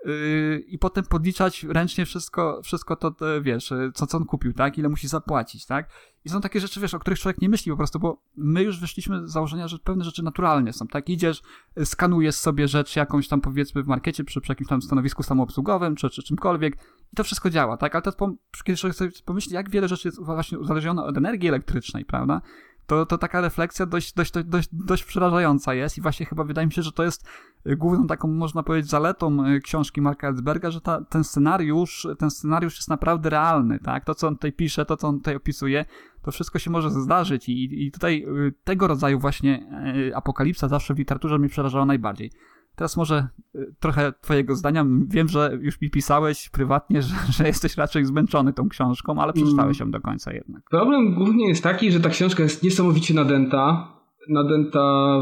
Yy, 0.06 0.64
i 0.68 0.80
potem 0.80 1.04
podliczać 1.04 1.64
ręcznie 1.64 2.06
wszystko, 2.06 2.62
wszystko 2.64 2.96
to, 2.96 3.16
wiesz, 3.42 3.74
co, 3.94 4.08
co 4.08 4.18
on 4.18 4.26
kupił, 4.26 4.54
tak? 4.54 4.78
Ile 4.78 4.90
musi 4.90 5.08
zapłacić, 5.08 5.66
tak? 5.66 5.90
I 6.26 6.30
są 6.30 6.42
takie 6.42 6.60
rzeczy, 6.60 6.80
wiesz, 6.80 6.94
o 6.94 7.00
których 7.00 7.20
człowiek 7.20 7.42
nie 7.42 7.50
myśli 7.50 7.72
po 7.72 7.78
prostu, 7.78 8.00
bo 8.00 8.22
my 8.38 8.64
już 8.64 8.80
wyszliśmy 8.80 9.28
z 9.28 9.32
założenia, 9.32 9.68
że 9.68 9.80
pewne 9.80 10.04
rzeczy 10.04 10.24
naturalnie 10.24 10.74
są, 10.74 10.88
tak? 10.88 11.10
Idziesz, 11.10 11.42
skanujesz 11.84 12.36
sobie 12.36 12.68
rzecz 12.68 12.96
jakąś 12.96 13.28
tam, 13.28 13.42
powiedzmy, 13.42 13.84
w 13.84 13.88
markecie, 13.88 14.24
przy, 14.24 14.42
przy 14.42 14.52
jakimś 14.52 14.70
tam 14.70 14.82
stanowisku 14.82 15.24
samoobsługowym, 15.24 15.96
czy, 15.96 16.10
czy 16.10 16.24
czymkolwiek 16.24 16.78
i 17.14 17.16
to 17.16 17.24
wszystko 17.24 17.50
działa, 17.50 17.78
tak? 17.78 17.96
Ale 17.96 18.02
teraz, 18.02 18.18
kiedy 18.64 18.78
człowiek 18.78 18.98
sobie 18.98 19.12
pomyśli, 19.26 19.54
jak 19.54 19.70
wiele 19.70 19.88
rzeczy 19.88 20.08
jest 20.08 20.24
właśnie 20.24 20.60
uzależnione 20.60 21.04
od 21.04 21.18
energii 21.18 21.50
elektrycznej, 21.50 22.06
prawda? 22.06 22.42
To, 22.90 23.06
to 23.06 23.18
taka 23.18 23.42
refleksja 23.42 23.86
dość, 23.86 24.14
dość, 24.14 24.32
dość, 24.46 24.70
dość 24.72 25.04
przerażająca 25.04 25.74
jest 25.74 25.98
i 25.98 26.02
właśnie 26.02 26.26
chyba 26.26 26.44
wydaje 26.44 26.68
mi 26.68 26.74
się, 26.74 26.82
że 26.82 26.92
to 26.92 27.04
jest 27.04 27.28
y, 27.68 27.76
główną 27.76 28.08
taką, 28.08 28.28
można 28.28 28.64
powiedzieć, 28.64 28.90
zaletą 28.90 29.46
y, 29.46 29.60
książki 29.60 30.02
Marka 30.02 30.28
Ellsberga, 30.28 30.72
że 30.72 30.82
ta, 30.82 31.02
ten 31.02 31.24
scenariusz, 31.24 32.08
ten 32.20 32.30
scenariusz 32.30 32.76
jest 32.76 32.90
naprawdę 32.90 33.30
realny, 33.30 33.80
tak? 33.80 34.06
To, 34.06 34.16
co 34.16 34.28
on 34.28 34.36
tutaj 34.36 34.54
pisze, 34.54 34.86
to, 34.86 34.98
co 34.98 35.08
on 35.08 35.18
tutaj 35.18 35.36
opisuje, 35.36 35.86
to 36.22 36.32
wszystko 36.32 36.60
się 36.60 36.72
może 36.72 36.90
zdarzyć 36.90 37.50
i, 37.50 37.86
i 37.88 37.92
tutaj 37.92 38.26
y, 38.48 38.54
tego 38.64 38.88
rodzaju 38.88 39.20
właśnie 39.20 39.70
apokalipsa 40.16 40.68
zawsze 40.68 40.94
w 40.94 40.98
literaturze 40.98 41.40
mnie 41.40 41.50
przerażała 41.50 41.86
najbardziej. 41.86 42.32
Teraz 42.80 42.98
może 42.98 43.28
y, 43.56 43.76
trochę 43.80 44.14
twojego 44.22 44.56
zdania. 44.56 44.86
Wiem, 45.08 45.28
że 45.28 45.58
już 45.62 45.82
mi 45.82 45.90
pisałeś 45.90 46.50
prywatnie, 46.50 47.02
że, 47.02 47.16
że 47.38 47.48
jesteś 47.48 47.78
raczej 47.78 48.06
zmęczony 48.06 48.54
tą 48.54 48.70
książką, 48.70 49.22
ale 49.22 49.34
przeczytałeś 49.34 49.80
ją 49.80 49.92
do 49.92 50.02
końca 50.02 50.34
jednak. 50.34 50.64
Problem 50.70 51.14
głównie 51.14 51.48
jest 51.48 51.64
taki, 51.64 51.92
że 51.92 52.00
ta 52.00 52.10
książka 52.10 52.44
jest 52.44 52.64
niesamowicie 52.64 53.14
nadęta. 53.14 53.94
Nadęta 54.30 54.80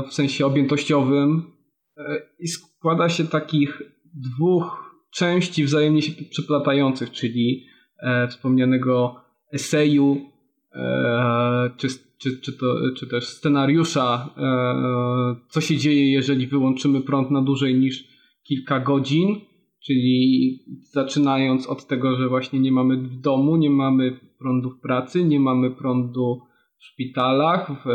w 0.09 0.13
sensie 0.13 0.45
objętościowym 0.45 1.43
e, 1.97 2.21
i 2.39 2.47
składa 2.47 3.09
się 3.09 3.27
takich 3.27 3.81
dwóch 4.13 4.93
części 5.11 5.63
wzajemnie 5.63 6.01
się 6.01 6.11
przeplatających, 6.29 7.11
czyli 7.11 7.65
e, 7.99 8.27
wspomnianego 8.27 9.15
eseju, 9.53 10.17
e, 10.71 11.16
czy, 11.69 11.87
czy, 12.17 12.41
czy, 12.41 12.53
to, 12.53 12.75
czy 12.97 13.07
też 13.07 13.27
scenariusza, 13.27 14.29
e, 14.37 15.35
co 15.49 15.61
się 15.61 15.77
dzieje, 15.77 16.11
jeżeli 16.11 16.47
wyłączymy 16.47 17.01
prąd 17.01 17.31
na 17.31 17.41
dłużej 17.41 17.75
niż 17.75 18.03
kilka 18.43 18.79
godzin, 18.79 19.35
czyli 19.85 20.59
zaczynając 20.91 21.67
od 21.67 21.87
tego, 21.87 22.15
że 22.17 22.29
właśnie 22.29 22.59
nie 22.59 22.71
mamy 22.71 22.97
w 22.97 23.19
domu, 23.21 23.57
nie 23.57 23.69
mamy 23.69 24.19
prądu 24.39 24.69
w 24.69 24.79
pracy, 24.79 25.23
nie 25.23 25.39
mamy 25.39 25.71
prądu 25.71 26.41
w 26.79 26.85
szpitalach, 26.85 27.71
w, 27.71 27.89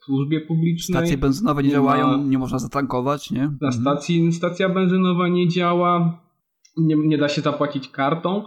w 0.00 0.04
służbie 0.04 0.40
publicznej. 0.40 0.98
Stacje 0.98 1.18
benzynowe 1.18 1.62
nie, 1.62 1.68
nie 1.68 1.74
działają, 1.74 2.06
ma, 2.06 2.16
nie 2.16 2.38
można 2.38 2.58
zatankować, 2.58 3.30
nie? 3.30 3.52
Na 3.60 3.72
stacji, 3.72 4.32
stacja 4.32 4.68
benzynowa 4.68 5.28
nie 5.28 5.48
działa, 5.48 6.22
nie, 6.76 6.96
nie 6.96 7.18
da 7.18 7.28
się 7.28 7.40
zapłacić 7.40 7.88
kartą, 7.88 8.44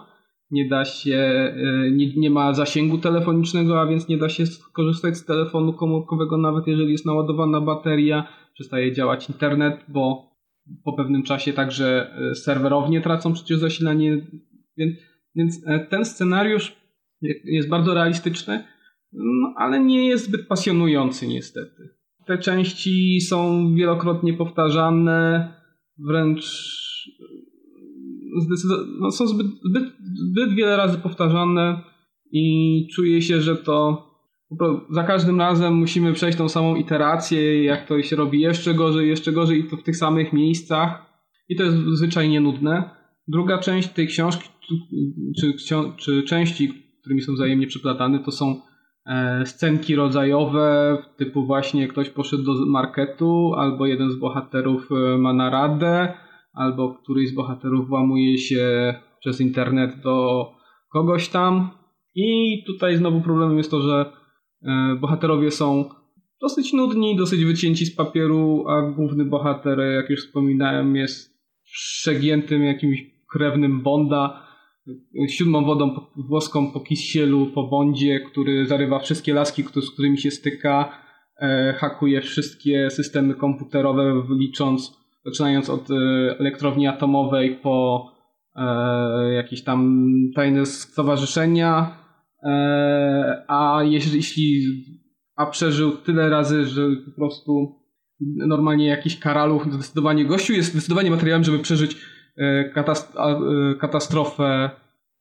nie 0.54 0.68
da 0.68 0.86
się, 0.86 1.16
e, 1.16 1.91
nie, 1.91 2.16
nie 2.16 2.30
ma 2.30 2.54
zasięgu 2.54 2.97
telefonicznego, 2.97 3.82
a 3.82 3.88
więc 3.88 4.08
nie 4.08 4.18
da 4.18 4.30
się 4.30 4.45
skorzystać 4.45 5.18
z 5.18 5.26
telefonu 5.26 5.74
komórkowego, 5.74 6.38
nawet 6.38 6.68
jeżeli 6.68 6.91
jest 6.91 7.06
naładowana 7.06 7.62
bateria, 7.62 8.28
przestaje 8.54 8.91
działać 8.91 9.30
internet, 9.30 9.86
bo 9.88 10.34
po 10.84 10.93
pewnym 10.93 11.24
czasie 11.24 11.54
także 11.54 12.16
e, 12.32 12.36
serwerownie 12.36 13.01
tracą 13.01 13.34
przecież 13.34 13.58
zasilanie, 13.58 14.28
więc, 14.78 14.95
więc 15.36 15.68
e, 15.68 15.80
ten 15.80 16.06
scenariusz 16.06 16.76
jest 17.43 17.70
bardzo 17.70 17.93
realistyczny, 17.93 18.64
no, 19.14 19.54
ale 19.58 19.80
nie 19.80 20.08
jest 20.08 20.26
zbyt 20.26 20.47
pasjonujący 20.47 21.28
niestety. 21.28 21.89
Te 22.26 22.38
części 22.38 23.22
są 23.22 23.68
wielokrotnie 23.76 24.34
powtarzane, 24.34 25.54
wręcz 25.97 26.83
no, 29.00 29.12
są 29.12 29.28
zbyt, 29.28 29.48
zbyt, 29.48 29.84
zbyt 30.14 30.54
wiele 30.56 30.78
razy 30.78 30.98
powtarzane 30.98 31.82
i 32.32 32.88
czuję 32.96 33.22
się, 33.22 33.42
że 33.42 33.56
to 33.56 34.14
za 34.90 35.04
każdym 35.04 35.40
razem 35.40 35.74
musimy 35.74 36.14
przejść 36.14 36.38
tą 36.38 36.50
samą 36.50 36.76
iterację, 36.76 37.64
jak 37.64 37.88
to 37.88 38.02
się 38.02 38.16
robi 38.16 38.42
jeszcze 38.42 38.74
gorzej, 38.74 39.10
jeszcze 39.10 39.32
gorzej 39.32 39.60
i 39.60 39.64
to 39.64 39.78
w 39.78 39.84
tych 39.84 39.98
samych 39.98 40.34
miejscach 40.34 41.14
i 41.50 41.56
to 41.56 41.64
jest 41.64 41.78
zwyczajnie 41.78 42.42
nudne. 42.42 42.90
Druga 43.28 43.58
część 43.58 43.90
tej 43.90 44.08
książki, 44.08 44.50
czy, 45.40 45.54
czy 45.98 46.24
części, 46.24 46.74
którymi 47.02 47.22
są 47.22 47.34
wzajemnie 47.34 47.68
przeplatane, 47.68 48.20
to 48.20 48.32
są 48.32 48.62
e, 49.06 49.46
scenki 49.46 49.96
rodzajowe, 49.96 50.98
typu 51.18 51.46
właśnie 51.46 51.88
ktoś 51.88 52.10
poszedł 52.10 52.44
do 52.44 52.66
marketu, 52.66 53.54
albo 53.58 53.86
jeden 53.86 54.12
z 54.12 54.16
bohaterów 54.16 54.90
e, 54.92 55.18
ma 55.18 55.34
naradę, 55.34 56.14
albo 56.54 56.93
któryś 57.04 57.30
z 57.30 57.36
bohaterów 57.36 57.88
włamuje 57.88 58.38
się 58.38 58.93
przez 59.20 59.41
internet 59.41 60.01
do 60.04 60.45
kogoś 60.91 61.30
tam. 61.30 61.70
I 62.16 62.64
tutaj 62.68 62.97
znowu 62.97 63.22
problemem 63.22 63.58
jest 63.58 63.72
to, 63.72 63.82
że 63.82 64.12
e, 64.64 64.95
bohaterowie 65.01 65.51
są 65.51 65.89
dosyć 66.41 66.74
nudni, 66.74 67.16
dosyć 67.16 67.45
wycięci 67.45 67.86
z 67.86 67.95
papieru, 67.95 68.66
a 68.68 68.82
główny 68.82 69.26
bohater, 69.26 69.80
jak 69.80 70.10
już 70.10 70.20
wspominałem, 70.26 70.95
jest 70.95 71.34
przegiętym 71.64 72.64
jakimś 72.64 73.04
krewnym 73.34 73.82
Bonda, 73.82 74.47
siódmą 75.28 75.66
wodą 75.66 75.95
włoską 76.16 76.72
po 76.72 76.80
kisielu, 76.80 77.45
po 77.45 77.64
Bondzie, 77.64 78.20
który 78.20 78.66
zarywa 78.66 78.99
wszystkie 78.99 79.34
laski, 79.34 79.64
z 79.64 79.91
którymi 79.91 80.18
się 80.18 80.32
styka, 80.32 80.99
e, 81.41 81.74
hakuje 81.80 82.22
wszystkie 82.22 82.89
systemy 82.89 83.36
komputerowe, 83.36 84.24
licząc 84.30 85.03
zaczynając 85.26 85.69
od 85.69 85.91
e, 85.91 85.95
elektrowni 86.39 86.88
atomowej 86.88 87.55
po 87.55 88.07
e, 88.55 89.34
jakieś 89.34 89.63
tam 89.63 90.09
tajne 90.36 90.65
stowarzyszenia, 90.65 91.97
e, 92.43 93.45
a 93.47 93.80
jeśli, 93.84 94.63
a 95.36 95.45
przeżył 95.45 95.91
tyle 95.91 96.30
razy, 96.30 96.65
że 96.65 96.82
po 97.05 97.11
prostu 97.11 97.76
normalnie 98.19 98.88
jakiś 98.88 99.19
karaluch, 99.19 99.74
zdecydowanie 99.74 100.26
gościu 100.26 100.53
jest 100.53 100.71
zdecydowanie 100.71 101.11
materiałem, 101.11 101.43
żeby 101.43 101.59
przeżyć 101.59 102.13
katastrofę, 103.80 104.69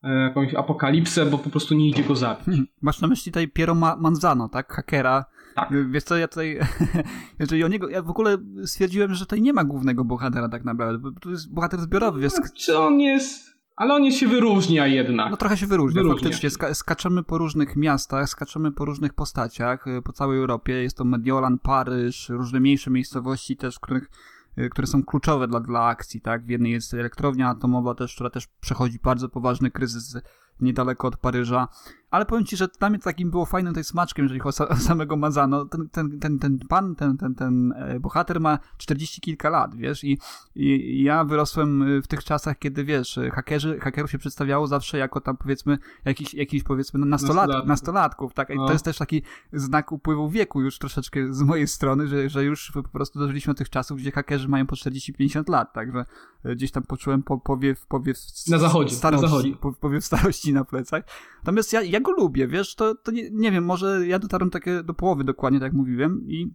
jakąś 0.02 0.54
apokalipsę, 0.54 1.26
bo 1.26 1.38
po 1.38 1.50
prostu 1.50 1.74
nie 1.74 1.88
idzie 1.88 2.04
go 2.04 2.16
zabić. 2.16 2.44
Hmm. 2.44 2.66
Masz 2.82 3.00
na 3.00 3.08
myśli 3.08 3.32
tutaj 3.32 3.48
Piero 3.48 3.74
Manzano, 3.74 4.48
tak? 4.48 4.72
Hakera, 4.72 5.24
tak. 5.54 5.90
Wiesz 5.90 6.04
co, 6.04 6.16
ja 6.16 6.28
tutaj, 6.28 6.58
jeżeli 7.40 7.64
o 7.64 7.68
niego, 7.68 7.88
ja 7.88 8.02
w 8.02 8.10
ogóle 8.10 8.38
stwierdziłem, 8.64 9.14
że 9.14 9.24
tutaj 9.24 9.42
nie 9.42 9.52
ma 9.52 9.64
głównego 9.64 10.04
bohatera 10.04 10.48
tak 10.48 10.64
naprawdę, 10.64 10.98
bo 10.98 11.20
to 11.20 11.30
jest 11.30 11.54
bohater 11.54 11.80
zbiorowy, 11.80 12.20
wiesz. 12.20 12.32
Czy 12.54 12.78
on 12.78 13.00
jest... 13.00 13.52
Ale 13.76 13.94
on 13.94 14.12
się 14.12 14.28
wyróżnia 14.28 14.86
jednak. 14.86 15.30
No 15.30 15.36
trochę 15.36 15.56
się 15.56 15.66
wyróżnia, 15.66 16.02
wyróżnia. 16.02 16.22
faktycznie. 16.22 16.50
Ska 16.50 16.74
skaczemy 16.74 17.22
po 17.22 17.38
różnych 17.38 17.76
miastach, 17.76 18.28
skaczemy 18.28 18.72
po 18.72 18.84
różnych 18.84 19.14
postaciach, 19.14 19.86
y, 19.86 20.02
po 20.02 20.12
całej 20.12 20.38
Europie. 20.38 20.72
Jest 20.72 20.96
to 20.96 21.04
Mediolan, 21.04 21.58
Paryż, 21.58 22.28
różne 22.28 22.60
mniejsze 22.60 22.90
miejscowości 22.90 23.56
też, 23.56 23.78
których 23.78 24.10
y, 24.58 24.68
które 24.68 24.86
są 24.86 25.02
kluczowe 25.04 25.48
dla, 25.48 25.60
dla 25.60 25.84
akcji, 25.84 26.20
tak? 26.20 26.46
W 26.46 26.48
jednej 26.48 26.72
jest 26.72 26.94
elektrownia 26.94 27.48
atomowa 27.48 27.94
też, 27.94 28.14
która 28.14 28.30
też 28.30 28.46
przechodzi 28.46 28.98
bardzo 29.02 29.28
poważny 29.28 29.70
kryzys 29.70 30.16
niedaleko 30.60 31.08
od 31.08 31.16
Paryża. 31.16 31.68
Ale 32.12 32.26
powiem 32.26 32.44
ci, 32.44 32.56
że 32.56 32.68
dla 32.68 32.90
mnie 32.90 32.98
takim 32.98 33.30
było 33.30 33.46
fajnym 33.46 33.74
tej 33.74 33.84
smaczkiem, 33.84 34.24
jeżeli 34.24 34.40
chodzi 34.40 34.62
o 34.62 34.76
samego 34.90 35.16
Mazano. 35.16 35.64
Ten, 35.64 35.88
ten, 35.88 36.18
ten, 36.18 36.38
ten 36.38 36.58
pan, 36.68 36.94
ten, 36.94 37.16
ten, 37.16 37.34
ten 37.34 37.72
e, 37.76 38.00
bohater 38.00 38.40
ma 38.40 38.58
40 38.76 39.20
kilka 39.20 39.50
lat, 39.50 39.74
wiesz, 39.74 40.04
i, 40.04 40.18
i 40.54 41.02
ja 41.02 41.24
wyrosłem 41.24 41.82
e, 41.82 42.02
w 42.02 42.06
tych 42.06 42.24
czasach, 42.24 42.58
kiedy, 42.58 42.84
wiesz, 42.84 43.18
hakerzy, 43.32 43.80
hakerów 43.80 44.10
się 44.10 44.18
przedstawiało 44.18 44.66
zawsze 44.66 44.98
jako 44.98 45.20
tam, 45.20 45.36
powiedzmy, 45.36 45.78
jakiś, 46.04 46.34
jakiś 46.34 46.62
powiedzmy, 46.62 47.06
nastolat, 47.06 47.66
nastolatków. 47.66 48.34
tak? 48.34 48.50
I 48.50 48.56
no. 48.56 48.66
to 48.66 48.72
jest 48.72 48.84
też 48.84 48.98
taki 48.98 49.22
znak 49.52 49.92
upływu 49.92 50.28
wieku 50.28 50.62
już 50.62 50.78
troszeczkę 50.78 51.32
z 51.34 51.42
mojej 51.42 51.68
strony, 51.68 52.08
że, 52.08 52.28
że 52.28 52.44
już 52.44 52.70
po 52.74 52.82
prostu 52.82 53.18
dożyliśmy 53.18 53.54
do 53.54 53.58
tych 53.58 53.70
czasów, 53.70 53.98
gdzie 53.98 54.10
hakerzy 54.10 54.48
mają 54.48 54.66
po 54.66 54.76
40-50 54.76 55.50
lat, 55.50 55.72
także 55.72 56.04
e, 56.44 56.54
gdzieś 56.56 56.70
tam 56.70 56.82
poczułem 56.82 57.22
po, 57.22 57.38
powiew, 57.38 57.86
powiew 57.86 58.16
na 58.48 58.58
zachodzie, 58.58 58.94
starości, 58.94 59.22
na 59.22 59.28
zachodzie. 59.28 59.56
powiew 59.80 60.04
starości 60.04 60.52
na 60.52 60.64
plecach. 60.64 61.04
Natomiast 61.42 61.72
ja, 61.72 61.82
ja 61.82 62.01
go 62.02 62.12
lubię, 62.12 62.48
wiesz, 62.48 62.74
to, 62.74 62.94
to 62.94 63.10
nie, 63.12 63.30
nie 63.30 63.50
wiem, 63.50 63.64
może 63.64 64.06
ja 64.06 64.18
dotarłem 64.18 64.50
takie 64.50 64.82
do 64.82 64.94
połowy 64.94 65.24
dokładnie, 65.24 65.60
tak 65.60 65.66
jak 65.66 65.72
mówiłem 65.72 66.22
i 66.26 66.54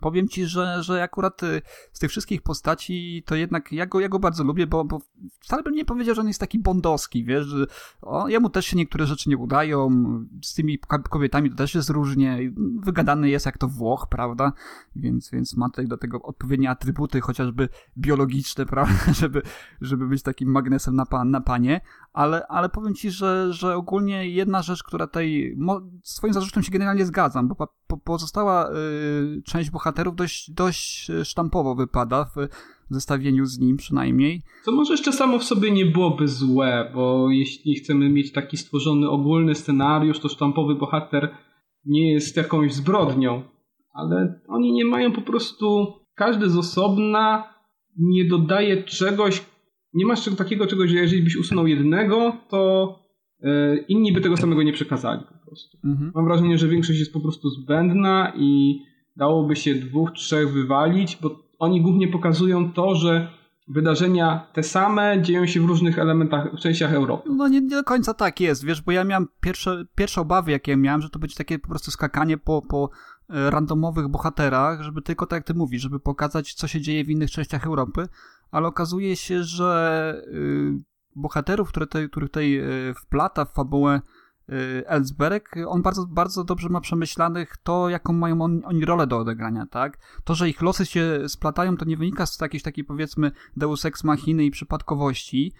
powiem 0.00 0.28
ci, 0.28 0.46
że, 0.46 0.82
że 0.82 1.02
akurat 1.02 1.42
y, 1.42 1.62
z 1.92 1.98
tych 1.98 2.10
wszystkich 2.10 2.42
postaci 2.42 3.22
to 3.26 3.34
jednak 3.34 3.72
ja 3.72 3.86
go, 3.86 4.00
ja 4.00 4.08
go 4.08 4.18
bardzo 4.18 4.44
lubię, 4.44 4.66
bo, 4.66 4.84
bo 4.84 4.98
wcale 5.40 5.62
bym 5.62 5.74
nie 5.74 5.84
powiedział, 5.84 6.14
że 6.14 6.20
on 6.20 6.28
jest 6.28 6.40
taki 6.40 6.58
bondowski, 6.58 7.24
wiesz, 7.24 7.46
że 7.46 7.66
o, 8.02 8.28
jemu 8.28 8.50
też 8.50 8.66
się 8.66 8.76
niektóre 8.76 9.06
rzeczy 9.06 9.28
nie 9.28 9.36
udają, 9.36 9.90
z 10.44 10.54
tymi 10.54 10.78
kobietami 11.10 11.50
to 11.50 11.56
też 11.56 11.74
jest 11.74 11.90
różnie, 11.90 12.38
wygadany 12.82 13.28
jest 13.28 13.46
jak 13.46 13.58
to 13.58 13.68
Włoch, 13.68 14.06
prawda, 14.10 14.52
więc, 14.96 15.30
więc 15.30 15.56
ma 15.56 15.68
tutaj 15.68 15.88
do 15.88 15.96
tego 15.96 16.22
odpowiednie 16.22 16.70
atrybuty, 16.70 17.20
chociażby 17.20 17.68
biologiczne, 17.98 18.66
prawda, 18.76 19.12
żeby, 19.12 19.42
żeby 19.80 20.06
być 20.06 20.22
takim 20.22 20.50
magnesem 20.50 20.96
na, 20.96 21.06
pan, 21.06 21.30
na 21.30 21.40
panie, 21.40 21.80
ale, 22.12 22.46
ale 22.46 22.68
powiem 22.68 22.94
ci, 22.94 23.10
że, 23.10 23.52
że 23.52 23.76
ogólnie 23.76 24.30
jedna 24.30 24.62
rzecz, 24.62 24.82
która 24.82 25.06
tutaj, 25.06 25.56
z 26.02 26.14
swoim 26.14 26.32
zarzutem 26.32 26.62
się 26.62 26.72
generalnie 26.72 27.06
zgadzam, 27.06 27.48
bo 27.48 27.54
po, 27.54 27.96
pozostała 27.96 28.70
y, 28.70 29.42
część 29.44 29.70
bohaterów 29.70 29.89
dość, 29.92 30.50
dość 30.50 31.10
sztampowo 31.24 31.74
wypada 31.74 32.24
w 32.24 32.48
zestawieniu 32.90 33.46
z 33.46 33.58
nim 33.58 33.76
przynajmniej. 33.76 34.42
Co 34.64 34.72
może 34.72 34.92
jeszcze 34.92 35.12
samo 35.12 35.38
w 35.38 35.44
sobie 35.44 35.70
nie 35.70 35.86
byłoby 35.86 36.28
złe, 36.28 36.90
bo 36.94 37.30
jeśli 37.30 37.74
chcemy 37.74 38.08
mieć 38.08 38.32
taki 38.32 38.56
stworzony 38.56 39.08
ogólny 39.10 39.54
scenariusz, 39.54 40.20
to 40.20 40.28
sztampowy 40.28 40.74
bohater 40.74 41.34
nie 41.84 42.12
jest 42.12 42.36
jakąś 42.36 42.74
zbrodnią, 42.74 43.42
ale 43.94 44.40
oni 44.48 44.72
nie 44.72 44.84
mają 44.84 45.12
po 45.12 45.22
prostu, 45.22 45.86
każdy 46.14 46.50
z 46.50 46.56
osobna 46.56 47.54
nie 47.98 48.24
dodaje 48.24 48.82
czegoś, 48.82 49.46
nie 49.94 50.06
masz 50.06 50.36
takiego 50.36 50.66
czegoś, 50.66 50.90
że 50.90 50.96
jeżeli 50.96 51.22
byś 51.22 51.36
usunął 51.36 51.66
jednego, 51.66 52.36
to 52.48 52.94
e, 53.42 53.76
inni 53.76 54.12
by 54.12 54.20
tego 54.20 54.36
samego 54.36 54.62
nie 54.62 54.72
przekazali 54.72 55.20
po 55.20 55.46
prostu. 55.46 55.78
Mhm. 55.84 56.12
Mam 56.14 56.24
wrażenie, 56.24 56.58
że 56.58 56.68
większość 56.68 56.98
jest 56.98 57.12
po 57.12 57.20
prostu 57.20 57.50
zbędna 57.50 58.32
i 58.36 58.80
dałoby 59.16 59.56
się 59.56 59.74
dwóch, 59.74 60.12
trzech 60.12 60.52
wywalić, 60.52 61.18
bo 61.22 61.30
oni 61.58 61.82
głównie 61.82 62.08
pokazują 62.08 62.72
to, 62.72 62.94
że 62.94 63.28
wydarzenia 63.68 64.46
te 64.52 64.62
same 64.62 65.22
dzieją 65.22 65.46
się 65.46 65.60
w 65.60 65.64
różnych 65.64 65.98
elementach, 65.98 66.52
w 66.52 66.58
częściach 66.58 66.92
Europy. 66.92 67.30
No 67.32 67.48
nie, 67.48 67.60
nie, 67.60 67.76
do 67.76 67.84
końca 67.84 68.14
tak 68.14 68.40
jest, 68.40 68.64
wiesz, 68.64 68.82
bo 68.82 68.92
ja 68.92 69.04
miałem 69.04 69.26
pierwsze, 69.40 69.84
pierwsze 69.94 70.20
obawy, 70.20 70.50
jakie 70.50 70.76
miałem, 70.76 71.02
że 71.02 71.10
to 71.10 71.18
będzie 71.18 71.36
takie 71.36 71.58
po 71.58 71.68
prostu 71.68 71.90
skakanie 71.90 72.38
po, 72.38 72.62
po 72.62 72.90
e, 73.28 73.50
randomowych 73.50 74.08
bohaterach, 74.08 74.82
żeby 74.82 75.02
tylko 75.02 75.26
tak 75.26 75.36
jak 75.36 75.46
ty 75.46 75.54
mówisz, 75.54 75.82
żeby 75.82 76.00
pokazać, 76.00 76.54
co 76.54 76.68
się 76.68 76.80
dzieje 76.80 77.04
w 77.04 77.10
innych 77.10 77.30
częściach 77.30 77.66
Europy, 77.66 78.08
ale 78.50 78.68
okazuje 78.68 79.16
się, 79.16 79.44
że 79.44 80.22
y, 80.26 80.72
bohaterów, 81.16 81.68
które 81.68 81.86
których 81.86 82.30
tutaj 82.30 82.58
y, 82.90 82.94
wplata 82.94 83.44
w 83.44 83.52
fabułę 83.52 84.00
y, 84.50 84.82
Ellsberg, 84.86 85.56
on 85.66 85.82
bardzo, 85.82 86.06
bardzo 86.06 86.44
dobrze 86.44 86.68
ma 86.68 86.80
przemyślanych 86.80 87.56
to, 87.56 87.88
jaką 87.88 88.12
mają 88.12 88.42
on, 88.42 88.62
oni 88.64 88.84
rolę 88.84 89.06
do 89.06 89.18
odegrania, 89.18 89.66
tak? 89.66 89.98
To, 90.24 90.34
że 90.34 90.48
ich 90.48 90.62
losy 90.62 90.86
się 90.86 91.28
splatają, 91.28 91.76
to 91.76 91.84
nie 91.84 91.96
wynika 91.96 92.26
z 92.26 92.40
jakiejś 92.40 92.62
takiej, 92.62 92.84
powiedzmy, 92.84 93.32
deus 93.56 93.84
ex 93.84 94.04
machiny 94.04 94.44
i 94.44 94.50
przypadkowości, 94.50 95.52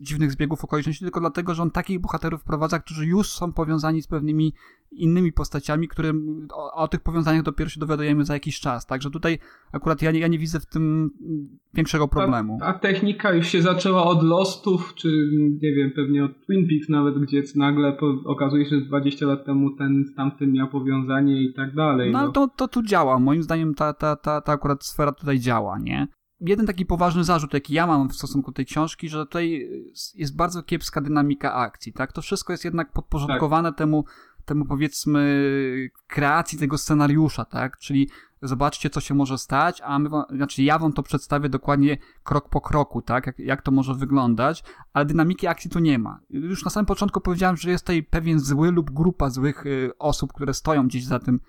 dziwnych 0.00 0.32
zbiegów 0.32 0.64
okoliczności, 0.64 1.04
tylko 1.04 1.20
dlatego, 1.20 1.54
że 1.54 1.62
on 1.62 1.70
takich 1.70 2.00
bohaterów 2.00 2.40
wprowadza, 2.40 2.78
którzy 2.78 3.06
już 3.06 3.28
są 3.32 3.52
powiązani 3.52 4.02
z 4.02 4.06
pewnymi 4.06 4.52
innymi 4.92 5.32
postaciami, 5.32 5.88
które 5.88 6.12
o, 6.52 6.72
o 6.72 6.88
tych 6.88 7.00
powiązaniach 7.00 7.42
dopiero 7.42 7.70
się 7.70 7.80
dowiadujemy 7.80 8.24
za 8.24 8.34
jakiś 8.34 8.60
czas. 8.60 8.86
Także 8.86 9.10
tutaj 9.10 9.38
akurat 9.72 10.02
ja 10.02 10.10
nie, 10.10 10.20
ja 10.20 10.28
nie 10.28 10.38
widzę 10.38 10.60
w 10.60 10.66
tym 10.66 11.10
większego 11.74 12.08
problemu. 12.08 12.58
A, 12.62 12.66
a 12.66 12.78
technika 12.78 13.32
już 13.32 13.46
się 13.46 13.62
zaczęła 13.62 14.04
od 14.04 14.22
Lostów, 14.22 14.94
czy 14.94 15.08
nie 15.62 15.74
wiem, 15.74 15.90
pewnie 15.90 16.24
od 16.24 16.46
Twin 16.46 16.68
Peaks 16.68 16.88
nawet, 16.88 17.18
gdzie 17.18 17.42
nagle 17.56 17.92
po, 17.92 18.06
okazuje 18.24 18.64
się, 18.64 18.78
że 18.78 18.84
20 18.84 19.26
lat 19.26 19.44
temu 19.44 19.70
ten 19.70 20.04
z 20.12 20.14
tamtym 20.14 20.52
miał 20.52 20.68
powiązanie 20.68 21.42
i 21.42 21.54
tak 21.54 21.74
dalej. 21.74 22.12
No 22.12 22.18
ale 22.18 22.32
to, 22.32 22.48
to 22.56 22.68
tu 22.68 22.82
działa. 22.82 23.18
Moim 23.18 23.42
zdaniem 23.42 23.74
ta, 23.74 23.92
ta, 23.92 24.16
ta, 24.16 24.40
ta 24.40 24.52
akurat 24.52 24.84
sfera 24.84 25.12
tutaj 25.12 25.38
działa, 25.38 25.78
nie? 25.78 26.08
Jeden 26.40 26.66
taki 26.66 26.86
poważny 26.86 27.24
zarzut, 27.24 27.54
jaki 27.54 27.74
ja 27.74 27.86
mam 27.86 28.08
w 28.08 28.14
stosunku 28.14 28.50
do 28.50 28.54
tej 28.54 28.66
książki, 28.66 29.08
że 29.08 29.26
tutaj 29.26 29.68
jest 30.14 30.36
bardzo 30.36 30.62
kiepska 30.62 31.00
dynamika 31.00 31.54
akcji, 31.54 31.92
tak? 31.92 32.12
To 32.12 32.22
wszystko 32.22 32.52
jest 32.52 32.64
jednak 32.64 32.92
podporządkowane 32.92 33.68
tak. 33.68 33.78
temu, 33.78 34.04
temu 34.44 34.64
powiedzmy 34.64 35.90
kreacji 36.06 36.58
tego 36.58 36.78
scenariusza, 36.78 37.44
tak? 37.44 37.78
Czyli 37.78 38.10
zobaczcie, 38.42 38.90
co 38.90 39.00
się 39.00 39.14
może 39.14 39.38
stać, 39.38 39.80
a 39.84 39.98
my, 39.98 40.10
znaczy 40.36 40.62
ja 40.62 40.78
wam 40.78 40.92
to 40.92 41.02
przedstawię 41.02 41.48
dokładnie 41.48 41.98
krok 42.24 42.48
po 42.48 42.60
kroku, 42.60 43.02
tak? 43.02 43.26
Jak, 43.26 43.38
jak 43.38 43.62
to 43.62 43.70
może 43.70 43.94
wyglądać, 43.94 44.64
ale 44.92 45.04
dynamiki 45.04 45.46
akcji 45.46 45.70
tu 45.70 45.78
nie 45.78 45.98
ma. 45.98 46.20
Już 46.30 46.64
na 46.64 46.70
samym 46.70 46.86
początku 46.86 47.20
powiedziałem, 47.20 47.56
że 47.56 47.70
jest 47.70 47.84
tutaj 47.84 48.02
pewien 48.02 48.40
zły 48.40 48.70
lub 48.72 48.90
grupa 48.90 49.30
złych 49.30 49.66
y, 49.66 49.90
osób, 49.98 50.32
które 50.32 50.54
stoją 50.54 50.86
gdzieś 50.88 51.04
za 51.04 51.18
tym, 51.18 51.40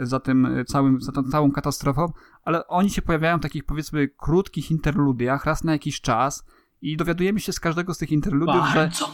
za 0.00 0.20
tym 0.20 0.64
całym, 0.66 1.00
za 1.00 1.12
tą 1.12 1.22
całą 1.22 1.50
katastrofą, 1.50 2.12
ale 2.44 2.66
oni 2.66 2.90
się 2.90 3.02
pojawiają 3.02 3.38
w 3.38 3.42
takich 3.42 3.64
powiedzmy 3.64 4.08
krótkich 4.08 4.70
interludiach 4.70 5.44
raz 5.44 5.64
na 5.64 5.72
jakiś 5.72 6.00
czas 6.00 6.44
i 6.82 6.96
dowiadujemy 6.96 7.40
się 7.40 7.52
z 7.52 7.60
każdego 7.60 7.94
z 7.94 7.98
tych 7.98 8.12
interludiów, 8.12 8.64
Bardzo 8.74 9.06
że... 9.06 9.10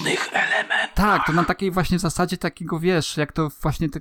mrocznych 0.00 0.28
elementów. 0.32 0.94
Tak, 0.94 1.26
to 1.26 1.32
na 1.32 1.44
takiej 1.44 1.70
właśnie 1.70 1.98
zasadzie 1.98 2.36
takiego, 2.36 2.78
wiesz, 2.78 3.16
jak 3.16 3.32
to 3.32 3.48
właśnie 3.62 3.88
ty 3.88 4.00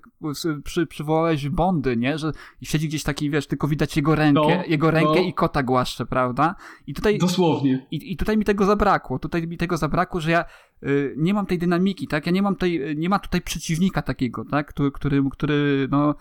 przy, 0.64 0.88
przywołałeś 0.88 1.50
Bondy, 1.50 1.98
nie? 1.98 2.18
Że 2.18 2.32
siedzi 2.62 2.88
gdzieś 2.88 3.04
taki, 3.04 3.30
wiesz, 3.30 3.48
tylko 3.48 3.68
widać 3.68 3.96
jego 3.96 4.16
rękę, 4.16 4.42
No, 4.58 4.64
jego 4.68 4.92
rękę 4.92 5.16
no. 5.16 5.22
i 5.22 5.34
kota 5.34 5.64
głaszcze, 5.64 6.06
prawda? 6.06 6.56
I 6.88 6.94
tutaj... 6.94 7.18
Dosłownie. 7.18 7.88
I, 7.92 8.12
I 8.12 8.18
tutaj 8.18 8.38
mi 8.38 8.46
tego 8.46 8.66
zabrakło. 8.66 9.20
Tutaj 9.20 9.48
mi 9.48 9.58
tego 9.58 9.78
zabrakło, 9.78 10.22
że 10.22 10.32
ja 10.32 10.46
y, 10.84 11.14
nie 11.18 11.34
mam 11.34 11.46
tej 11.46 11.58
dynamiki, 11.58 12.08
tak? 12.08 12.26
Ja 12.26 12.32
nie 12.32 12.42
mam 12.42 12.56
tej, 12.56 12.98
nie 12.98 13.10
ma 13.10 13.20
tutaj 13.20 13.42
przeciwnika 13.42 14.02
takiego, 14.02 14.46
tak? 14.46 14.68
Który, 14.68 14.92
który, 14.92 15.24
który 15.32 15.88
no, 15.92 16.16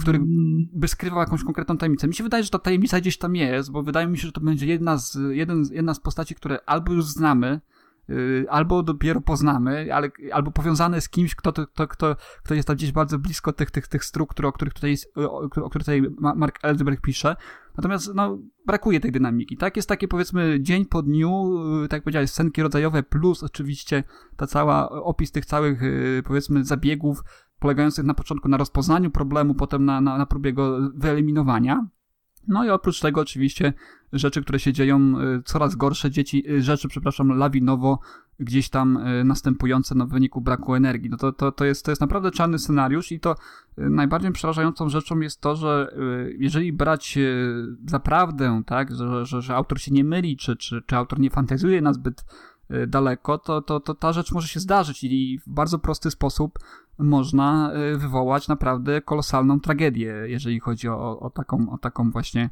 który 0.00 0.18
Mm. 0.18 0.68
by 0.72 0.88
skrywał 0.88 1.20
jakąś 1.20 1.44
konkretną 1.44 1.76
tajemnicę. 1.76 2.08
Mi 2.08 2.14
się 2.14 2.24
wydaje, 2.24 2.44
że 2.44 2.50
ta 2.50 2.58
tajemnica 2.58 3.00
gdzieś 3.00 3.18
tam 3.18 3.36
jest, 3.36 3.70
bo 3.70 3.82
wydaje 3.82 4.06
mi 4.06 4.18
się, 4.18 4.26
że 4.26 4.32
to 4.32 4.40
będzie 4.40 4.66
jedna 4.66 4.96
z, 4.96 5.18
jeden, 5.30 5.64
jedna 5.70 5.94
z 5.94 6.00
postaci, 6.00 6.34
które 6.34 6.58
albo 6.66 6.92
już 6.92 7.04
znamy, 7.04 7.60
albo 8.48 8.82
dopiero 8.82 9.20
poznamy, 9.20 9.94
ale, 9.94 10.10
albo 10.32 10.50
powiązane 10.50 11.00
z 11.00 11.08
kimś, 11.08 11.34
kto, 11.34 11.52
to- 11.52 11.66
kto, 11.66 12.16
kto, 12.42 12.54
jest 12.54 12.68
tam 12.68 12.76
gdzieś 12.76 12.92
bardzo 12.92 13.18
blisko 13.18 13.52
tych, 13.52 13.70
tych, 13.70 13.88
tych 13.88 14.04
struktur, 14.04 14.46
o 14.46 14.52
których 14.52 14.74
tutaj, 14.74 14.90
jest, 14.90 15.18
o, 15.18 15.40
o 15.40 15.70
których 15.70 15.84
tutaj 15.84 16.02
Ma- 16.18 16.34
Mark 16.34 16.58
Ellsberg 16.62 17.00
pisze. 17.00 17.36
Natomiast 17.76 18.14
no, 18.14 18.38
brakuje 18.66 19.00
tej 19.00 19.12
dynamiki. 19.12 19.56
Tak 19.56 19.76
jest 19.76 19.88
takie 19.88 20.08
powiedzmy 20.08 20.58
dzień 20.60 20.86
po 20.86 21.02
dniu, 21.02 21.52
y, 21.84 21.88
tak 21.88 21.96
jak 21.98 22.04
powiedziałeś, 22.04 22.30
scenki 22.30 22.62
rodzajowe, 22.62 23.02
plus 23.02 23.42
oczywiście 23.42 24.04
ta 24.36 24.46
cała 24.46 24.90
opis 24.90 25.32
tych 25.32 25.46
całych 25.46 25.82
y, 25.82 26.22
powiedzmy 26.26 26.64
zabiegów 26.64 27.22
polegających 27.58 28.04
na 28.04 28.14
początku 28.14 28.48
na 28.48 28.56
rozpoznaniu 28.56 29.10
problemu, 29.10 29.54
potem 29.54 29.84
na, 29.84 30.00
na, 30.00 30.18
na 30.18 30.26
próbie 30.26 30.52
go 30.52 30.90
wyeliminowania. 30.94 31.86
No 32.48 32.64
i 32.64 32.70
oprócz 32.70 33.00
tego 33.00 33.20
oczywiście 33.20 33.72
rzeczy, 34.12 34.42
które 34.42 34.58
się 34.58 34.72
dzieją, 34.72 35.20
y, 35.20 35.42
coraz 35.44 35.74
gorsze 35.74 36.10
dzieci, 36.10 36.50
y, 36.50 36.62
rzeczy, 36.62 36.88
przepraszam, 36.88 37.38
lawinowo 37.38 37.98
gdzieś 38.40 38.68
tam 38.68 38.96
y, 38.96 39.24
następujące 39.24 39.94
no, 39.94 40.06
w 40.06 40.10
wyniku 40.10 40.40
braku 40.40 40.74
energii. 40.74 41.10
No 41.10 41.16
to, 41.16 41.32
to, 41.32 41.52
to, 41.52 41.64
jest, 41.64 41.84
to 41.84 41.90
jest 41.90 42.00
naprawdę 42.00 42.30
czarny 42.30 42.58
scenariusz 42.58 43.12
i 43.12 43.20
to 43.20 43.34
najbardziej 43.76 44.32
przerażającą 44.32 44.88
rzeczą 44.88 45.20
jest 45.20 45.40
to, 45.40 45.56
że 45.56 45.96
jeżeli 46.38 46.72
brać 46.72 47.18
za 47.86 48.00
prawdę, 48.00 48.62
tak, 48.66 48.94
że, 48.94 49.26
że, 49.26 49.42
że 49.42 49.56
autor 49.56 49.80
się 49.80 49.92
nie 49.92 50.04
myli, 50.04 50.36
czy, 50.36 50.56
czy, 50.56 50.82
czy 50.86 50.96
autor 50.96 51.20
nie 51.20 51.30
fantazjuje 51.30 51.82
na 51.82 51.92
zbyt 51.92 52.24
daleko, 52.86 53.38
to, 53.38 53.62
to, 53.62 53.80
to 53.80 53.94
ta 53.94 54.12
rzecz 54.12 54.32
może 54.32 54.48
się 54.48 54.60
zdarzyć 54.60 55.04
i 55.04 55.38
w 55.46 55.54
bardzo 55.54 55.78
prosty 55.78 56.10
sposób 56.10 56.58
można 56.98 57.72
y, 57.94 57.98
wywołać 57.98 58.48
naprawdę 58.48 59.00
kolosalną 59.00 59.60
tragedię, 59.60 60.14
jeżeli 60.26 60.60
chodzi 60.60 60.88
o, 60.88 61.20
o, 61.20 61.30
taką, 61.30 61.70
o 61.70 61.78
taką 61.78 62.10
właśnie, 62.10 62.50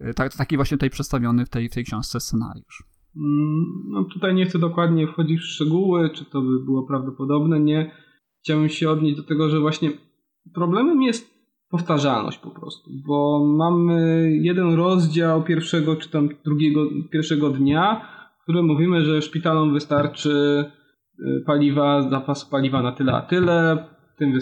y, 0.00 0.14
ta, 0.14 0.28
taki 0.28 0.56
właśnie 0.56 0.76
tutaj 0.76 0.90
przedstawiony 0.90 1.46
w 1.46 1.48
tej, 1.48 1.68
w 1.68 1.74
tej 1.74 1.84
książce 1.84 2.20
scenariusz. 2.20 2.84
Mm, 3.16 3.64
No 3.88 4.04
tutaj 4.04 4.34
nie 4.34 4.46
chcę 4.46 4.58
dokładnie 4.58 5.06
wchodzić 5.06 5.40
w 5.40 5.44
szczegóły, 5.44 6.10
czy 6.10 6.24
to 6.24 6.42
by 6.42 6.64
było 6.64 6.82
prawdopodobne, 6.82 7.60
nie. 7.60 7.94
Chciałbym 8.40 8.68
się 8.68 8.90
odnieść 8.90 9.16
do 9.16 9.22
tego, 9.22 9.48
że 9.48 9.60
właśnie 9.60 9.90
problemem 10.54 11.02
jest 11.02 11.32
powtarzalność 11.70 12.38
po 12.38 12.50
prostu, 12.50 12.90
bo 13.06 13.46
mamy 13.58 14.30
jeden 14.32 14.74
rozdział 14.74 15.44
pierwszego 15.44 15.96
czy 15.96 16.10
tam 16.10 16.28
drugiego, 16.44 16.80
pierwszego 17.12 17.50
dnia, 17.50 18.06
w 18.42 18.44
którym 18.44 18.66
mówimy, 18.66 19.04
że 19.04 19.22
szpitalom 19.22 19.72
wystarczy 19.72 20.64
y, 21.20 21.42
paliwa, 21.46 22.10
zapas 22.10 22.44
paliwa 22.44 22.82
na 22.82 22.92
tyle 22.92 23.12
a 23.12 23.20
tyle, 23.20 23.84
tym 24.18 24.38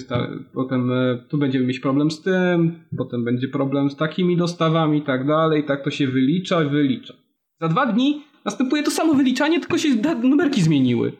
potem 0.55 0.93
y, 0.93 1.25
tu 1.29 1.39
będziemy 1.39 1.67
mieć 1.67 1.81
problem 1.81 2.11
z 2.11 2.23
tym, 2.23 2.85
potem 2.99 3.25
będzie 3.25 3.49
problem 3.49 3.91
z 3.91 3.97
takimi 3.97 4.37
dostawami 4.37 4.99
i 4.99 5.03
tak 5.03 5.27
dalej, 5.27 5.65
tak 5.65 5.85
to 5.85 5.91
się 5.91 6.07
wylicza, 6.07 6.65
wylicza. 6.65 7.15
Za 7.61 7.69
dwa 7.69 7.87
dni 7.87 8.23
następuje 8.45 8.83
to 8.83 8.91
samo 8.91 9.15
wyliczanie, 9.15 9.61
tylko 9.61 9.79
się 9.79 9.89
numerki 10.23 10.63
zmieniły. 10.63 11.13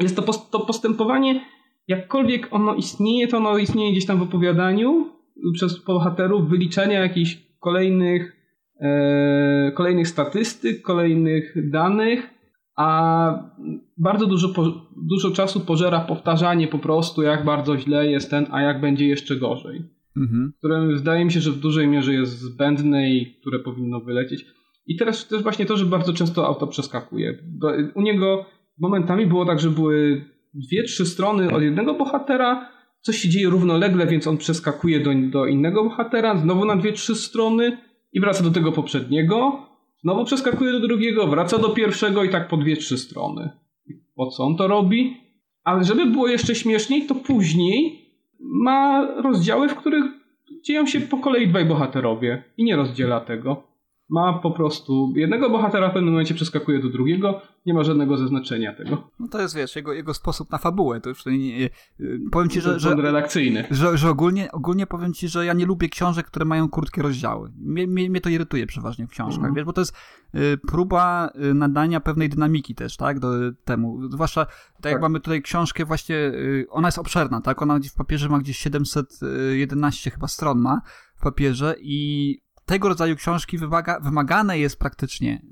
Jest 0.00 0.16
to, 0.16 0.22
pos- 0.22 0.50
to 0.50 0.60
postępowanie, 0.60 1.44
jakkolwiek 1.88 2.48
ono 2.50 2.74
istnieje, 2.74 3.28
to 3.28 3.36
ono 3.36 3.58
istnieje 3.58 3.92
gdzieś 3.92 4.06
tam 4.06 4.18
w 4.18 4.22
opowiadaniu 4.22 5.10
przez 5.52 5.84
bohaterów, 5.84 6.48
wyliczenia 6.48 7.00
jakichś 7.00 7.38
kolejnych, 7.60 8.43
kolejnych 9.74 10.08
statystyk, 10.08 10.82
kolejnych 10.82 11.70
danych, 11.70 12.30
a 12.76 13.50
bardzo 13.98 14.26
dużo, 14.26 14.48
dużo 14.96 15.30
czasu 15.30 15.60
pożera 15.60 16.00
powtarzanie 16.00 16.68
po 16.68 16.78
prostu, 16.78 17.22
jak 17.22 17.44
bardzo 17.44 17.78
źle 17.78 18.06
jest 18.10 18.30
ten, 18.30 18.46
a 18.50 18.62
jak 18.62 18.80
będzie 18.80 19.08
jeszcze 19.08 19.36
gorzej 19.36 19.94
Mhm. 20.16 20.52
które 20.58 20.86
wydaje 20.86 21.24
mi 21.24 21.32
się, 21.32 21.40
że 21.40 21.50
w 21.50 21.58
dużej 21.60 21.88
mierze 21.88 22.14
jest 22.14 22.38
zbędne 22.38 23.10
i 23.10 23.36
które 23.40 23.58
powinno 23.58 24.00
wylecieć. 24.00 24.46
I 24.86 24.96
teraz 24.96 25.28
też 25.28 25.42
właśnie 25.42 25.66
to, 25.66 25.76
że 25.76 25.84
bardzo 25.84 26.12
często 26.12 26.46
auto 26.46 26.66
przeskakuje. 26.66 27.38
U 27.94 28.02
niego 28.02 28.46
momentami 28.78 29.26
było 29.26 29.46
tak, 29.46 29.60
że 29.60 29.70
były 29.70 30.24
dwie, 30.54 30.82
trzy 30.82 31.06
strony 31.06 31.50
od 31.50 31.62
jednego 31.62 31.94
bohatera, 31.94 32.70
coś 33.00 33.16
się 33.16 33.28
dzieje 33.28 33.48
równolegle, 33.48 34.06
więc 34.06 34.26
on 34.26 34.36
przeskakuje 34.36 35.00
do, 35.00 35.10
do 35.30 35.46
innego 35.46 35.84
bohatera, 35.84 36.36
znowu 36.36 36.64
na 36.64 36.76
dwie, 36.76 36.92
trzy 36.92 37.14
strony 37.14 37.78
i 38.14 38.20
wraca 38.20 38.44
do 38.44 38.50
tego 38.50 38.72
poprzedniego, 38.72 39.66
znowu 39.96 40.24
przeskakuje 40.24 40.72
do 40.72 40.80
drugiego, 40.80 41.26
wraca 41.26 41.58
do 41.58 41.68
pierwszego 41.68 42.24
i 42.24 42.28
tak 42.28 42.48
po 42.48 42.56
dwie, 42.56 42.76
trzy 42.76 42.98
strony. 42.98 43.50
Po 44.14 44.26
co 44.26 44.44
on 44.44 44.56
to 44.56 44.68
robi? 44.68 45.16
Ale 45.64 45.84
żeby 45.84 46.06
było 46.06 46.28
jeszcze 46.28 46.54
śmieszniej, 46.54 47.06
to 47.06 47.14
później 47.14 48.04
ma 48.40 49.06
rozdziały, 49.22 49.68
w 49.68 49.74
których 49.74 50.04
dzieją 50.64 50.86
się 50.86 51.00
po 51.00 51.16
kolei 51.16 51.48
dwaj 51.48 51.64
bohaterowie 51.64 52.44
i 52.56 52.64
nie 52.64 52.76
rozdziela 52.76 53.20
tego. 53.20 53.73
Ma 54.14 54.32
po 54.38 54.50
prostu 54.50 55.12
jednego 55.16 55.50
bohatera 55.50 55.90
w 55.90 55.92
pewnym 55.92 56.10
momencie 56.12 56.34
przeskakuje 56.34 56.82
do 56.82 56.88
drugiego, 56.88 57.40
nie 57.66 57.74
ma 57.74 57.84
żadnego 57.84 58.16
zaznaczenia 58.16 58.72
tego. 58.74 59.10
No 59.20 59.28
to 59.28 59.40
jest, 59.40 59.56
wiesz, 59.56 59.76
jego, 59.76 59.92
jego 59.92 60.14
sposób 60.14 60.50
na 60.50 60.58
fabułę. 60.58 61.00
To 61.00 61.08
już 61.08 61.26
nie, 61.26 61.38
nie, 61.38 61.70
y, 62.00 62.20
powiem 62.32 62.48
ci, 62.48 62.60
że, 62.60 62.80
że, 62.80 62.94
redakcyjny. 62.94 63.64
że, 63.70 63.98
że 63.98 64.10
ogólnie, 64.10 64.52
ogólnie 64.52 64.86
powiem 64.86 65.12
ci, 65.14 65.28
że 65.28 65.46
ja 65.46 65.52
nie 65.52 65.66
lubię 65.66 65.88
książek, 65.88 66.26
które 66.26 66.44
mają 66.44 66.68
krótkie 66.68 67.02
rozdziały. 67.02 67.52
Mnie, 67.58 67.86
mnie, 67.86 68.10
mnie 68.10 68.20
to 68.20 68.28
irytuje 68.28 68.66
przeważnie 68.66 69.06
w 69.06 69.10
książkach, 69.10 69.36
Mhm. 69.36 69.54
wiesz, 69.54 69.64
bo 69.64 69.72
to 69.72 69.80
jest 69.80 69.96
y, 70.34 70.58
próba 70.66 71.30
y, 71.50 71.54
nadania 71.54 72.00
pewnej 72.00 72.28
dynamiki 72.28 72.74
też, 72.74 72.96
tak, 72.96 73.18
do 73.20 73.28
temu. 73.64 74.08
Zwłaszcza, 74.10 74.44
tak, 74.46 74.84
jak 74.84 74.92
Tak. 74.92 75.02
mamy 75.02 75.20
tutaj 75.20 75.42
książkę 75.42 75.84
właśnie, 75.84 76.16
ona 76.70 76.88
jest 76.88 76.98
obszerna, 76.98 77.40
tak, 77.40 77.62
ona 77.62 77.78
w 77.92 77.94
papierze 77.96 78.28
ma 78.28 78.38
gdzieś 78.38 78.58
711 78.58 80.10
chyba 80.10 80.28
stron 80.28 80.58
ma 80.58 80.80
w 81.16 81.20
papierze 81.22 81.74
i 81.80 82.43
tego 82.64 82.88
rodzaju 82.88 83.16
książki 83.16 83.58
wymaga, 83.58 84.00
wymagane 84.00 84.58
jest 84.58 84.78
praktycznie 84.78 85.42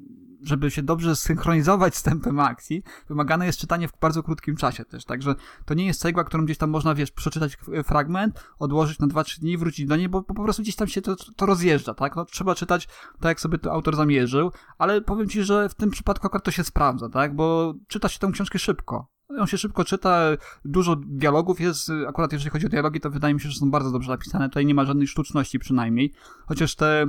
żeby 0.42 0.70
się 0.70 0.82
dobrze 0.82 1.16
synchronizować 1.16 1.96
z 1.96 2.02
tempem 2.02 2.40
akcji, 2.40 2.82
wymagane 3.08 3.46
jest 3.46 3.58
czytanie 3.58 3.88
w 3.88 3.92
bardzo 4.00 4.22
krótkim 4.22 4.56
czasie 4.56 4.84
też, 4.84 5.04
także 5.04 5.34
to 5.64 5.74
nie 5.74 5.86
jest 5.86 6.00
cegła, 6.00 6.24
którą 6.24 6.44
gdzieś 6.44 6.58
tam 6.58 6.70
można, 6.70 6.94
wiesz, 6.94 7.10
przeczytać 7.10 7.56
fragment, 7.84 8.44
odłożyć 8.58 8.98
na 8.98 9.06
2-3 9.06 9.40
dni, 9.40 9.58
wrócić 9.58 9.86
do 9.86 9.96
niej, 9.96 10.08
bo, 10.08 10.22
bo 10.22 10.34
po 10.34 10.42
prostu 10.42 10.62
gdzieś 10.62 10.76
tam 10.76 10.88
się 10.88 11.02
to, 11.02 11.16
to 11.36 11.46
rozjeżdża, 11.46 11.94
tak? 11.94 12.16
No, 12.16 12.24
trzeba 12.24 12.54
czytać 12.54 12.88
tak, 13.20 13.24
jak 13.24 13.40
sobie 13.40 13.58
to 13.58 13.72
autor 13.72 13.96
zamierzył, 13.96 14.52
ale 14.78 15.00
powiem 15.00 15.28
ci, 15.28 15.42
że 15.42 15.68
w 15.68 15.74
tym 15.74 15.90
przypadku 15.90 16.26
akurat 16.26 16.44
to 16.44 16.50
się 16.50 16.64
sprawdza, 16.64 17.08
tak? 17.08 17.36
Bo 17.36 17.74
czyta 17.88 18.08
się 18.08 18.18
tę 18.18 18.30
książkę 18.32 18.58
szybko. 18.58 19.11
On 19.38 19.46
się 19.46 19.58
szybko 19.58 19.84
czyta, 19.84 20.20
dużo 20.64 20.96
dialogów 20.96 21.60
jest, 21.60 21.90
akurat 22.08 22.32
jeżeli 22.32 22.50
chodzi 22.50 22.66
o 22.66 22.68
dialogi, 22.68 23.00
to 23.00 23.10
wydaje 23.10 23.34
mi 23.34 23.40
się, 23.40 23.48
że 23.48 23.58
są 23.58 23.70
bardzo 23.70 23.90
dobrze 23.90 24.10
napisane, 24.10 24.48
tutaj 24.48 24.66
nie 24.66 24.74
ma 24.74 24.84
żadnej 24.84 25.06
sztuczności 25.06 25.58
przynajmniej, 25.58 26.12
chociaż 26.46 26.74
te 26.74 27.06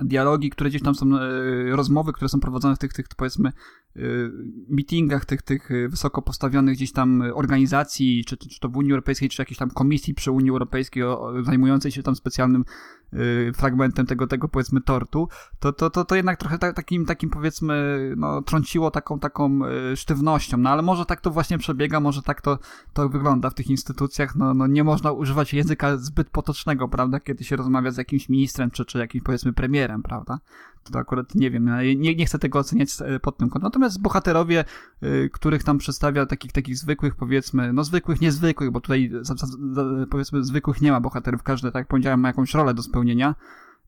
dialogi, 0.00 0.50
które 0.50 0.70
gdzieś 0.70 0.82
tam 0.82 0.94
są, 0.94 1.16
e, 1.16 1.30
rozmowy, 1.76 2.12
które 2.12 2.28
są 2.28 2.40
prowadzone 2.40 2.76
w 2.76 2.78
tych, 2.78 2.92
tych 2.92 3.06
powiedzmy, 3.16 3.48
e, 3.48 4.00
meetingach 4.68 5.24
tych, 5.24 5.42
tych 5.42 5.68
wysoko 5.88 6.22
postawionych 6.22 6.74
gdzieś 6.74 6.92
tam 6.92 7.22
organizacji, 7.34 8.24
czy, 8.24 8.36
czy 8.36 8.60
to 8.60 8.68
w 8.68 8.76
Unii 8.76 8.92
Europejskiej, 8.92 9.28
czy 9.28 9.42
jakiejś 9.42 9.58
tam 9.58 9.70
komisji 9.70 10.14
przy 10.14 10.30
Unii 10.30 10.50
Europejskiej 10.50 11.02
zajmującej 11.42 11.92
się 11.92 12.02
tam 12.02 12.16
specjalnym 12.16 12.64
fragmentem 13.54 14.06
tego, 14.06 14.26
tego 14.26 14.48
powiedzmy 14.48 14.80
tortu, 14.80 15.28
to, 15.60 15.72
to, 15.72 15.90
to, 15.90 16.04
to 16.04 16.16
jednak 16.16 16.38
trochę 16.38 16.58
takim, 16.58 17.06
takim 17.06 17.30
powiedzmy, 17.30 18.00
no, 18.16 18.42
trąciło 18.42 18.90
taką, 18.90 19.18
taką 19.18 19.60
y, 19.92 19.96
sztywnością, 19.96 20.56
no 20.56 20.70
ale 20.70 20.82
może 20.82 21.06
tak 21.06 21.20
to 21.20 21.30
właśnie 21.30 21.58
przebiega, 21.58 22.00
może 22.00 22.22
tak 22.22 22.40
to, 22.40 22.58
to 22.92 23.08
wygląda 23.08 23.50
w 23.50 23.54
tych 23.54 23.70
instytucjach, 23.70 24.36
no, 24.36 24.54
no 24.54 24.66
nie 24.66 24.84
można 24.84 25.12
używać 25.12 25.54
języka 25.54 25.96
zbyt 25.96 26.30
potocznego, 26.30 26.88
prawda, 26.88 27.20
kiedy 27.20 27.44
się 27.44 27.56
rozmawia 27.56 27.90
z 27.90 27.96
jakimś 27.96 28.28
ministrem, 28.28 28.70
czy, 28.70 28.84
czy 28.84 28.98
jakimś 28.98 29.24
powiedzmy 29.24 29.52
premierem, 29.52 30.02
prawda, 30.02 30.38
to 30.84 30.98
akurat 30.98 31.34
nie 31.34 31.50
wiem, 31.50 31.70
nie, 31.96 32.14
nie 32.14 32.26
chcę 32.26 32.38
tego 32.38 32.58
oceniać 32.58 32.88
e, 33.00 33.20
pod 33.20 33.36
tym 33.36 33.48
kątem. 33.48 33.66
Natomiast 33.66 34.02
bohaterowie, 34.02 34.64
y, 35.02 35.30
których 35.32 35.64
tam 35.64 35.78
przedstawia 35.78 36.26
takich, 36.26 36.52
takich 36.52 36.76
zwykłych, 36.76 37.16
powiedzmy, 37.16 37.72
no 37.72 37.84
zwykłych, 37.84 38.20
niezwykłych, 38.20 38.70
bo 38.70 38.80
tutaj 38.80 39.10
powiedzmy 40.10 40.44
zwykłych 40.44 40.80
nie 40.80 40.92
ma 40.92 41.00
bohaterów, 41.00 41.42
każdy, 41.42 41.68
tak 41.72 41.80
jak 41.80 41.88
powiedziałem, 41.88 42.20
ma 42.20 42.28
jakąś 42.28 42.54
rolę 42.54 42.74
do 42.74 42.82
spełnienia, 42.82 43.34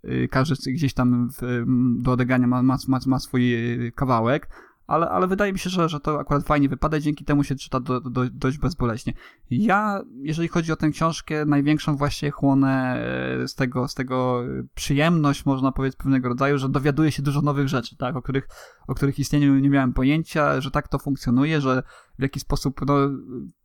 y, 0.05 0.29
każdy 0.31 0.73
gdzieś 0.73 0.95
tam 0.95 1.31
w, 1.31 1.65
do 2.03 2.13
odegrania 2.13 2.47
ma, 2.47 2.63
ma, 2.63 2.77
ma, 2.89 2.99
ma 3.07 3.19
swój 3.19 3.55
kawałek, 3.95 4.49
ale, 4.87 5.09
ale 5.09 5.27
wydaje 5.27 5.53
mi 5.53 5.59
się, 5.59 5.71
że, 5.71 5.89
że 5.89 6.01
to 6.01 6.21
akurat 6.21 6.47
fajnie 6.47 6.69
wypada 6.69 7.01
dzięki 7.01 7.25
temu 7.25 7.45
się 7.45 7.55
czyta 7.55 7.81
do, 7.81 8.01
do, 8.01 8.31
dość 8.31 8.59
bezboleśnie. 8.59 9.13
Ja, 9.51 10.03
jeżeli 10.23 10.49
chodzi 10.49 10.73
o 10.73 10.77
tę 10.77 10.91
książkę, 10.91 11.45
największą 11.45 11.97
właśnie 11.97 12.31
chłonę 12.31 13.05
e, 13.43 13.49
z 13.49 13.55
tego, 13.55 13.89
z 13.89 13.95
tego 13.95 14.43
przyjemność, 14.75 15.47
można 15.47 15.73
powiedzieć, 15.73 15.99
pewnego 15.99 16.29
rodzaju, 16.29 16.59
że 16.59 16.69
dowiaduję 16.69 17.13
się 17.13 17.23
dużo 17.23 17.41
nowych 17.41 17.69
rzeczy, 17.69 17.97
tak, 17.97 18.17
o 18.17 18.23
których, 18.23 18.49
o 18.89 18.95
których 18.95 19.19
istnieniu 19.19 19.59
nie 19.59 19.71
miałem 19.71 19.93
pojęcia, 19.93 20.61
że 20.61 20.71
tak 20.71 20.89
to 20.89 20.99
funkcjonuje, 20.99 21.61
że 21.61 21.83
w 22.19 22.23
jaki 22.23 22.41
sposób, 22.41 22.81
no, 22.87 22.95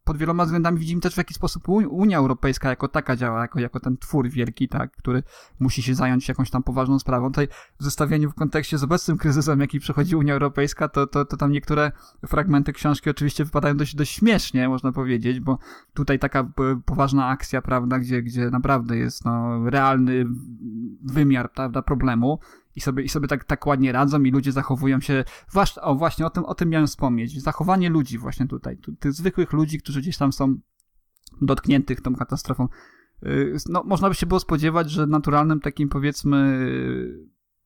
pod 0.08 0.18
wieloma 0.18 0.46
względami 0.46 0.80
widzimy 0.80 1.02
też 1.02 1.14
w 1.14 1.18
jaki 1.18 1.34
sposób 1.34 1.70
Unia 1.70 2.18
Europejska 2.18 2.70
jako 2.70 2.88
taka 2.88 3.16
działa, 3.16 3.42
jako, 3.42 3.60
jako 3.60 3.80
ten 3.80 3.98
twór 3.98 4.30
wielki, 4.30 4.68
tak, 4.68 4.92
który 4.92 5.24
musi 5.60 5.84
się 5.84 5.96
zająć 5.96 6.28
jakąś 6.28 6.50
tam 6.50 6.64
poważną 6.64 7.00
sprawą. 7.00 7.28
Tutaj 7.28 7.48
w 7.80 7.84
zestawieniu 7.84 8.32
w 8.32 8.34
kontekście 8.34 8.78
z 8.78 8.84
obecnym 8.84 9.18
kryzysem, 9.18 9.60
jaki 9.60 9.80
przechodzi 9.80 10.16
Unia 10.16 10.34
Europejska, 10.34 10.88
to, 10.88 11.08
to, 11.08 11.26
to 11.26 11.38
tam 11.38 11.52
niektóre 11.52 11.92
fragmenty 12.28 12.74
książki 12.74 13.10
oczywiście 13.10 13.46
wypadają 13.46 13.78
dość, 13.78 13.96
dość 13.96 14.12
śmiesznie, 14.12 14.70
można 14.70 14.92
powiedzieć, 14.92 15.40
bo 15.40 15.58
tutaj 15.94 16.20
taka 16.20 16.52
poważna 16.86 17.28
akcja, 17.28 17.62
prawda, 17.62 18.00
gdzie, 18.00 18.22
gdzie 18.22 18.50
naprawdę 18.50 18.98
jest 18.98 19.26
no, 19.26 19.70
realny 19.70 20.26
wymiar, 21.04 21.52
prawda, 21.52 21.82
problemu 21.82 22.40
i 22.78 22.82
sobie, 22.82 23.04
i 23.04 23.10
sobie 23.10 23.28
tak, 23.28 23.44
tak 23.44 23.66
ładnie 23.66 23.92
radzą 23.92 24.24
i 24.24 24.32
ludzie 24.32 24.52
zachowują 24.52 25.02
się, 25.02 25.24
właśnie, 25.54 25.82
o 25.82 25.96
właśnie, 25.96 26.26
o 26.26 26.30
tym, 26.30 26.46
o 26.46 26.56
tym 26.56 26.70
miałem 26.70 26.88
wspomnieć, 26.88 27.42
zachowanie 27.42 27.90
ludzi 27.90 28.18
właśnie 28.18 28.48
tutaj, 28.48 28.78
tych 29.00 29.14
zwykłych 29.14 29.54
ludzi, 29.54 29.80
którzy 29.80 30.02
gdzieś 30.02 30.18
tam 30.18 30.34
są 30.34 30.60
dotkniętych 31.42 32.02
tą 32.02 32.16
katastrofą. 32.16 32.68
Y, 33.24 33.56
no, 33.70 33.84
można 33.84 34.10
by 34.10 34.16
się 34.16 34.26
było 34.26 34.40
spodziewać, 34.40 34.92
że 34.92 35.08
naturalnym 35.08 35.60
takim 35.60 35.90
powiedzmy 35.90 36.70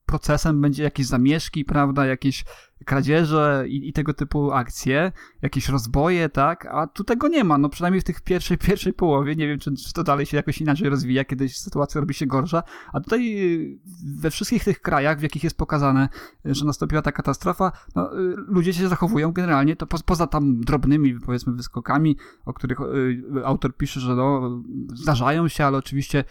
procesem 0.06 0.60
będzie 0.60 0.82
jakieś 0.82 1.06
zamieszki, 1.06 1.64
prawda, 1.64 2.06
jakieś 2.06 2.44
kradzieże 2.84 3.64
i, 3.68 3.88
i, 3.88 3.92
tego 3.92 4.14
typu 4.14 4.52
akcje, 4.52 5.12
jakieś 5.42 5.68
rozboje, 5.68 6.28
tak, 6.28 6.66
a 6.66 6.86
tu 6.86 7.04
tego 7.04 7.28
nie 7.28 7.44
ma, 7.44 7.58
no 7.58 7.68
przynajmniej 7.68 8.00
w 8.00 8.04
tych 8.04 8.20
pierwszej, 8.20 8.58
pierwszej 8.68 8.92
połowie, 8.92 9.36
nie 9.36 9.48
wiem, 9.48 9.58
czy, 9.58 9.74
czy 9.76 9.92
to 9.92 10.02
dalej 10.02 10.26
się 10.26 10.36
jakoś 10.36 10.60
inaczej 10.60 10.88
rozwija, 10.88 11.24
kiedyś 11.24 11.56
sytuacja 11.58 12.00
robi 12.00 12.14
się 12.14 12.26
gorsza, 12.26 12.62
a 12.92 13.00
tutaj 13.00 13.36
y, 13.38 13.78
we 14.16 14.30
wszystkich 14.30 14.64
tych 14.64 14.80
krajach, 14.80 15.18
w 15.18 15.22
jakich 15.22 15.44
jest 15.44 15.56
pokazane, 15.56 16.08
że 16.44 16.64
nastąpiła 16.64 17.02
ta 17.02 17.12
katastrofa, 17.12 17.72
no, 17.94 18.18
y, 18.18 18.34
ludzie 18.36 18.74
się 18.74 18.88
zachowują 18.88 19.32
generalnie, 19.32 19.76
to 19.76 19.86
po, 19.86 19.98
poza 20.06 20.26
tam 20.26 20.60
drobnymi, 20.60 21.20
powiedzmy, 21.26 21.52
wyskokami, 21.52 22.16
o 22.44 22.54
których 22.54 22.80
y, 22.80 23.22
autor 23.44 23.76
pisze, 23.76 24.00
że 24.00 24.14
no, 24.16 24.62
zdarzają 24.94 25.48
się, 25.48 25.66
ale 25.66 25.78
oczywiście 25.78 26.24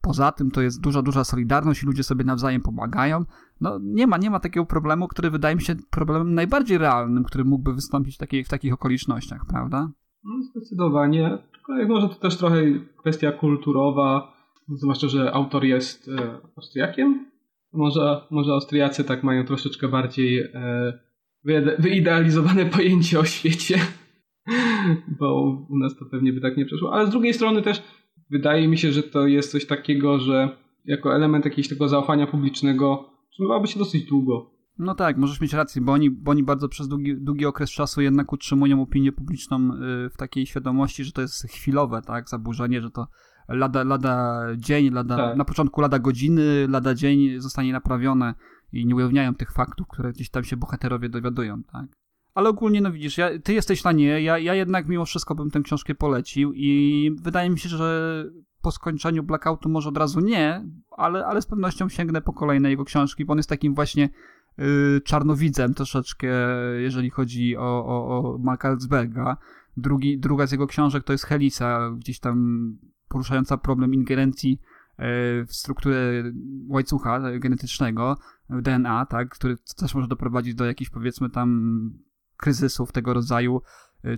poza 0.00 0.32
tym 0.32 0.50
to 0.50 0.62
jest 0.62 0.80
duża, 0.80 1.02
duża 1.02 1.24
solidarność 1.24 1.82
i 1.82 1.86
ludzie 1.86 2.04
sobie 2.04 2.24
nawzajem 2.24 2.62
pomagają. 2.62 3.24
No 3.60 3.78
nie 3.82 4.06
ma, 4.06 4.18
nie 4.18 4.30
ma 4.30 4.40
takiego 4.40 4.66
problemu, 4.66 5.08
który 5.08 5.30
wydaje 5.30 5.56
mi 5.56 5.62
się 5.62 5.74
problemem 5.90 6.34
najbardziej 6.34 6.78
realnym, 6.78 7.24
który 7.24 7.44
mógłby 7.44 7.74
wystąpić 7.74 8.14
w, 8.14 8.18
takiej, 8.18 8.44
w 8.44 8.48
takich 8.48 8.74
okolicznościach, 8.74 9.46
prawda? 9.48 9.90
No 10.24 10.42
zdecydowanie. 10.42 11.38
Tylko 11.52 11.94
może 11.94 12.08
to 12.08 12.14
też 12.14 12.36
trochę 12.36 12.62
kwestia 12.98 13.32
kulturowa, 13.32 14.32
zwłaszcza, 14.68 15.08
że 15.08 15.32
autor 15.34 15.64
jest 15.64 16.08
e, 16.08 16.38
Austriakiem. 16.56 17.30
Może, 17.72 18.20
może 18.30 18.52
Austriacy 18.52 19.04
tak 19.04 19.22
mają 19.22 19.44
troszeczkę 19.44 19.88
bardziej 19.88 20.40
e, 20.40 20.98
wyidealizowane 21.78 22.66
pojęcie 22.76 23.20
o 23.20 23.24
świecie, 23.24 23.78
bo 25.20 25.58
u 25.68 25.78
nas 25.78 25.96
to 25.96 26.04
pewnie 26.04 26.32
by 26.32 26.40
tak 26.40 26.56
nie 26.56 26.66
przeszło. 26.66 26.94
Ale 26.94 27.06
z 27.06 27.10
drugiej 27.10 27.34
strony 27.34 27.62
też 27.62 27.82
wydaje 28.30 28.68
mi 28.68 28.78
się, 28.78 28.92
że 28.92 29.02
to 29.02 29.26
jest 29.26 29.50
coś 29.50 29.66
takiego, 29.66 30.18
że 30.18 30.56
jako 30.84 31.14
element 31.14 31.44
jakiegoś 31.44 31.68
tego 31.68 31.88
zaufania 31.88 32.26
publicznego 32.26 33.09
utrzymywałoby 33.30 33.68
się 33.68 33.78
dosyć 33.78 34.04
długo. 34.04 34.50
No 34.78 34.94
tak, 34.94 35.16
możesz 35.16 35.40
mieć 35.40 35.52
rację, 35.52 35.82
bo 35.82 35.92
oni, 35.92 36.10
bo 36.10 36.30
oni 36.30 36.42
bardzo 36.42 36.68
przez 36.68 36.88
długi, 36.88 37.16
długi 37.16 37.46
okres 37.46 37.70
czasu 37.70 38.00
jednak 38.00 38.32
utrzymują 38.32 38.82
opinię 38.82 39.12
publiczną 39.12 39.56
y, 39.56 40.10
w 40.10 40.16
takiej 40.16 40.46
świadomości, 40.46 41.04
że 41.04 41.12
to 41.12 41.20
jest 41.20 41.48
chwilowe, 41.48 42.02
tak, 42.02 42.28
zaburzenie, 42.28 42.82
że 42.82 42.90
to 42.90 43.06
lada, 43.48 43.84
lada 43.84 44.42
dzień, 44.56 44.90
lada, 44.90 45.16
tak. 45.16 45.36
na 45.36 45.44
początku 45.44 45.80
lada 45.80 45.98
godziny, 45.98 46.68
lada 46.68 46.94
dzień 46.94 47.40
zostanie 47.40 47.72
naprawione 47.72 48.34
i 48.72 48.86
nie 48.86 48.96
ujawniają 48.96 49.34
tych 49.34 49.52
faktów, 49.52 49.88
które 49.88 50.12
gdzieś 50.12 50.30
tam 50.30 50.44
się 50.44 50.56
bohaterowie 50.56 51.08
dowiadują, 51.08 51.62
tak. 51.62 51.86
Ale 52.34 52.48
ogólnie, 52.48 52.80
no 52.80 52.92
widzisz, 52.92 53.18
ja, 53.18 53.38
ty 53.38 53.52
jesteś 53.52 53.84
na 53.84 53.92
nie, 53.92 54.22
ja, 54.22 54.38
ja 54.38 54.54
jednak 54.54 54.88
mimo 54.88 55.04
wszystko 55.04 55.34
bym 55.34 55.50
tę 55.50 55.60
książkę 55.60 55.94
polecił 55.94 56.52
i 56.54 57.10
wydaje 57.22 57.50
mi 57.50 57.58
się, 57.58 57.68
że 57.68 58.24
po 58.62 58.70
skończeniu 58.70 59.22
Blackoutu 59.22 59.68
może 59.68 59.88
od 59.88 59.96
razu 59.96 60.20
nie, 60.20 60.64
ale, 60.96 61.26
ale 61.26 61.42
z 61.42 61.46
pewnością 61.46 61.88
sięgnę 61.88 62.20
po 62.20 62.32
kolejne 62.32 62.70
jego 62.70 62.84
książki, 62.84 63.24
bo 63.24 63.32
on 63.32 63.38
jest 63.38 63.48
takim 63.48 63.74
właśnie 63.74 64.08
y, 64.58 65.00
czarnowidzem 65.04 65.74
troszeczkę, 65.74 66.28
jeżeli 66.76 67.10
chodzi 67.10 67.56
o, 67.56 67.86
o, 67.86 68.08
o 68.08 68.38
Marka 68.38 68.68
Ellsberga. 68.68 69.36
Drugi, 69.76 70.18
druga 70.18 70.46
z 70.46 70.52
jego 70.52 70.66
książek 70.66 71.04
to 71.04 71.12
jest 71.12 71.24
Helisa, 71.24 71.90
gdzieś 71.96 72.20
tam 72.20 72.78
poruszająca 73.08 73.56
problem 73.56 73.94
ingerencji 73.94 74.52
y, 74.52 75.46
w 75.46 75.48
strukturę 75.50 75.96
łańcucha 76.68 77.38
genetycznego, 77.38 78.16
DNA, 78.50 79.06
tak, 79.06 79.28
który 79.28 79.56
też 79.76 79.94
może 79.94 80.08
doprowadzić 80.08 80.54
do 80.54 80.64
jakichś 80.64 80.90
powiedzmy 80.90 81.30
tam 81.30 81.90
kryzysów 82.36 82.92
tego 82.92 83.14
rodzaju, 83.14 83.62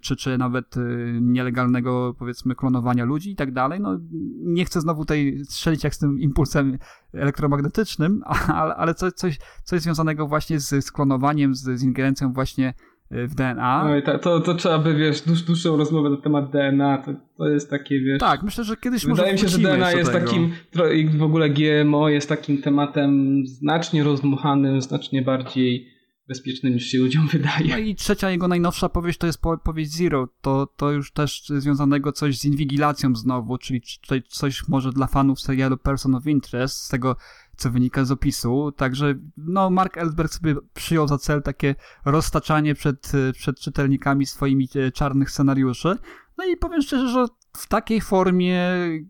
czy, 0.02 0.16
czy 0.16 0.38
nawet 0.38 0.76
y, 0.76 1.18
nielegalnego, 1.20 2.14
powiedzmy, 2.18 2.54
klonowania 2.54 3.04
ludzi 3.04 3.30
i 3.30 3.36
tak 3.36 3.52
dalej. 3.52 3.80
No, 3.80 3.98
nie 4.38 4.64
chcę 4.64 4.80
znowu 4.80 5.02
tutaj 5.02 5.38
strzelić 5.44 5.84
jak 5.84 5.94
z 5.94 5.98
tym 5.98 6.20
impulsem 6.20 6.78
elektromagnetycznym, 7.14 8.22
ale, 8.54 8.74
ale 8.74 8.94
coś, 8.94 9.12
coś, 9.12 9.38
coś 9.64 9.80
związanego 9.80 10.26
właśnie 10.26 10.60
z, 10.60 10.84
z 10.84 10.92
klonowaniem, 10.92 11.54
z, 11.54 11.78
z 11.78 11.82
ingerencją 11.82 12.32
właśnie 12.32 12.74
y, 13.12 13.26
w 13.26 13.34
DNA. 13.34 13.84
No 13.84 13.96
i 13.96 14.02
to, 14.02 14.18
to, 14.18 14.40
to 14.40 14.54
trzeba 14.54 14.78
by, 14.78 14.94
wiesz, 14.94 15.20
dłuż, 15.20 15.42
dłuższą 15.42 15.76
rozmowę 15.76 16.10
na 16.10 16.16
temat 16.16 16.50
DNA, 16.50 16.98
to, 16.98 17.12
to 17.36 17.48
jest 17.48 17.70
takie, 17.70 18.00
wiesz... 18.00 18.20
Tak, 18.20 18.42
myślę, 18.42 18.64
że 18.64 18.76
kiedyś 18.76 19.06
Wydaje 19.06 19.32
mi 19.32 19.38
się, 19.38 19.48
że 19.48 19.58
DNA 19.58 19.92
jest 19.92 20.12
tego. 20.12 20.26
takim, 20.26 20.52
i 20.94 21.08
w 21.08 21.22
ogóle 21.22 21.50
GMO 21.50 22.08
jest 22.08 22.28
takim 22.28 22.62
tematem 22.62 23.42
znacznie 23.46 24.04
rozmuchanym, 24.04 24.82
znacznie 24.82 25.22
bardziej 25.22 25.91
bezpieczny 26.32 26.70
niż 26.70 26.86
się 26.86 26.98
ludziom 26.98 27.28
wydaje. 27.32 27.68
No 27.68 27.78
i 27.78 27.94
trzecia 27.94 28.30
jego 28.30 28.48
najnowsza 28.48 28.88
powieść 28.88 29.18
to 29.18 29.26
jest 29.26 29.40
powieść 29.64 29.90
Zero. 29.90 30.28
To, 30.40 30.66
to 30.76 30.90
już 30.90 31.12
też 31.12 31.48
związanego 31.48 32.12
coś 32.12 32.38
z 32.38 32.44
inwigilacją 32.44 33.16
znowu, 33.16 33.58
czyli 33.58 33.82
coś 34.28 34.68
może 34.68 34.92
dla 34.92 35.06
fanów 35.06 35.40
serialu 35.40 35.76
Person 35.76 36.14
of 36.14 36.26
Interest, 36.26 36.76
z 36.76 36.88
tego 36.88 37.16
co 37.56 37.70
wynika 37.70 38.04
z 38.04 38.10
opisu. 38.10 38.72
Także 38.76 39.14
no, 39.36 39.70
Mark 39.70 39.98
Ellsberg 39.98 40.32
sobie 40.32 40.54
przyjął 40.74 41.08
za 41.08 41.18
cel 41.18 41.42
takie 41.42 41.74
roztaczanie 42.04 42.74
przed, 42.74 43.12
przed 43.32 43.60
czytelnikami 43.60 44.26
swoimi 44.26 44.68
e, 44.74 44.92
czarnych 44.92 45.30
scenariuszy. 45.30 45.98
No 46.42 46.48
i 46.48 46.56
powiem 46.56 46.82
szczerze, 46.82 47.08
że 47.08 47.26
w 47.56 47.68
takiej 47.68 48.00
formie, 48.00 48.60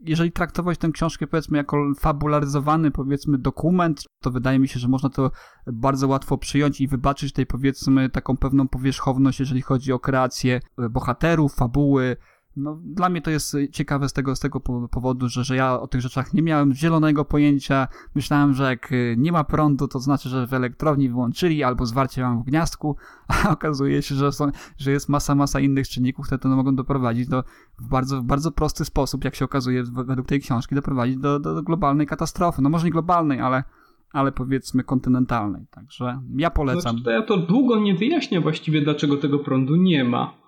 jeżeli 0.04 0.32
traktować 0.32 0.78
tę 0.78 0.90
książkę 0.90 1.26
powiedzmy 1.26 1.58
jako 1.58 1.92
fabularyzowany 1.98 2.90
powiedzmy 2.90 3.38
dokument, 3.38 4.04
to 4.22 4.30
wydaje 4.30 4.58
mi 4.58 4.68
się, 4.68 4.80
że 4.80 4.88
można 4.88 5.08
to 5.08 5.30
bardzo 5.66 6.08
łatwo 6.08 6.38
przyjąć 6.38 6.80
i 6.80 6.88
wybaczyć 6.88 7.32
tej 7.32 7.46
powiedzmy 7.46 8.10
taką 8.10 8.36
pewną 8.36 8.68
powierzchowność, 8.68 9.40
jeżeli 9.40 9.62
chodzi 9.62 9.92
o 9.92 9.98
kreację 9.98 10.60
bohaterów, 10.90 11.54
fabuły, 11.54 12.16
no, 12.56 12.78
dla 12.84 13.08
mnie 13.08 13.22
to 13.22 13.30
jest 13.30 13.56
ciekawe 13.72 14.08
z 14.08 14.12
tego, 14.12 14.36
z 14.36 14.40
tego 14.40 14.60
powodu, 14.90 15.28
że, 15.28 15.44
że 15.44 15.56
ja 15.56 15.80
o 15.80 15.86
tych 15.86 16.00
rzeczach 16.00 16.34
nie 16.34 16.42
miałem 16.42 16.74
zielonego 16.74 17.24
pojęcia. 17.24 17.88
Myślałem, 18.14 18.54
że 18.54 18.64
jak 18.64 18.92
y, 18.92 19.14
nie 19.18 19.32
ma 19.32 19.44
prądu, 19.44 19.88
to 19.88 19.98
znaczy, 19.98 20.28
że 20.28 20.46
w 20.46 20.54
elektrowni 20.54 21.08
wyłączyli 21.08 21.62
albo 21.62 21.86
zwarcie 21.86 22.22
mam 22.22 22.42
w 22.42 22.44
gniazdku, 22.44 22.96
a 23.28 23.50
okazuje 23.50 24.02
się, 24.02 24.14
że, 24.14 24.32
są, 24.32 24.50
że 24.78 24.90
jest 24.92 25.08
masa, 25.08 25.34
masa 25.34 25.60
innych 25.60 25.88
czynników, 25.88 26.26
które 26.26 26.38
to 26.38 26.48
mogą 26.48 26.76
doprowadzić 26.76 27.28
do, 27.28 27.44
w 27.78 27.88
bardzo, 27.88 28.20
w 28.20 28.24
bardzo 28.24 28.52
prosty 28.52 28.84
sposób, 28.84 29.24
jak 29.24 29.34
się 29.34 29.44
okazuje 29.44 29.82
według 29.84 30.28
tej 30.28 30.40
książki, 30.40 30.74
doprowadzić 30.74 31.16
do, 31.16 31.40
do, 31.40 31.54
do 31.54 31.62
globalnej 31.62 32.06
katastrofy. 32.06 32.62
No 32.62 32.70
może 32.70 32.84
nie 32.84 32.92
globalnej, 32.92 33.40
ale 33.40 33.64
ale 34.12 34.32
powiedzmy 34.32 34.84
kontynentalnej. 34.84 35.66
Także 35.70 36.20
ja 36.36 36.50
polecam. 36.50 36.80
Znaczy, 36.80 37.04
to 37.04 37.10
ja 37.10 37.22
to 37.22 37.36
długo 37.36 37.80
nie 37.80 37.94
wyjaśnię 37.94 38.40
właściwie, 38.40 38.82
dlaczego 38.82 39.16
tego 39.16 39.38
prądu 39.38 39.76
nie 39.76 40.04
ma. 40.04 40.41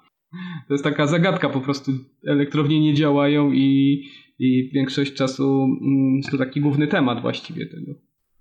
To 0.68 0.74
jest 0.74 0.85
taka 0.85 1.07
zagadka 1.07 1.49
po 1.49 1.61
prostu. 1.61 1.93
Elektrownie 2.26 2.80
nie 2.80 2.95
działają 2.95 3.53
i, 3.53 4.03
i 4.39 4.70
większość 4.74 5.14
czasu 5.14 5.64
mm, 5.64 6.22
to 6.30 6.39
taki 6.39 6.61
główny 6.61 6.87
temat 6.87 7.22
właściwie 7.22 7.66
tego. 7.66 7.95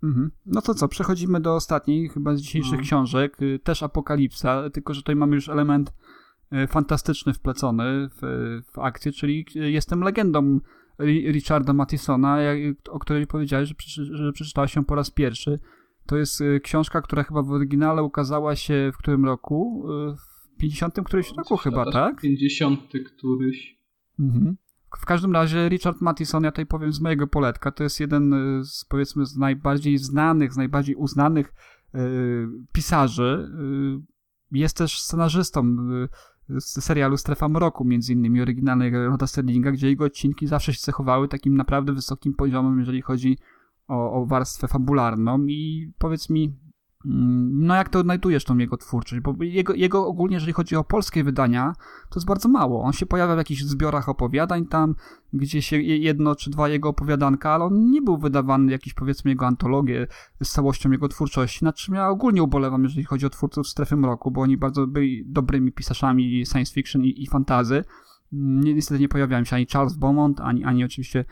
Mhm. 0.04 0.32
No 0.46 0.62
to 0.62 0.74
co, 0.74 0.88
przechodzimy 0.88 1.40
do 1.40 1.56
ostatniej 1.56 2.10
chyba 2.10 2.36
z 2.36 2.42
dzisiejszych 2.42 2.78
no. 2.78 2.84
książek, 2.84 3.42
y, 3.42 3.60
też 3.60 3.84
Apokalipsa, 3.84 4.70
tylko 4.70 4.94
że 4.94 5.02
tutaj 5.02 5.16
mamy 5.16 5.36
już 5.36 5.50
element 5.50 5.94
y, 6.54 6.68
fantastyczny 6.68 7.34
wplecony 7.34 8.10
w, 8.10 8.62
w 8.74 8.80
akcję, 8.80 9.12
czyli 9.12 9.46
y, 9.56 9.72
Jestem 9.72 10.02
legendą 10.02 10.60
Richarda 11.32 11.74
Mattisona, 11.74 12.38
o 12.90 13.00
której 13.00 13.28
powiedziałeś, 13.28 13.74
że, 13.88 14.06
że 14.06 14.34
przeczytałeś 14.34 14.74
się 14.74 14.86
po 14.86 14.96
raz 14.96 15.12
pierwszy. 15.12 15.60
To 16.06 16.18
jest 16.18 16.44
książka, 16.64 17.02
która 17.02 17.24
chyba 17.24 17.42
w 17.42 17.52
oryginale 17.52 18.04
ukazała 18.04 18.56
się 18.56 18.92
w 18.94 18.98
którym 18.98 19.26
roku? 19.26 19.86
W 20.18 20.33
50 20.64 21.00
któryś 21.06 21.32
roku 21.38 21.58
chyba, 21.58 21.92
tak? 21.92 22.22
50 22.22 22.80
któryś. 23.06 23.80
Mhm. 24.20 24.58
W 24.98 25.06
każdym 25.06 25.34
razie 25.34 25.70
Richard 25.70 26.02
Mattison, 26.02 26.44
ja 26.44 26.52
tutaj 26.52 26.66
powiem 26.66 26.94
z 26.94 27.02
mojego 27.02 27.28
poletka, 27.28 27.72
to 27.72 27.84
jest 27.84 28.00
jeden 28.00 28.36
z 28.64 28.86
powiedzmy 28.86 29.26
z 29.26 29.38
najbardziej 29.38 29.98
znanych, 29.98 30.54
z 30.54 30.58
najbardziej 30.58 30.96
uznanych 30.96 31.54
yy, 31.94 32.50
pisarzy. 32.72 33.50
Yy, 34.52 34.60
jest 34.60 34.78
też 34.78 35.02
scenarzystą 35.02 35.76
yy, 36.50 36.62
z 36.62 36.84
serialu 36.84 37.18
Strefa 37.18 37.50
Mroku, 37.50 37.86
między 37.86 38.14
innymi 38.14 38.42
oryginalnej 38.42 38.92
Roda 38.92 39.28
Sterlinga, 39.28 39.72
gdzie 39.72 39.88
jego 39.88 40.06
odcinki 40.06 40.48
zawsze 40.48 40.74
się 40.74 40.80
cechowały 40.80 41.28
takim 41.28 41.58
naprawdę 41.58 41.94
wysokim 41.94 42.34
poziomem, 42.34 42.80
jeżeli 42.80 43.02
chodzi 43.02 43.38
o, 43.88 44.12
o 44.12 44.26
warstwę 44.26 44.68
fabularną 44.68 45.46
i 45.46 45.92
powiedz 45.98 46.30
mi, 46.30 46.54
no 47.06 47.76
jak 47.76 47.90
to 47.90 48.00
odnajdujesz 48.00 48.44
tą 48.44 48.58
jego 48.58 48.78
twórczość? 48.78 49.22
Bo 49.22 49.36
jego, 49.40 49.74
jego 49.74 50.08
ogólnie, 50.08 50.34
jeżeli 50.34 50.54
chodzi 50.54 50.76
o 50.76 50.84
polskie 50.84 51.24
wydania, 51.24 51.74
to 52.10 52.20
jest 52.20 52.28
bardzo 52.28 52.50
mało. 52.50 52.84
On 52.84 52.94
się 52.94 53.06
pojawia 53.06 53.36
w 53.36 53.38
jakichś 53.38 53.64
zbiorach 53.64 54.10
opowiadań 54.10 54.66
tam, 54.66 54.96
gdzie 55.34 55.62
się 55.62 55.82
jedno 55.82 56.36
czy 56.36 56.50
dwa 56.50 56.70
jego 56.70 56.90
opowiadanka, 56.90 57.52
ale 57.52 57.64
on 57.64 57.90
nie 57.90 58.02
był 58.02 58.18
wydawany 58.18 58.72
jakiś 58.72 58.94
powiedzmy 58.94 59.32
jego 59.32 59.48
antologię 59.48 60.08
z 60.44 60.52
całością 60.52 60.92
jego 60.92 61.08
twórczości, 61.08 61.66
nad 61.66 61.76
czym 61.76 61.96
ja 61.96 62.10
ogólnie 62.10 62.44
ubolewam, 62.44 62.84
jeżeli 62.84 63.04
chodzi 63.04 63.26
o 63.26 63.30
twórców 63.30 63.68
Strefy 63.68 63.96
Mroku, 63.96 64.32
bo 64.32 64.42
oni 64.42 64.58
bardzo 64.58 64.88
byli 64.88 65.24
dobrymi 65.26 65.72
pisarzami 65.72 66.46
science 66.46 66.74
fiction 66.74 67.04
i, 67.04 67.24
i 67.24 67.28
fantazy. 67.28 67.84
Niestety 68.32 69.02
nie 69.02 69.10
pojawiają 69.10 69.44
się 69.44 69.56
ani 69.56 69.68
Charles 69.68 69.94
Beaumont, 69.94 70.42
ani, 70.42 70.64
ani 70.64 70.84
oczywiście 70.84 71.26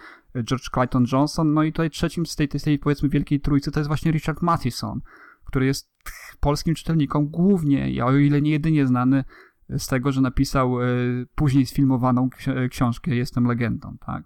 George 0.43 0.69
Clayton 0.69 1.05
Johnson. 1.11 1.53
No 1.53 1.63
i 1.63 1.71
tutaj 1.71 1.89
trzecim 1.89 2.25
z 2.25 2.35
tej, 2.35 2.47
tej, 2.47 2.61
tej 2.61 2.79
powiedzmy 2.79 3.09
wielkiej 3.09 3.39
trójcy 3.39 3.71
to 3.71 3.79
jest 3.79 3.87
właśnie 3.87 4.11
Richard 4.11 4.41
Matheson 4.41 5.01
który 5.51 5.65
jest 5.65 5.91
polskim 6.39 6.75
czytelnikom 6.75 7.27
głównie, 7.27 8.05
o 8.05 8.17
ile 8.17 8.41
nie 8.41 8.51
jedynie 8.51 8.87
znany 8.87 9.23
z 9.69 9.87
tego, 9.87 10.11
że 10.11 10.21
napisał 10.21 10.81
e, 10.81 10.85
później 11.35 11.65
sfilmowaną 11.65 12.29
książkę 12.69 13.15
Jestem 13.15 13.45
legendą, 13.45 13.97
tak? 14.05 14.23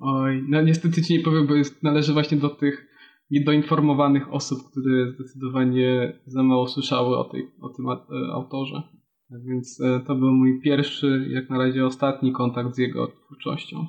Oj, 0.00 0.44
no 0.48 0.62
niestety 0.62 1.02
ci 1.02 1.14
nie 1.14 1.20
powiem, 1.20 1.46
bo 1.46 1.54
jest, 1.54 1.82
należy 1.82 2.12
właśnie 2.12 2.38
do 2.38 2.48
tych 2.48 2.86
niedoinformowanych 3.30 4.32
osób, 4.32 4.58
które 4.70 5.12
zdecydowanie 5.12 6.18
za 6.26 6.42
mało 6.42 6.66
słyszały 6.66 7.18
o, 7.18 7.24
tej, 7.24 7.50
o 7.60 7.68
tym 7.68 7.88
e, 7.88 8.32
autorze. 8.32 8.82
Więc 9.30 9.80
e, 9.80 10.00
to 10.00 10.14
był 10.14 10.32
mój 10.32 10.60
pierwszy, 10.60 11.28
jak 11.30 11.50
na 11.50 11.58
razie 11.58 11.86
ostatni 11.86 12.32
kontakt 12.32 12.74
z 12.74 12.78
jego 12.78 13.06
twórczością. 13.06 13.86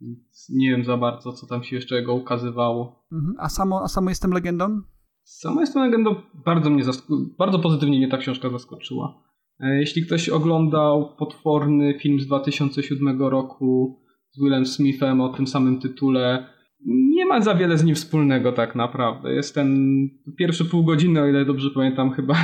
Więc 0.00 0.50
nie 0.54 0.70
wiem 0.70 0.84
za 0.84 0.96
bardzo, 0.96 1.32
co 1.32 1.46
tam 1.46 1.62
się 1.62 1.76
jeszcze 1.76 1.94
jego 1.94 2.14
ukazywało. 2.14 3.06
Mhm. 3.12 3.34
A, 3.38 3.48
samo, 3.48 3.82
a 3.82 3.88
samo 3.88 4.08
Jestem 4.08 4.30
legendą? 4.30 4.82
Sama 5.30 5.60
jestem 5.60 5.82
legendą 5.82 6.14
bardzo 6.44 6.70
mnie 6.70 6.82
bardzo 7.38 7.58
pozytywnie 7.58 7.98
mnie 7.98 8.08
ta 8.08 8.18
książka 8.18 8.50
zaskoczyła. 8.50 9.22
E, 9.60 9.78
jeśli 9.78 10.02
ktoś 10.02 10.28
oglądał 10.28 11.16
potworny 11.18 11.98
film 11.98 12.20
z 12.20 12.26
2007 12.26 13.22
roku 13.22 14.00
z 14.30 14.42
Willem 14.42 14.66
Smithem 14.66 15.20
o 15.20 15.28
tym 15.28 15.46
samym 15.46 15.80
tytule, 15.80 16.46
nie 16.86 17.26
ma 17.26 17.40
za 17.40 17.54
wiele 17.54 17.78
z 17.78 17.84
nim 17.84 17.94
wspólnego 17.94 18.52
tak 18.52 18.74
naprawdę. 18.74 19.34
Jest 19.34 19.54
ten 19.54 19.88
pierwszy 20.38 20.64
pół 20.64 20.84
godziny, 20.84 21.22
o 21.22 21.26
ile 21.26 21.44
dobrze 21.44 21.70
pamiętam 21.74 22.10
chyba. 22.10 22.34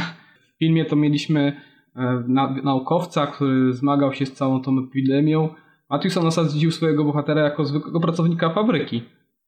W 0.55 0.59
filmie 0.59 0.85
to 0.85 0.97
mieliśmy 0.97 1.61
e, 1.97 2.25
naukowca, 2.65 3.27
który 3.27 3.73
zmagał 3.73 4.13
się 4.13 4.27
z 4.27 4.33
całą 4.33 4.63
tą 4.63 4.79
epidemią. 4.79 5.49
Matthewson 5.91 6.27
osadził 6.27 6.71
swojego 6.71 7.05
bohatera 7.05 7.43
jako 7.43 7.65
zwykłego 7.65 8.01
pracownika 8.01 8.51
fabryki, 8.51 9.03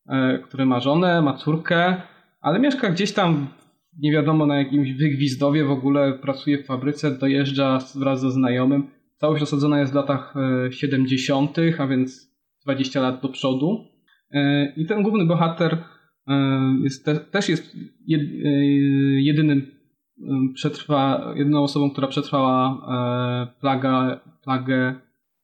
e, 0.08 0.38
który 0.38 0.66
ma 0.66 0.80
żonę, 0.80 1.22
ma 1.22 1.34
córkę, 1.34 2.02
ale 2.40 2.60
mieszka 2.60 2.90
gdzieś 2.90 3.12
tam, 3.12 3.46
nie 3.98 4.12
wiadomo 4.12 4.46
na 4.46 4.58
jakimś 4.58 4.92
wygwizdowie, 4.92 5.64
w 5.64 5.70
ogóle 5.70 6.18
pracuje 6.18 6.58
w 6.58 6.66
fabryce, 6.66 7.18
dojeżdża 7.18 7.78
wraz 7.94 8.20
ze 8.20 8.30
znajomym. 8.30 8.86
Całość 9.16 9.42
osadzona 9.42 9.80
jest 9.80 9.92
w 9.92 9.94
latach 9.94 10.34
70., 10.70 11.58
e, 11.58 11.62
a 11.78 11.86
więc 11.86 12.34
20 12.64 13.00
lat 13.00 13.22
do 13.22 13.28
przodu. 13.28 13.84
E, 14.30 14.72
I 14.76 14.86
ten 14.86 15.02
główny 15.02 15.26
bohater 15.26 15.78
e, 16.28 16.34
jest 16.82 17.04
te, 17.04 17.16
też 17.16 17.48
jest 17.48 17.76
jedynym 19.18 19.66
przetrwa, 20.54 21.32
jedyną 21.36 21.62
osobą, 21.62 21.90
która 21.90 22.08
przetrwała 22.08 22.80
plaga, 23.60 24.20
plagę 24.44 24.94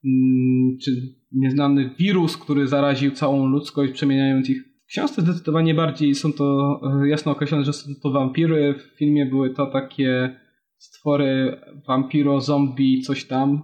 mm, 0.05 0.77
czy 0.85 0.91
nieznany 1.33 1.91
wirus, 1.99 2.37
który 2.37 2.67
zaraził 2.67 3.11
całą 3.11 3.47
ludzkość, 3.47 3.93
przemieniając 3.93 4.51
ich 4.51 4.74
książce 4.95 5.23
zdecydowanie 5.23 5.75
bardziej 5.75 6.15
są 6.15 6.33
to 6.33 6.81
e, 7.03 7.09
jasno 7.09 7.33
określone, 7.33 7.65
że 7.65 7.73
są 7.73 7.95
to 8.03 8.11
wampiry. 8.11 8.75
W 8.75 8.99
filmie 8.99 9.27
były 9.27 9.51
to 9.51 9.67
takie 9.67 10.37
stwory 10.77 11.61
vampiro, 11.89 12.41
zombie, 12.41 13.01
coś 13.01 13.25
tam. 13.25 13.63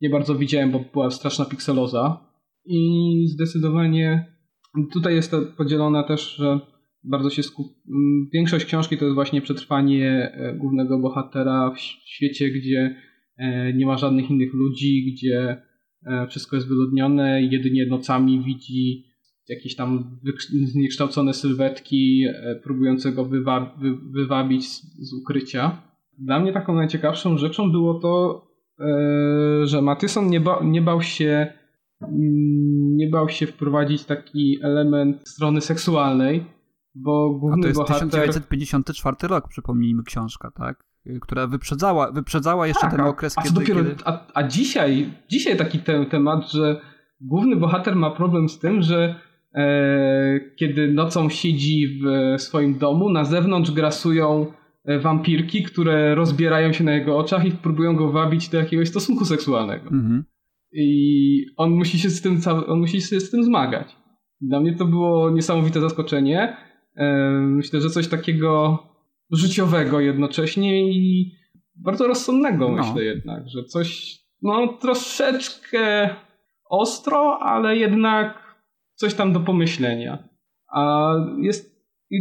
Nie 0.00 0.10
bardzo 0.10 0.34
widziałem, 0.34 0.70
bo 0.70 0.84
była 0.92 1.10
straszna 1.10 1.44
pikseloza. 1.44 2.28
I 2.64 3.26
zdecydowanie 3.28 4.34
tutaj 4.92 5.14
jest 5.14 5.30
to 5.30 5.42
podzielone 5.56 6.04
też, 6.04 6.36
że 6.36 6.60
bardzo 7.04 7.30
się 7.30 7.42
skup... 7.42 7.66
Większość 8.32 8.64
książki 8.64 8.98
to 8.98 9.04
jest 9.04 9.14
właśnie 9.14 9.42
przetrwanie 9.42 10.32
e, 10.34 10.54
głównego 10.54 10.98
bohatera 10.98 11.70
w 11.70 11.80
świecie, 11.80 12.50
gdzie 12.50 12.96
e, 13.36 13.72
nie 13.72 13.86
ma 13.86 13.98
żadnych 13.98 14.30
innych 14.30 14.54
ludzi, 14.54 15.12
gdzie 15.12 15.62
wszystko 16.28 16.56
jest 16.56 16.68
wyludnione, 16.68 17.42
jedynie 17.42 17.86
nocami 17.86 18.44
widzi 18.44 19.11
jakieś 19.48 19.76
tam 19.76 20.20
zniekształcone 20.64 21.34
sylwetki 21.34 22.24
e, 22.28 22.54
próbujące 22.54 23.12
go 23.12 23.24
wywa 23.24 23.76
wy 23.80 23.96
wywabić 23.96 24.68
z, 24.68 24.82
z, 25.08 25.12
ukrycia. 25.14 25.82
Dla 26.18 26.40
mnie 26.40 26.52
taką 26.52 26.74
najciekawszą 26.74 27.38
rzeczą 27.38 27.72
było 27.72 27.94
to, 27.94 28.44
e, 28.80 29.66
że 29.66 29.82
Matyson 29.82 30.26
nie, 30.26 30.40
ba 30.40 30.60
nie 30.64 30.82
bał 30.82 31.02
się 31.02 31.52
mm, 32.02 32.96
nie 32.96 33.08
bał 33.08 33.28
się 33.28 33.46
wprowadzić 33.46 34.04
taki 34.04 34.58
element 34.62 35.28
strony 35.28 35.60
seksualnej, 35.60 36.44
bo 36.94 37.30
główny 37.30 37.58
A 37.58 37.62
to 37.62 37.68
jest 37.68 37.80
bohater... 37.80 38.08
1954 38.08 39.16
rok, 39.28 39.48
przypomnijmy 39.48 40.02
książka, 40.02 40.50
tak? 40.50 40.84
Która 41.20 41.46
wyprzedzała, 41.46 42.12
wyprzedzała 42.12 42.66
jeszcze 42.66 42.80
tak, 42.80 42.90
ten 42.90 43.00
okres, 43.00 43.38
a, 43.38 43.42
kiedy, 43.42 43.54
dopiero, 43.54 43.80
kiedy... 43.80 43.96
A, 44.04 44.26
a 44.34 44.48
dzisiaj, 44.48 45.14
dzisiaj 45.30 45.56
taki 45.56 45.78
te, 45.78 46.06
temat, 46.06 46.52
że 46.52 46.80
główny 47.20 47.56
bohater 47.56 47.96
ma 47.96 48.10
problem 48.10 48.48
z 48.48 48.58
tym, 48.58 48.82
że 48.82 49.14
kiedy 50.56 50.92
nocą 50.92 51.28
siedzi 51.28 52.00
w 52.02 52.40
swoim 52.42 52.78
domu, 52.78 53.10
na 53.10 53.24
zewnątrz 53.24 53.70
grasują 53.70 54.46
e, 54.84 54.98
wampirki, 54.98 55.62
które 55.62 56.14
rozbierają 56.14 56.72
się 56.72 56.84
na 56.84 56.94
jego 56.94 57.18
oczach 57.18 57.44
i 57.44 57.50
próbują 57.50 57.96
go 57.96 58.12
wabić 58.12 58.48
do 58.48 58.58
jakiegoś 58.58 58.88
stosunku 58.88 59.24
seksualnego. 59.24 59.90
Mhm. 59.90 60.24
I 60.72 61.46
on 61.56 61.70
musi 61.70 61.98
się 61.98 62.10
z 62.10 62.22
tym, 62.22 62.40
on 62.66 62.80
musi 62.80 63.00
się 63.00 63.20
z 63.20 63.30
tym 63.30 63.44
zmagać. 63.44 63.96
Dla 64.40 64.60
mnie 64.60 64.76
to 64.76 64.84
było 64.84 65.30
niesamowite 65.30 65.80
zaskoczenie. 65.80 66.56
E, 66.96 67.30
myślę, 67.40 67.80
że 67.80 67.90
coś 67.90 68.08
takiego 68.08 68.78
życiowego 69.30 70.00
jednocześnie 70.00 70.92
i 70.92 71.32
bardzo 71.76 72.06
rozsądnego, 72.06 72.68
no. 72.68 72.76
myślę 72.76 73.04
jednak, 73.04 73.48
że 73.48 73.64
coś 73.64 74.18
no 74.42 74.68
troszeczkę 74.68 76.10
ostro, 76.70 77.38
ale 77.38 77.76
jednak 77.76 78.41
coś 79.02 79.14
tam 79.14 79.32
do 79.32 79.40
pomyślenia. 79.40 80.28
A 80.74 81.12
jest 81.40 81.72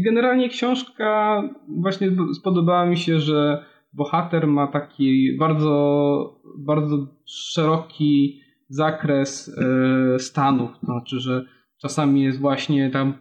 generalnie 0.05 0.49
książka 0.49 1.41
właśnie 1.67 2.07
spodobała 2.34 2.86
mi 2.86 2.97
się, 2.97 3.19
że 3.19 3.65
bohater 3.93 4.47
ma 4.47 4.67
taki 4.67 5.38
bardzo, 5.38 6.41
bardzo 6.57 7.07
szeroki 7.27 8.41
zakres 8.69 9.57
e, 9.57 10.19
stanów. 10.19 10.71
To 10.79 10.86
znaczy, 10.86 11.19
że 11.19 11.45
czasami 11.82 12.23
jest 12.23 12.39
właśnie 12.39 12.89
tam 12.89 13.13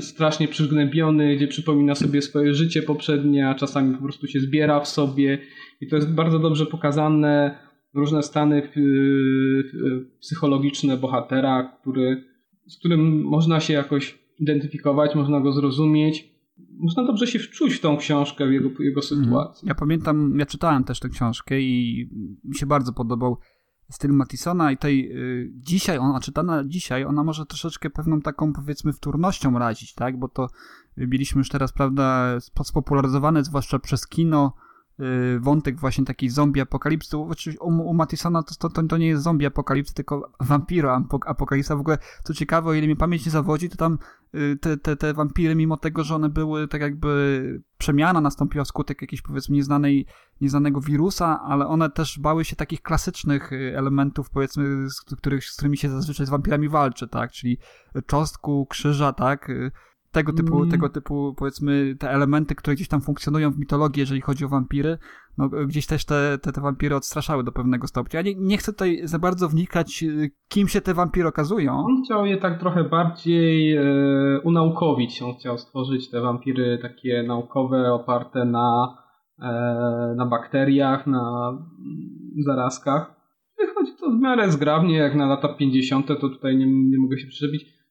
strasznie 0.00 0.48
przygnębiony, 0.48 1.36
gdzie 1.36 1.48
przypomina 1.48 1.94
sobie 1.94 2.22
swoje 2.22 2.54
życie 2.54 2.82
poprzednie, 2.82 3.48
a 3.48 3.54
czasami 3.54 3.96
po 3.96 4.02
prostu 4.02 4.26
się 4.26 4.40
zbiera 4.40 4.80
w 4.80 4.88
sobie. 4.88 5.38
I 5.80 5.88
to 5.88 5.96
jest 5.96 6.14
bardzo 6.14 6.38
dobrze 6.38 6.66
pokazane 6.66 7.58
różne 7.94 8.22
stany 8.22 8.68
psychologiczne 10.20 10.96
bohatera, 10.96 11.78
który, 11.80 12.31
z 12.66 12.78
którym 12.78 13.22
można 13.22 13.60
się 13.60 13.72
jakoś 13.72 14.18
identyfikować, 14.38 15.14
można 15.14 15.40
go 15.40 15.52
zrozumieć. 15.52 16.32
Można 16.78 17.04
dobrze 17.04 17.26
się 17.26 17.38
wczuć 17.38 17.74
w 17.74 17.80
tą 17.80 17.96
książkę, 17.96 18.46
w 18.46 18.52
jego, 18.52 18.68
jego 18.68 19.00
mhm. 19.00 19.24
sytuację. 19.24 19.68
Ja 19.68 19.74
pamiętam, 19.74 20.38
ja 20.38 20.46
czytałem 20.46 20.84
też 20.84 21.00
tę 21.00 21.08
książkę 21.08 21.60
i 21.60 22.08
mi 22.44 22.54
się 22.54 22.66
bardzo 22.66 22.92
podobał 22.92 23.36
styl 23.90 24.10
Mattisona 24.10 24.72
i 24.72 24.76
tej 24.76 25.16
y, 25.16 25.52
dzisiaj, 25.54 25.98
ona 25.98 26.20
czytana 26.20 26.64
dzisiaj, 26.66 27.04
ona 27.04 27.24
może 27.24 27.46
troszeczkę 27.46 27.90
pewną 27.90 28.20
taką 28.20 28.52
powiedzmy 28.52 28.92
wtórnością 28.92 29.58
razić, 29.58 29.94
tak, 29.94 30.18
bo 30.18 30.28
to 30.28 30.46
mieliśmy 30.96 31.38
już 31.38 31.48
teraz, 31.48 31.72
prawda, 31.72 32.38
spopularyzowane 32.64 33.44
zwłaszcza 33.44 33.78
przez 33.78 34.06
kino, 34.06 34.52
Y, 34.56 34.61
wątek 35.40 35.80
właśnie 35.80 36.04
takiej 36.04 36.30
zombie 36.30 36.60
apokalipsy. 36.60 37.18
Oczywiście 37.18 37.60
u, 37.60 37.68
u 37.68 37.94
Mattisona 37.94 38.42
to, 38.42 38.68
to, 38.68 38.82
to 38.82 38.96
nie 38.96 39.06
jest 39.06 39.22
zombie 39.22 39.46
apokalipsy, 39.46 39.94
tylko 39.94 40.32
vampiro 40.40 41.04
apokalipsa. 41.26 41.76
W 41.76 41.80
ogóle, 41.80 41.98
co 42.24 42.34
ciekawe, 42.34 42.70
o 42.70 42.74
ile 42.74 42.86
mi 42.86 42.96
pamięć 42.96 43.26
nie 43.26 43.32
zawodzi, 43.32 43.68
to 43.68 43.76
tam 43.76 43.98
y, 44.34 44.58
te, 44.60 44.76
te, 44.76 44.96
te 44.96 45.14
wampiry, 45.14 45.54
mimo 45.54 45.76
tego, 45.76 46.04
że 46.04 46.14
one 46.14 46.28
były 46.28 46.68
tak 46.68 46.80
jakby 46.80 47.62
przemiana 47.78 48.20
nastąpiła 48.20 48.64
wskutek 48.64 49.02
jakiejś 49.02 49.22
powiedzmy 49.22 49.56
nieznanej, 49.56 50.06
nieznanego 50.40 50.80
wirusa, 50.80 51.40
ale 51.44 51.66
one 51.66 51.90
też 51.90 52.18
bały 52.18 52.44
się 52.44 52.56
takich 52.56 52.82
klasycznych 52.82 53.52
y, 53.52 53.74
elementów, 53.76 54.30
powiedzmy, 54.30 54.90
z, 54.90 55.00
których, 55.00 55.44
z 55.44 55.56
którymi 55.56 55.76
się 55.76 55.90
zazwyczaj 55.90 56.26
z 56.26 56.30
wampirami 56.30 56.68
walczy, 56.68 57.08
tak? 57.08 57.32
Czyli 57.32 57.58
czostku, 58.06 58.66
krzyża, 58.66 59.12
tak? 59.12 59.48
Tego 60.12 60.32
typu, 60.32 60.56
mm. 60.56 60.70
tego 60.70 60.88
typu, 60.88 61.34
powiedzmy, 61.38 61.96
te 61.98 62.10
elementy, 62.10 62.54
które 62.54 62.74
gdzieś 62.74 62.88
tam 62.88 63.00
funkcjonują 63.00 63.50
w 63.50 63.58
mitologii, 63.58 64.00
jeżeli 64.00 64.20
chodzi 64.20 64.44
o 64.44 64.48
wampiry, 64.48 64.98
no 65.38 65.48
gdzieś 65.48 65.86
też 65.86 66.04
te, 66.04 66.38
te, 66.42 66.52
te 66.52 66.60
wampiry 66.60 66.96
odstraszały 66.96 67.44
do 67.44 67.52
pewnego 67.52 67.86
stopnia. 67.86 68.20
Ja 68.20 68.26
nie, 68.26 68.34
nie 68.34 68.56
chcę 68.56 68.72
tutaj 68.72 69.00
za 69.04 69.18
bardzo 69.18 69.48
wnikać, 69.48 70.02
y, 70.02 70.30
kim 70.48 70.68
się 70.68 70.80
te 70.80 70.94
wampiry 70.94 71.28
okazują. 71.28 71.78
On 71.78 72.02
chciał 72.04 72.26
je 72.26 72.36
tak 72.36 72.60
trochę 72.60 72.84
bardziej 72.84 73.76
e, 73.76 73.82
unaukowić. 74.44 75.22
On 75.22 75.34
chciał 75.34 75.58
stworzyć 75.58 76.10
te 76.10 76.20
wampiry 76.20 76.78
takie 76.82 77.24
naukowe, 77.26 77.92
oparte 77.92 78.44
na, 78.44 78.96
e, 79.38 79.50
na 80.16 80.26
bakteriach, 80.26 81.06
na 81.06 81.48
mm, 81.48 82.42
zarazkach. 82.46 83.14
Wychodzi 83.58 83.92
to 84.00 84.10
w 84.10 84.20
miarę 84.20 84.50
zgrabnie, 84.50 84.96
jak 84.96 85.14
na 85.14 85.26
lata 85.26 85.48
50., 85.48 86.06
to 86.06 86.14
tutaj 86.14 86.56
nie, 86.56 86.66
nie 86.66 86.98
mogę 86.98 87.18
się 87.18 87.26
przyczepić 87.26 87.81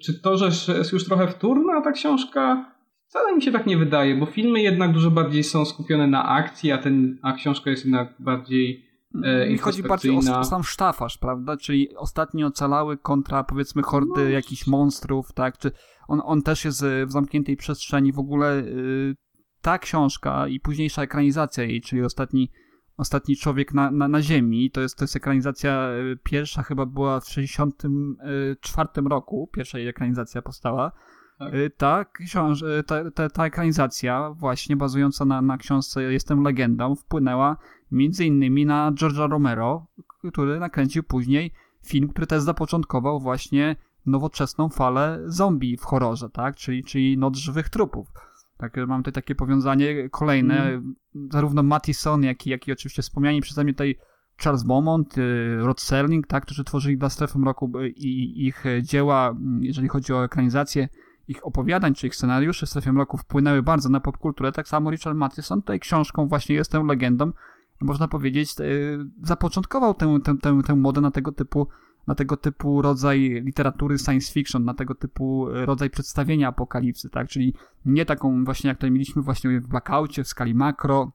czy 0.00 0.20
to, 0.20 0.36
że 0.36 0.74
jest 0.78 0.92
już 0.92 1.04
trochę 1.04 1.28
wtórna 1.28 1.80
ta 1.80 1.92
książka? 1.92 2.72
Wcale 3.08 3.36
mi 3.36 3.42
się 3.42 3.52
tak 3.52 3.66
nie 3.66 3.76
wydaje, 3.76 4.16
bo 4.16 4.26
filmy 4.26 4.62
jednak 4.62 4.92
dużo 4.92 5.10
bardziej 5.10 5.44
są 5.44 5.64
skupione 5.64 6.06
na 6.06 6.28
akcji, 6.28 6.72
a, 6.72 6.78
ten, 6.78 7.18
a 7.22 7.32
książka 7.32 7.70
jest 7.70 7.84
jednak 7.84 8.14
bardziej 8.18 8.86
e, 9.24 9.50
Mi 9.50 9.58
chodzi 9.58 9.82
bardziej 9.82 10.16
o, 10.16 10.44
sam 10.44 10.64
sztafasz, 10.64 11.18
prawda? 11.18 11.56
Czyli 11.56 11.96
ostatni 11.96 12.44
ocalały 12.44 12.96
kontra 12.96 13.44
powiedzmy 13.44 13.82
hordy 13.82 14.24
no. 14.24 14.28
jakichś 14.28 14.66
monstrów, 14.66 15.32
tak? 15.32 15.58
Czy 15.58 15.70
on, 16.08 16.20
on 16.24 16.42
też 16.42 16.64
jest 16.64 16.84
w 17.06 17.12
zamkniętej 17.12 17.56
przestrzeni. 17.56 18.12
W 18.12 18.18
ogóle 18.18 18.58
y, 18.58 19.14
ta 19.62 19.78
książka 19.78 20.48
i 20.48 20.60
późniejsza 20.60 21.02
ekranizacja 21.02 21.64
jej, 21.64 21.80
czyli 21.80 22.02
ostatni 22.02 22.50
Ostatni 22.96 23.36
Człowiek 23.36 23.74
na, 23.74 23.90
na, 23.90 24.08
na 24.08 24.22
Ziemi. 24.22 24.70
To 24.70 24.80
jest, 24.80 24.98
to 24.98 25.04
jest 25.04 25.16
ekranizacja 25.16 25.72
e, 25.72 26.16
pierwsza, 26.22 26.62
chyba 26.62 26.86
była 26.86 27.20
w 27.20 27.28
64 27.28 28.88
e, 28.96 29.08
roku. 29.08 29.50
Pierwsza 29.52 29.78
jej 29.78 29.88
ekranizacja 29.88 30.42
powstała. 30.42 30.92
Tak. 31.38 31.54
E, 31.54 31.70
ta, 31.70 32.04
książ- 32.04 32.64
ta, 32.86 33.10
ta, 33.10 33.30
ta 33.30 33.46
ekranizacja, 33.46 34.30
właśnie 34.30 34.76
bazująca 34.76 35.24
na, 35.24 35.42
na 35.42 35.56
książce 35.58 36.02
Jestem 36.02 36.42
legendą, 36.42 36.94
wpłynęła 36.94 37.56
między 37.90 38.24
innymi 38.24 38.66
na 38.66 38.92
George'a 38.92 39.30
Romero, 39.30 39.86
który 40.30 40.60
nakręcił 40.60 41.02
później 41.02 41.52
film, 41.84 42.08
który 42.08 42.26
też 42.26 42.42
zapoczątkował 42.42 43.20
właśnie 43.20 43.76
nowoczesną 44.06 44.68
falę 44.68 45.22
zombie 45.26 45.76
w 45.76 45.84
horrorze, 45.84 46.30
tak? 46.30 46.56
Czyli, 46.56 46.84
czyli 46.84 47.18
Noc 47.18 47.36
Żywych 47.36 47.68
Trupów. 47.68 48.08
Tak, 48.56 48.76
mam 48.86 49.00
tutaj 49.00 49.12
takie 49.12 49.34
powiązanie 49.34 50.08
kolejne. 50.10 50.62
Mm. 50.62 50.94
Zarówno 51.32 51.62
Mattison, 51.62 52.22
jak 52.22 52.46
i, 52.46 52.50
jak 52.50 52.68
i 52.68 52.72
oczywiście 52.72 53.02
wspomniani 53.02 53.40
przeze 53.40 53.64
mnie 53.64 53.72
tutaj 53.72 53.96
Charles 54.42 54.62
Beaumont, 54.62 55.18
y, 55.18 55.56
Rod 55.60 55.80
Serling, 55.80 56.26
tak, 56.26 56.44
którzy 56.44 56.64
tworzyli 56.64 56.98
dla 56.98 57.10
Strefy 57.10 57.38
Mroku 57.38 57.72
y, 57.78 57.88
i 57.88 58.46
ich 58.46 58.64
dzieła, 58.82 59.28
mm, 59.30 59.64
jeżeli 59.64 59.88
chodzi 59.88 60.12
o 60.12 60.24
ekranizację 60.24 60.88
ich 61.28 61.46
opowiadań 61.46 61.94
czy 61.94 62.06
ich 62.06 62.14
scenariuszy 62.14 62.66
w 62.66 62.68
Strefie 62.68 62.92
Mroku 62.92 63.16
wpłynęły 63.18 63.62
bardzo 63.62 63.88
na 63.88 64.00
popkulturę, 64.00 64.52
tak 64.52 64.68
samo 64.68 64.90
Richard 64.90 65.16
Matheson 65.16 65.62
tutaj 65.62 65.80
książką 65.80 66.28
właśnie 66.28 66.54
Jestem 66.54 66.86
legendą, 66.86 67.32
można 67.80 68.08
powiedzieć, 68.08 68.60
y, 68.60 68.98
zapoczątkował 69.22 69.94
tę, 69.94 70.18
tę, 70.24 70.36
tę, 70.42 70.60
tę 70.66 70.76
modę 70.76 71.00
na 71.00 71.10
tego 71.10 71.32
typu 71.32 71.68
na 72.06 72.14
tego 72.14 72.36
typu 72.36 72.82
rodzaj 72.82 73.42
literatury 73.44 73.98
science 73.98 74.32
fiction, 74.32 74.64
na 74.64 74.74
tego 74.74 74.94
typu 74.94 75.50
e, 75.50 75.66
rodzaj 75.66 75.90
przedstawienia 75.90 76.48
apokalipsy, 76.48 77.10
tak? 77.10 77.28
Czyli 77.28 77.54
nie 77.84 78.06
taką 78.06 78.44
właśnie 78.44 78.68
jak 78.68 78.76
tutaj 78.76 78.90
mieliśmy 78.90 79.22
właśnie 79.22 79.60
w 79.60 79.68
Blackoutie, 79.68 80.24
w 80.24 80.28
skali 80.28 80.54
makro, 80.54 81.12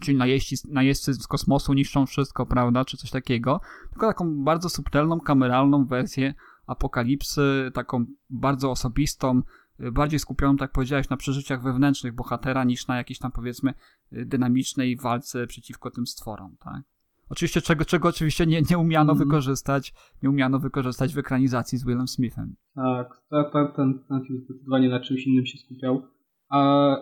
czyli 0.00 0.18
najeźdźcy, 0.18 0.68
najeźdźcy 0.72 1.14
z 1.14 1.26
kosmosu 1.26 1.74
niszczą 1.74 2.06
wszystko, 2.06 2.46
prawda, 2.46 2.84
czy 2.84 2.96
coś 2.96 3.10
takiego, 3.10 3.60
tylko 3.90 4.06
taką 4.06 4.44
bardzo 4.44 4.68
subtelną, 4.68 5.20
kameralną 5.20 5.86
wersję 5.86 6.34
apokalipsy, 6.66 7.70
taką 7.74 8.04
bardzo 8.30 8.70
osobistą, 8.70 9.42
e, 9.80 9.92
bardziej 9.92 10.18
skupioną, 10.18 10.56
tak 10.56 10.72
powiedziałeś, 10.72 11.08
na 11.08 11.16
przeżyciach 11.16 11.62
wewnętrznych 11.62 12.14
bohatera 12.14 12.64
niż 12.64 12.86
na 12.86 12.96
jakiejś 12.96 13.18
tam 13.18 13.32
powiedzmy 13.32 13.74
e, 14.12 14.24
dynamicznej 14.24 14.96
walce 14.96 15.46
przeciwko 15.46 15.90
tym 15.90 16.06
stworom, 16.06 16.56
tak? 16.60 16.82
Oczywiście, 17.30 17.60
czego, 17.60 17.84
czego 17.84 18.08
oczywiście 18.08 18.46
nie, 18.46 18.62
nie 18.70 18.78
umiano 18.78 19.12
mm. 19.12 19.24
wykorzystać, 19.24 19.94
nie 20.22 20.30
umiano 20.30 20.58
wykorzystać 20.58 21.14
w 21.14 21.18
ekranizacji 21.18 21.78
z 21.78 21.86
Willem 21.86 22.08
Smithem. 22.08 22.56
Tak, 22.74 23.22
ta, 23.30 23.44
ta, 23.44 23.72
ten, 23.76 24.04
ten 24.08 24.24
film 24.26 24.40
zdecydowanie 24.44 24.88
na 24.88 25.00
czymś 25.00 25.26
innym 25.26 25.46
się 25.46 25.58
skupiał. 25.58 26.02
A, 26.48 26.96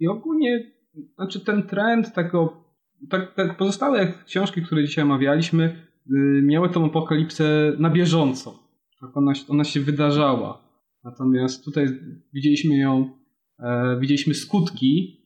I 0.00 0.08
ogólnie, 0.08 0.72
znaczy 1.14 1.40
ten 1.40 1.62
trend 1.62 2.14
tego, 2.14 2.64
tak, 3.10 3.34
tak 3.34 3.56
pozostałe 3.56 4.12
książki, 4.26 4.62
które 4.62 4.84
dzisiaj 4.84 5.04
omawialiśmy, 5.04 5.86
y, 6.10 6.42
miały 6.42 6.68
tą 6.68 6.86
apokalipsę 6.86 7.72
na 7.78 7.90
bieżąco. 7.90 8.58
Tak 9.00 9.16
ona, 9.16 9.32
ona 9.48 9.64
się 9.64 9.80
wydarzała. 9.80 10.66
Natomiast 11.04 11.64
tutaj 11.64 11.86
widzieliśmy 12.34 12.76
ją, 12.76 13.10
e, 13.58 13.98
widzieliśmy 14.00 14.34
skutki 14.34 15.20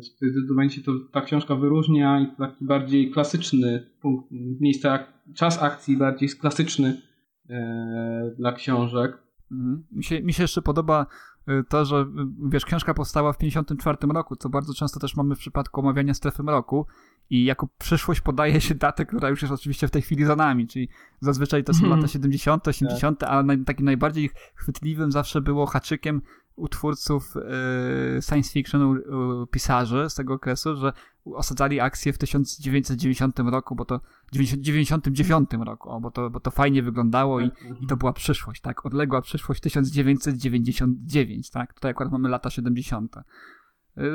Zdecydowanie 0.00 0.70
się 0.70 0.82
to 0.82 0.92
ta 1.12 1.20
książka 1.20 1.54
wyróżnia 1.54 2.20
i 2.20 2.36
taki 2.36 2.64
bardziej 2.64 3.10
klasyczny 3.10 3.86
punkt, 4.00 4.28
miejsca, 4.60 4.98
czas 5.34 5.62
akcji 5.62 5.96
bardziej 5.96 6.28
klasyczny 6.28 7.02
e, 7.50 8.34
dla 8.38 8.52
książek. 8.52 9.18
Mhm. 9.52 9.84
Mi 9.92 10.04
się, 10.04 10.22
mi 10.22 10.32
się 10.32 10.42
jeszcze 10.42 10.62
podoba 10.62 11.06
e, 11.46 11.62
to, 11.68 11.84
że 11.84 12.06
wiesz, 12.48 12.64
książka 12.64 12.94
powstała 12.94 13.32
w 13.32 13.38
1954 13.38 14.12
roku, 14.14 14.36
co 14.36 14.48
bardzo 14.48 14.74
często 14.74 15.00
też 15.00 15.16
mamy 15.16 15.34
w 15.34 15.38
przypadku 15.38 15.80
omawiania 15.80 16.14
strefy 16.14 16.42
mroku 16.42 16.86
i 17.30 17.44
jako 17.44 17.68
przyszłość 17.78 18.20
podaje 18.20 18.60
się 18.60 18.74
datę, 18.74 19.06
która 19.06 19.28
już 19.28 19.42
jest 19.42 19.54
oczywiście 19.54 19.88
w 19.88 19.90
tej 19.90 20.02
chwili 20.02 20.24
za 20.24 20.36
nami, 20.36 20.66
czyli 20.66 20.88
zazwyczaj 21.20 21.64
to 21.64 21.74
są 21.74 21.86
mm. 21.86 21.98
lata 21.98 22.08
70., 22.08 22.68
80., 22.68 23.18
tak. 23.18 23.30
ale 23.30 23.58
takim 23.58 23.84
najbardziej 23.84 24.30
chwytliwym 24.54 25.12
zawsze 25.12 25.40
było 25.40 25.66
haczykiem 25.66 26.22
u 26.56 26.68
twórców 26.68 27.34
e, 27.36 28.22
science 28.22 28.52
fiction, 28.52 28.82
u, 28.82 29.46
pisarzy 29.46 30.10
z 30.10 30.14
tego 30.14 30.34
okresu, 30.34 30.76
że 30.76 30.92
osadzali 31.24 31.80
akcję 31.80 32.12
w 32.12 32.18
1990 32.18 33.38
roku, 33.38 33.74
bo 33.74 33.84
to 33.84 34.00
99 34.32 35.50
roku, 35.64 35.90
o, 35.90 36.00
bo, 36.00 36.10
to, 36.10 36.30
bo 36.30 36.40
to 36.40 36.50
fajnie 36.50 36.82
wyglądało 36.82 37.40
i, 37.40 37.50
i 37.80 37.86
to 37.86 37.96
była 37.96 38.12
przyszłość, 38.12 38.60
tak? 38.60 38.86
Odległa 38.86 39.22
przyszłość 39.22 39.60
1999, 39.60 41.50
tak? 41.50 41.74
Tutaj 41.74 41.90
akurat 41.90 42.12
mamy 42.12 42.28
lata 42.28 42.50
70. 42.50 43.16
E, 43.16 43.22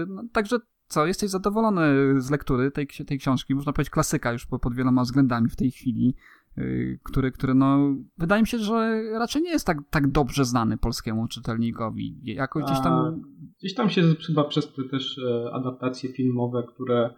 no, 0.08 0.24
także 0.32 0.60
co, 0.88 1.06
jesteś 1.06 1.30
zadowolony 1.30 1.82
z 2.22 2.30
lektury 2.30 2.72
tej, 2.72 2.88
tej 2.88 3.20
książki? 3.20 3.56
Można 3.56 3.74
powiedzieć 3.74 3.92
klasyka 3.92 4.32
już 4.32 4.46
pod 4.46 4.76
wieloma 4.76 5.04
względami 5.04 5.50
w 5.50 5.56
tej 5.56 5.72
chwili. 5.72 6.16
Y, 6.60 7.00
który, 7.04 7.32
który 7.32 7.54
no, 7.54 7.96
wydaje 8.18 8.42
mi 8.42 8.48
się, 8.48 8.58
że 8.58 9.02
raczej 9.12 9.42
nie 9.42 9.50
jest 9.50 9.68
tak, 9.68 9.78
tak 9.90 10.12
dobrze 10.12 10.46
znany 10.46 10.78
polskiemu 10.78 11.28
czytelnikowi. 11.28 12.20
Jako 12.24 12.60
gdzieś 12.60 12.78
tam... 12.84 12.94
A, 12.94 13.20
gdzieś 13.60 13.74
tam 13.74 13.90
się 13.90 14.02
chyba 14.28 14.44
przez 14.44 14.74
te 14.74 14.84
też 14.84 15.18
e, 15.18 15.54
adaptacje 15.54 16.10
filmowe, 16.10 16.64
które 16.74 17.10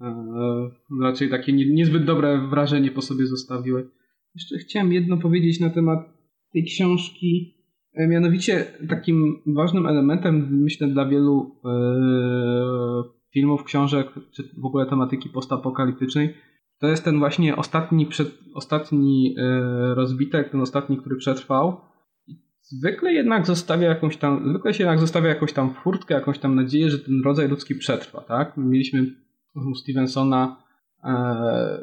e, 0.00 0.70
raczej 1.02 1.30
takie 1.30 1.52
nie, 1.52 1.74
niezbyt 1.74 2.04
dobre 2.04 2.48
wrażenie 2.48 2.90
po 2.90 3.02
sobie 3.02 3.26
zostawiły. 3.26 3.90
Jeszcze 4.34 4.58
chciałem 4.58 4.92
jedno 4.92 5.16
powiedzieć 5.16 5.60
na 5.60 5.70
temat 5.70 5.98
tej 6.52 6.64
książki. 6.64 7.54
E, 7.94 8.08
mianowicie 8.08 8.64
takim 8.88 9.42
ważnym 9.46 9.86
elementem, 9.86 10.62
myślę, 10.62 10.88
dla 10.88 11.08
wielu 11.08 11.56
e, 11.64 11.68
filmów, 13.32 13.64
książek, 13.64 14.08
czy 14.30 14.42
w 14.58 14.64
ogóle 14.64 14.86
tematyki 14.86 15.28
postapokaliptycznej, 15.28 16.34
to 16.78 16.88
jest 16.88 17.04
ten 17.04 17.18
właśnie 17.18 17.56
ostatni, 17.56 18.06
przed, 18.06 18.38
ostatni 18.54 19.34
e, 19.38 19.94
rozbitek, 19.94 20.50
ten 20.50 20.60
ostatni, 20.60 20.96
który 20.96 21.16
przetrwał. 21.16 21.80
Zwykle 22.60 23.12
jednak 23.12 23.46
zostawia 23.46 23.88
jakąś 23.88 24.16
tam, 24.16 24.50
zwykle 24.50 24.74
się 24.74 24.84
jednak 24.84 25.00
zostawia 25.00 25.28
jakąś 25.28 25.52
tam 25.52 25.74
furtkę, 25.74 26.14
jakąś 26.14 26.38
tam 26.38 26.54
nadzieję, 26.54 26.90
że 26.90 26.98
ten 26.98 27.22
rodzaj 27.24 27.48
ludzki 27.48 27.74
przetrwa, 27.74 28.20
tak? 28.20 28.56
Mieliśmy 28.56 29.06
u 29.54 29.74
Stevensona 29.74 30.62
e, 31.04 31.78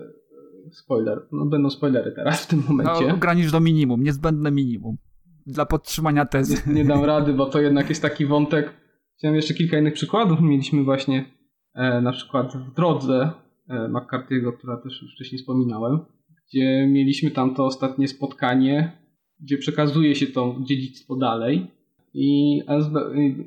spoiler, 0.71 1.21
no 1.31 1.45
będą 1.45 1.69
spoilery 1.69 2.11
teraz 2.11 2.43
w 2.43 2.47
tym 2.47 2.63
momencie. 2.69 3.07
No, 3.07 3.13
ogranicz 3.13 3.51
do 3.51 3.59
minimum, 3.59 4.03
niezbędne 4.03 4.51
minimum 4.51 4.97
dla 5.45 5.65
podtrzymania 5.65 6.25
tezy. 6.25 6.61
Nie, 6.67 6.73
nie 6.73 6.85
dam 6.85 7.05
rady, 7.05 7.33
bo 7.33 7.45
to 7.45 7.61
jednak 7.61 7.89
jest 7.89 8.01
taki 8.01 8.25
wątek. 8.25 8.73
Chciałem 9.17 9.35
jeszcze 9.35 9.53
kilka 9.53 9.77
innych 9.77 9.93
przykładów. 9.93 10.41
Mieliśmy 10.41 10.83
właśnie 10.83 11.25
e, 11.73 12.01
na 12.01 12.11
przykład 12.11 12.57
w 12.57 12.73
drodze 12.73 13.31
McCarthy'ego, 13.69 14.57
która 14.57 14.77
też 14.77 15.01
już 15.01 15.15
wcześniej 15.15 15.39
wspominałem, 15.39 15.99
gdzie 16.47 16.87
mieliśmy 16.87 17.31
tam 17.31 17.55
to 17.55 17.65
ostatnie 17.65 18.07
spotkanie, 18.07 18.91
gdzie 19.39 19.57
przekazuje 19.57 20.15
się 20.15 20.27
to 20.27 20.55
dziedzictwo 20.63 21.15
dalej 21.15 21.67
i, 22.13 22.61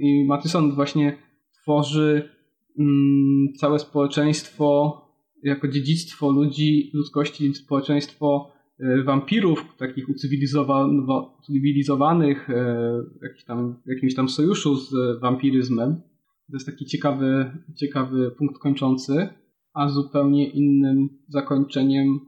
i, 0.00 0.24
Matyson 0.24 0.74
właśnie 0.74 1.18
tworzy 1.62 2.28
mm, 2.78 3.52
całe 3.56 3.78
społeczeństwo 3.78 5.00
jako 5.42 5.68
dziedzictwo 5.68 6.30
ludzi, 6.30 6.90
ludzkości, 6.94 7.54
społeczeństwo 7.54 8.52
e, 8.80 9.02
wampirów, 9.02 9.64
takich 9.78 10.08
ucywilizowanych, 10.08 12.50
e, 12.50 13.00
tam, 13.46 13.76
jakimś 13.86 14.14
tam 14.14 14.28
sojuszu 14.28 14.76
z 14.76 15.20
wampiryzmem. 15.20 16.00
To 16.50 16.56
jest 16.56 16.66
taki 16.66 16.86
ciekawy, 16.86 17.50
ciekawy 17.76 18.30
punkt 18.30 18.58
kończący, 18.58 19.28
a 19.78 19.88
zupełnie 19.88 20.48
innym 20.48 21.08
zakończeniem 21.28 22.20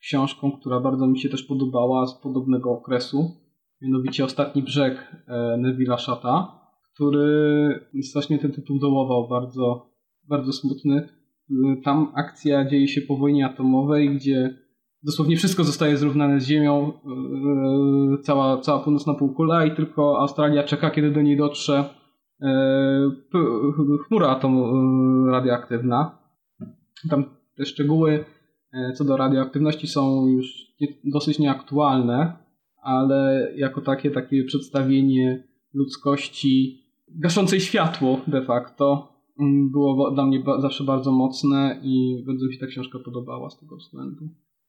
książką, 0.00 0.52
która 0.52 0.80
bardzo 0.80 1.06
mi 1.06 1.18
się 1.18 1.28
też 1.28 1.42
podobała 1.42 2.06
z 2.06 2.20
podobnego 2.20 2.70
okresu, 2.70 3.30
mianowicie 3.82 4.24
Ostatni 4.24 4.62
Brzeg 4.62 5.24
e, 5.28 5.58
Neville'a 5.58 5.98
Shata, 5.98 6.60
który 6.94 7.80
strasznie 8.02 8.38
ten 8.38 8.52
tytuł 8.52 8.78
dołował, 8.78 9.28
bardzo, 9.28 9.90
bardzo 10.28 10.52
smutny 10.52 11.08
tam 11.84 12.12
akcja 12.14 12.64
dzieje 12.64 12.88
się 12.88 13.00
po 13.00 13.16
wojnie 13.16 13.46
atomowej, 13.46 14.16
gdzie 14.16 14.58
dosłownie 15.02 15.36
wszystko 15.36 15.64
zostaje 15.64 15.96
zrównane 15.96 16.40
z 16.40 16.46
Ziemią, 16.46 16.92
e, 18.12 18.22
cała, 18.22 18.60
cała 18.60 18.80
północna 18.80 19.14
półkula 19.14 19.66
i 19.66 19.76
tylko 19.76 20.18
Australia 20.18 20.62
czeka, 20.62 20.90
kiedy 20.90 21.10
do 21.10 21.22
niej 21.22 21.36
dotrze 21.36 21.84
e, 22.42 23.10
chmura 24.06 24.28
atom 24.28 24.56
e, 24.56 25.30
radioaktywna. 25.30 26.23
Tam 27.10 27.24
te 27.56 27.66
szczegóły 27.66 28.24
co 28.94 29.04
do 29.04 29.16
radioaktywności 29.16 29.86
są 29.86 30.26
już 30.26 30.74
dosyć 31.04 31.38
nieaktualne, 31.38 32.36
ale 32.82 33.52
jako 33.56 33.80
takie, 33.80 34.10
takie 34.10 34.44
przedstawienie 34.44 35.44
ludzkości 35.74 36.84
gaszącej 37.08 37.60
światło 37.60 38.20
de 38.26 38.42
facto 38.42 39.14
Mm, 39.40 39.70
było 39.70 40.10
dla 40.10 40.26
mnie 40.26 40.42
zawsze 40.60 40.84
bardzo 40.84 41.12
mocne 41.12 41.80
i 41.82 42.24
bardzo 42.26 42.46
mi 42.46 42.52
się 42.54 42.60
ta 42.60 42.66
książka 42.66 42.98
podobała 42.98 43.50
z 43.50 43.58
tego 43.58 43.76
względu. 43.76 44.28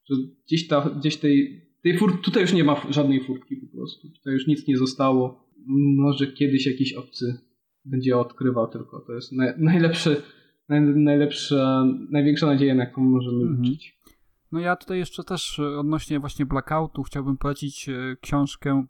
Że 0.09 0.15
gdzieś, 0.47 0.67
ta, 0.67 0.89
gdzieś 0.89 1.17
tej, 1.17 1.61
tej 1.83 1.97
furt, 1.97 2.21
tutaj 2.21 2.41
już 2.41 2.53
nie 2.53 2.63
ma 2.63 2.81
żadnej 2.89 3.23
furtki 3.23 3.55
po 3.57 3.77
prostu. 3.77 4.09
Tutaj 4.09 4.33
już 4.33 4.47
nic 4.47 4.67
nie 4.67 4.77
zostało. 4.77 5.45
Może 5.97 6.27
kiedyś 6.27 6.65
jakiś 6.65 6.93
obcy 6.93 7.39
będzie 7.85 8.17
odkrywał 8.17 8.67
tylko. 8.67 8.99
To 8.99 9.13
jest 9.13 9.31
naj, 9.31 9.53
najlepszy, 9.57 10.09
naj, 10.09 10.21
najlepsza, 10.69 11.85
największa 12.11 12.45
nadzieja, 12.45 12.75
na 12.75 12.83
jaką 12.83 13.01
możemy 13.01 13.41
mhm. 13.41 13.61
liczyć. 13.61 13.99
No 14.51 14.59
ja 14.59 14.75
tutaj 14.75 14.97
jeszcze 14.97 15.23
też 15.23 15.59
odnośnie 15.59 16.19
właśnie 16.19 16.45
Blackoutu 16.45 17.03
chciałbym 17.03 17.37
polecić 17.37 17.89
e, 17.89 18.15
książkę, 18.21 18.85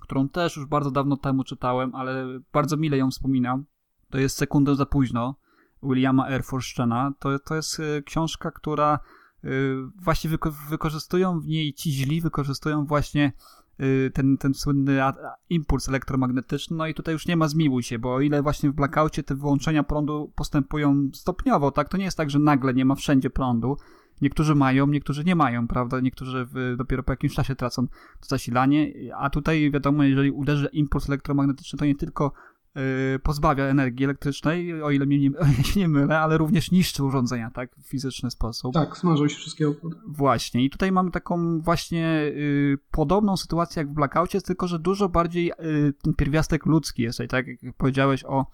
którą 0.00 0.28
też 0.28 0.56
już 0.56 0.66
bardzo 0.66 0.90
dawno 0.90 1.16
temu 1.16 1.44
czytałem, 1.44 1.94
ale 1.94 2.40
bardzo 2.52 2.76
mile 2.76 2.96
ją 2.96 3.10
wspominam 3.10 3.64
to 4.10 4.18
jest 4.18 4.36
Sekundę 4.36 4.74
za 4.74 4.86
późno 4.86 5.36
Williama 5.82 6.28
Erforszczena. 6.28 7.12
To, 7.18 7.38
to 7.38 7.54
jest 7.54 7.80
y, 7.80 8.02
książka, 8.02 8.50
która 8.50 8.98
właśnie 10.02 10.30
wyko 10.30 10.52
wykorzystują 10.68 11.40
w 11.40 11.46
niej 11.46 11.74
ci 11.74 11.92
źli, 11.92 12.20
wykorzystują 12.20 12.84
właśnie 12.84 13.32
ten, 14.12 14.38
ten 14.38 14.54
słynny 14.54 15.00
impuls 15.50 15.88
elektromagnetyczny, 15.88 16.76
no 16.76 16.86
i 16.86 16.94
tutaj 16.94 17.12
już 17.12 17.26
nie 17.26 17.36
ma 17.36 17.48
zmiłuj 17.48 17.82
się, 17.82 17.98
bo 17.98 18.14
o 18.14 18.20
ile 18.20 18.42
właśnie 18.42 18.70
w 18.70 18.74
blackoutie 18.74 19.22
te 19.22 19.34
wyłączenia 19.34 19.82
prądu 19.82 20.32
postępują 20.34 21.08
stopniowo, 21.12 21.70
tak, 21.70 21.88
to 21.88 21.96
nie 21.96 22.04
jest 22.04 22.16
tak, 22.16 22.30
że 22.30 22.38
nagle 22.38 22.74
nie 22.74 22.84
ma 22.84 22.94
wszędzie 22.94 23.30
prądu, 23.30 23.76
niektórzy 24.22 24.54
mają, 24.54 24.86
niektórzy 24.86 25.24
nie 25.24 25.36
mają, 25.36 25.68
prawda, 25.68 26.00
niektórzy 26.00 26.46
w, 26.52 26.76
dopiero 26.78 27.02
po 27.02 27.12
jakimś 27.12 27.34
czasie 27.34 27.56
tracą 27.56 27.86
to 28.20 28.26
zasilanie, 28.28 28.92
a 29.16 29.30
tutaj 29.30 29.70
wiadomo, 29.70 30.04
jeżeli 30.04 30.30
uderzy 30.30 30.68
impuls 30.72 31.08
elektromagnetyczny, 31.08 31.78
to 31.78 31.84
nie 31.84 31.94
tylko 31.94 32.32
Y, 32.32 32.55
pozbawia 33.22 33.64
energii 33.64 34.04
elektrycznej, 34.04 34.82
o 34.82 34.90
ile 34.90 35.06
mnie 35.06 35.18
nie, 35.18 35.30
się 35.64 35.80
nie 35.80 35.88
mylę, 35.88 36.18
ale 36.18 36.38
również 36.38 36.70
niszczy 36.70 37.04
urządzenia, 37.04 37.50
tak, 37.50 37.76
w 37.76 37.88
fizyczny 37.88 38.30
sposób. 38.30 38.74
Tak, 38.74 38.96
smażą 38.96 39.28
się 39.28 39.36
wszystkie 39.36 39.68
opony. 39.68 39.96
Właśnie. 40.06 40.64
I 40.64 40.70
tutaj 40.70 40.92
mamy 40.92 41.10
taką 41.10 41.60
właśnie 41.60 42.32
y, 42.36 42.78
podobną 42.90 43.36
sytuację 43.36 43.80
jak 43.80 43.90
w 43.90 43.94
Blackoutie, 43.94 44.40
tylko 44.40 44.68
że 44.68 44.78
dużo 44.78 45.08
bardziej 45.08 45.50
y, 45.50 45.92
ten 46.02 46.14
pierwiastek 46.14 46.66
ludzki 46.66 47.02
jest 47.02 47.18
tutaj, 47.18 47.28
tak 47.28 47.62
jak 47.62 47.76
powiedziałeś 47.76 48.24
o 48.24 48.46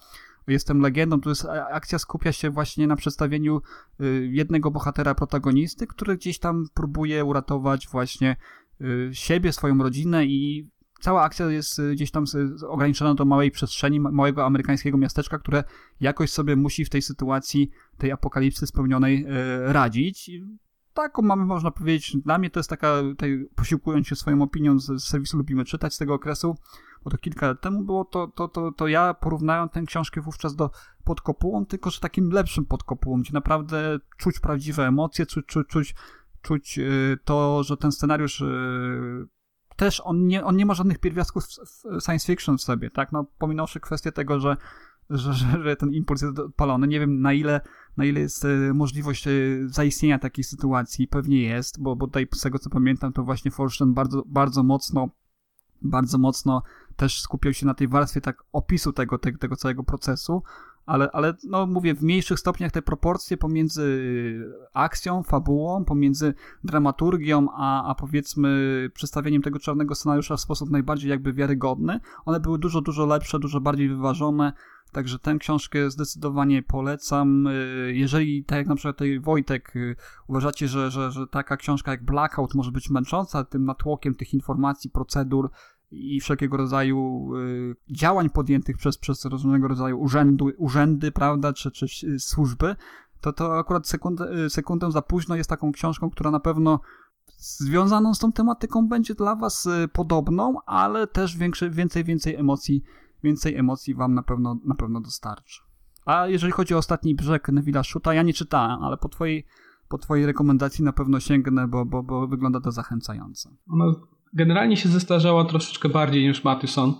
Jestem 0.46 0.80
legendą, 0.80 1.20
tu 1.20 1.28
jest 1.28 1.46
akcja 1.70 1.98
skupia 1.98 2.32
się 2.32 2.50
właśnie 2.50 2.86
na 2.86 2.96
przedstawieniu 2.96 3.60
y, 4.00 4.28
jednego 4.32 4.70
bohatera 4.70 5.14
protagonisty, 5.14 5.86
który 5.86 6.16
gdzieś 6.16 6.38
tam 6.38 6.66
próbuje 6.74 7.24
uratować 7.24 7.88
właśnie 7.88 8.36
y, 8.80 9.10
siebie, 9.12 9.52
swoją 9.52 9.78
rodzinę 9.78 10.26
i 10.26 10.70
cała 11.02 11.22
akcja 11.22 11.46
jest 11.46 11.78
y, 11.78 11.92
gdzieś 11.92 12.10
tam 12.10 12.24
ograniczona 12.68 13.14
do 13.14 13.24
małej 13.24 13.50
przestrzeni, 13.50 14.00
małego 14.00 14.46
amerykańskiego 14.46 14.98
miasteczka, 14.98 15.38
które 15.38 15.64
jakoś 16.00 16.30
sobie 16.30 16.56
musi 16.56 16.84
w 16.84 16.90
tej 16.90 17.02
sytuacji, 17.02 17.70
tej 17.98 18.12
apokalipsy 18.12 18.66
spełnionej 18.66 19.26
y, 19.26 19.72
radzić. 19.72 20.30
Taką 20.94 21.22
mamy, 21.22 21.44
można 21.44 21.70
powiedzieć, 21.70 22.16
dla 22.16 22.38
mnie 22.38 22.50
to 22.50 22.60
jest 22.60 22.70
taka, 22.70 23.02
tutaj 23.02 23.48
posiłkując 23.54 24.06
się 24.06 24.16
swoją 24.16 24.42
opinią 24.42 24.78
z, 24.78 25.04
serwisu 25.04 25.36
Lubimy 25.36 25.64
Czytać 25.64 25.94
z 25.94 25.98
tego 25.98 26.14
okresu, 26.14 26.56
bo 27.04 27.10
to 27.10 27.18
kilka 27.18 27.46
lat 27.46 27.60
temu 27.60 27.84
było, 27.84 28.04
to, 28.04 28.26
to, 28.26 28.48
to, 28.48 28.72
to 28.72 28.88
ja 28.88 29.14
porównałem 29.14 29.68
tę 29.68 29.82
książkę 29.82 30.20
wówczas 30.20 30.56
do 30.56 30.70
Podkopułą, 31.04 31.66
tylko 31.66 31.90
że 31.90 32.00
takim 32.00 32.30
lepszym 32.30 32.64
Podkopułą, 32.64 33.20
gdzie 33.20 33.32
naprawdę 33.32 33.98
czuć 34.16 34.40
prawdziwe 34.40 34.86
emocje, 34.86 35.26
czuć, 35.26 35.46
czuć, 35.46 35.68
czuć, 35.68 35.94
czuć 36.42 36.78
y, 36.78 37.18
to, 37.24 37.62
że 37.62 37.76
ten 37.76 37.92
scenariusz 37.92 38.44
też 39.76 40.02
on 40.04 40.26
nie, 40.26 40.44
on 40.44 40.56
nie 40.56 40.66
ma 40.66 40.74
żadnych 40.74 40.98
pierwiastków 40.98 41.44
science 42.04 42.26
fiction 42.26 42.58
w 42.58 42.62
sobie, 42.62 42.90
tak? 42.90 43.12
No, 43.12 43.24
pominąwszy 43.38 43.80
kwestię 43.80 44.12
tego, 44.12 44.40
że, 44.40 44.56
że, 45.10 45.32
że, 45.32 45.62
że 45.62 45.76
ten 45.76 45.92
impuls 45.92 46.22
jest 46.22 46.38
odpalony. 46.38 46.86
Nie 46.86 47.00
wiem, 47.00 47.20
na 47.20 47.32
ile, 47.32 47.60
na 47.96 48.04
ile 48.04 48.20
jest 48.20 48.44
e, 48.44 48.48
możliwość 48.74 49.26
e, 49.26 49.30
zaistnienia 49.66 50.18
takiej 50.18 50.44
sytuacji. 50.44 51.08
Pewnie 51.08 51.42
jest, 51.42 51.82
bo, 51.82 51.96
bo 51.96 52.06
tutaj 52.06 52.28
z 52.34 52.40
tego, 52.40 52.58
co 52.58 52.70
pamiętam, 52.70 53.12
to 53.12 53.22
właśnie 53.22 53.50
Forsten 53.50 53.94
bardzo, 53.94 54.22
bardzo 54.26 54.62
mocno 54.62 55.08
bardzo 55.84 56.18
mocno 56.18 56.62
też 56.96 57.20
skupiał 57.20 57.52
się 57.52 57.66
na 57.66 57.74
tej 57.74 57.88
warstwie 57.88 58.20
tak 58.20 58.44
opisu 58.52 58.92
tego, 58.92 59.18
tego, 59.18 59.38
tego 59.38 59.56
całego 59.56 59.82
procesu, 59.82 60.42
ale, 60.86 61.10
ale 61.12 61.34
no 61.44 61.66
mówię, 61.66 61.94
w 61.94 62.02
mniejszych 62.02 62.38
stopniach 62.38 62.72
te 62.72 62.82
proporcje 62.82 63.36
pomiędzy 63.36 64.12
akcją, 64.74 65.22
fabułą, 65.22 65.84
pomiędzy 65.84 66.34
dramaturgią, 66.64 67.46
a, 67.56 67.90
a 67.90 67.94
powiedzmy 67.94 68.90
przedstawieniem 68.94 69.42
tego 69.42 69.58
czarnego 69.58 69.94
scenariusza 69.94 70.36
w 70.36 70.40
sposób 70.40 70.70
najbardziej 70.70 71.10
jakby 71.10 71.32
wiarygodny, 71.32 72.00
one 72.24 72.40
były 72.40 72.58
dużo, 72.58 72.80
dużo 72.80 73.06
lepsze, 73.06 73.38
dużo 73.38 73.60
bardziej 73.60 73.88
wyważone, 73.88 74.52
Także 74.92 75.18
tę 75.18 75.36
książkę 75.38 75.90
zdecydowanie 75.90 76.62
polecam. 76.62 77.48
Jeżeli, 77.86 78.44
tak 78.44 78.58
jak 78.58 78.66
na 78.66 78.74
przykład 78.74 78.96
tej 78.96 79.20
Wojtek, 79.20 79.74
uważacie, 80.26 80.68
że, 80.68 80.90
że, 80.90 81.10
że 81.10 81.26
taka 81.26 81.56
książka 81.56 81.90
jak 81.90 82.04
Blackout 82.04 82.54
może 82.54 82.72
być 82.72 82.90
męcząca 82.90 83.44
tym 83.44 83.64
natłokiem 83.64 84.14
tych 84.14 84.34
informacji, 84.34 84.90
procedur, 84.90 85.50
i 85.92 86.20
wszelkiego 86.20 86.56
rodzaju 86.56 87.30
y, 87.36 87.76
działań 87.90 88.30
podjętych 88.30 88.76
przez, 88.76 88.98
przez 88.98 89.24
różnego 89.24 89.68
rodzaju 89.68 90.00
urzędu, 90.00 90.50
urzędy, 90.58 91.12
prawda, 91.12 91.52
czy, 91.52 91.70
czy 91.70 91.86
służby, 92.18 92.76
to 93.20 93.32
to 93.32 93.58
akurat 93.58 93.88
sekundę, 93.88 94.44
y, 94.44 94.50
sekundę 94.50 94.92
za 94.92 95.02
późno 95.02 95.36
jest 95.36 95.50
taką 95.50 95.72
książką, 95.72 96.10
która 96.10 96.30
na 96.30 96.40
pewno 96.40 96.80
związaną 97.38 98.14
z 98.14 98.18
tą 98.18 98.32
tematyką 98.32 98.88
będzie 98.88 99.14
dla 99.14 99.36
was 99.36 99.66
y, 99.66 99.88
podobną, 99.92 100.56
ale 100.66 101.06
też 101.06 101.36
większy, 101.36 101.70
więcej, 101.70 102.04
więcej 102.04 102.34
emocji, 102.34 102.82
więcej 103.22 103.56
emocji 103.56 103.94
wam 103.94 104.14
na 104.14 104.22
pewno, 104.22 104.56
na 104.64 104.74
pewno 104.74 105.00
dostarczy. 105.00 105.60
A 106.04 106.26
jeżeli 106.26 106.52
chodzi 106.52 106.74
o 106.74 106.78
ostatni 106.78 107.14
brzeg 107.14 107.48
Neville'a 107.48 107.84
Shuta, 107.84 108.14
ja 108.14 108.22
nie 108.22 108.34
czytałem, 108.34 108.82
ale 108.82 108.96
po 108.96 109.08
twojej 109.08 109.46
po 109.88 109.98
twojej 109.98 110.26
rekomendacji 110.26 110.84
na 110.84 110.92
pewno 110.92 111.20
sięgnę, 111.20 111.68
bo, 111.68 111.84
bo, 111.84 112.02
bo 112.02 112.26
wygląda 112.26 112.60
to 112.60 112.70
zachęcająco. 112.70 113.50
Ona 113.68 113.84
generalnie 114.32 114.76
się 114.76 114.88
zestarzała 114.88 115.44
troszeczkę 115.44 115.88
bardziej 115.88 116.28
niż 116.28 116.44
Matyson, 116.44 116.94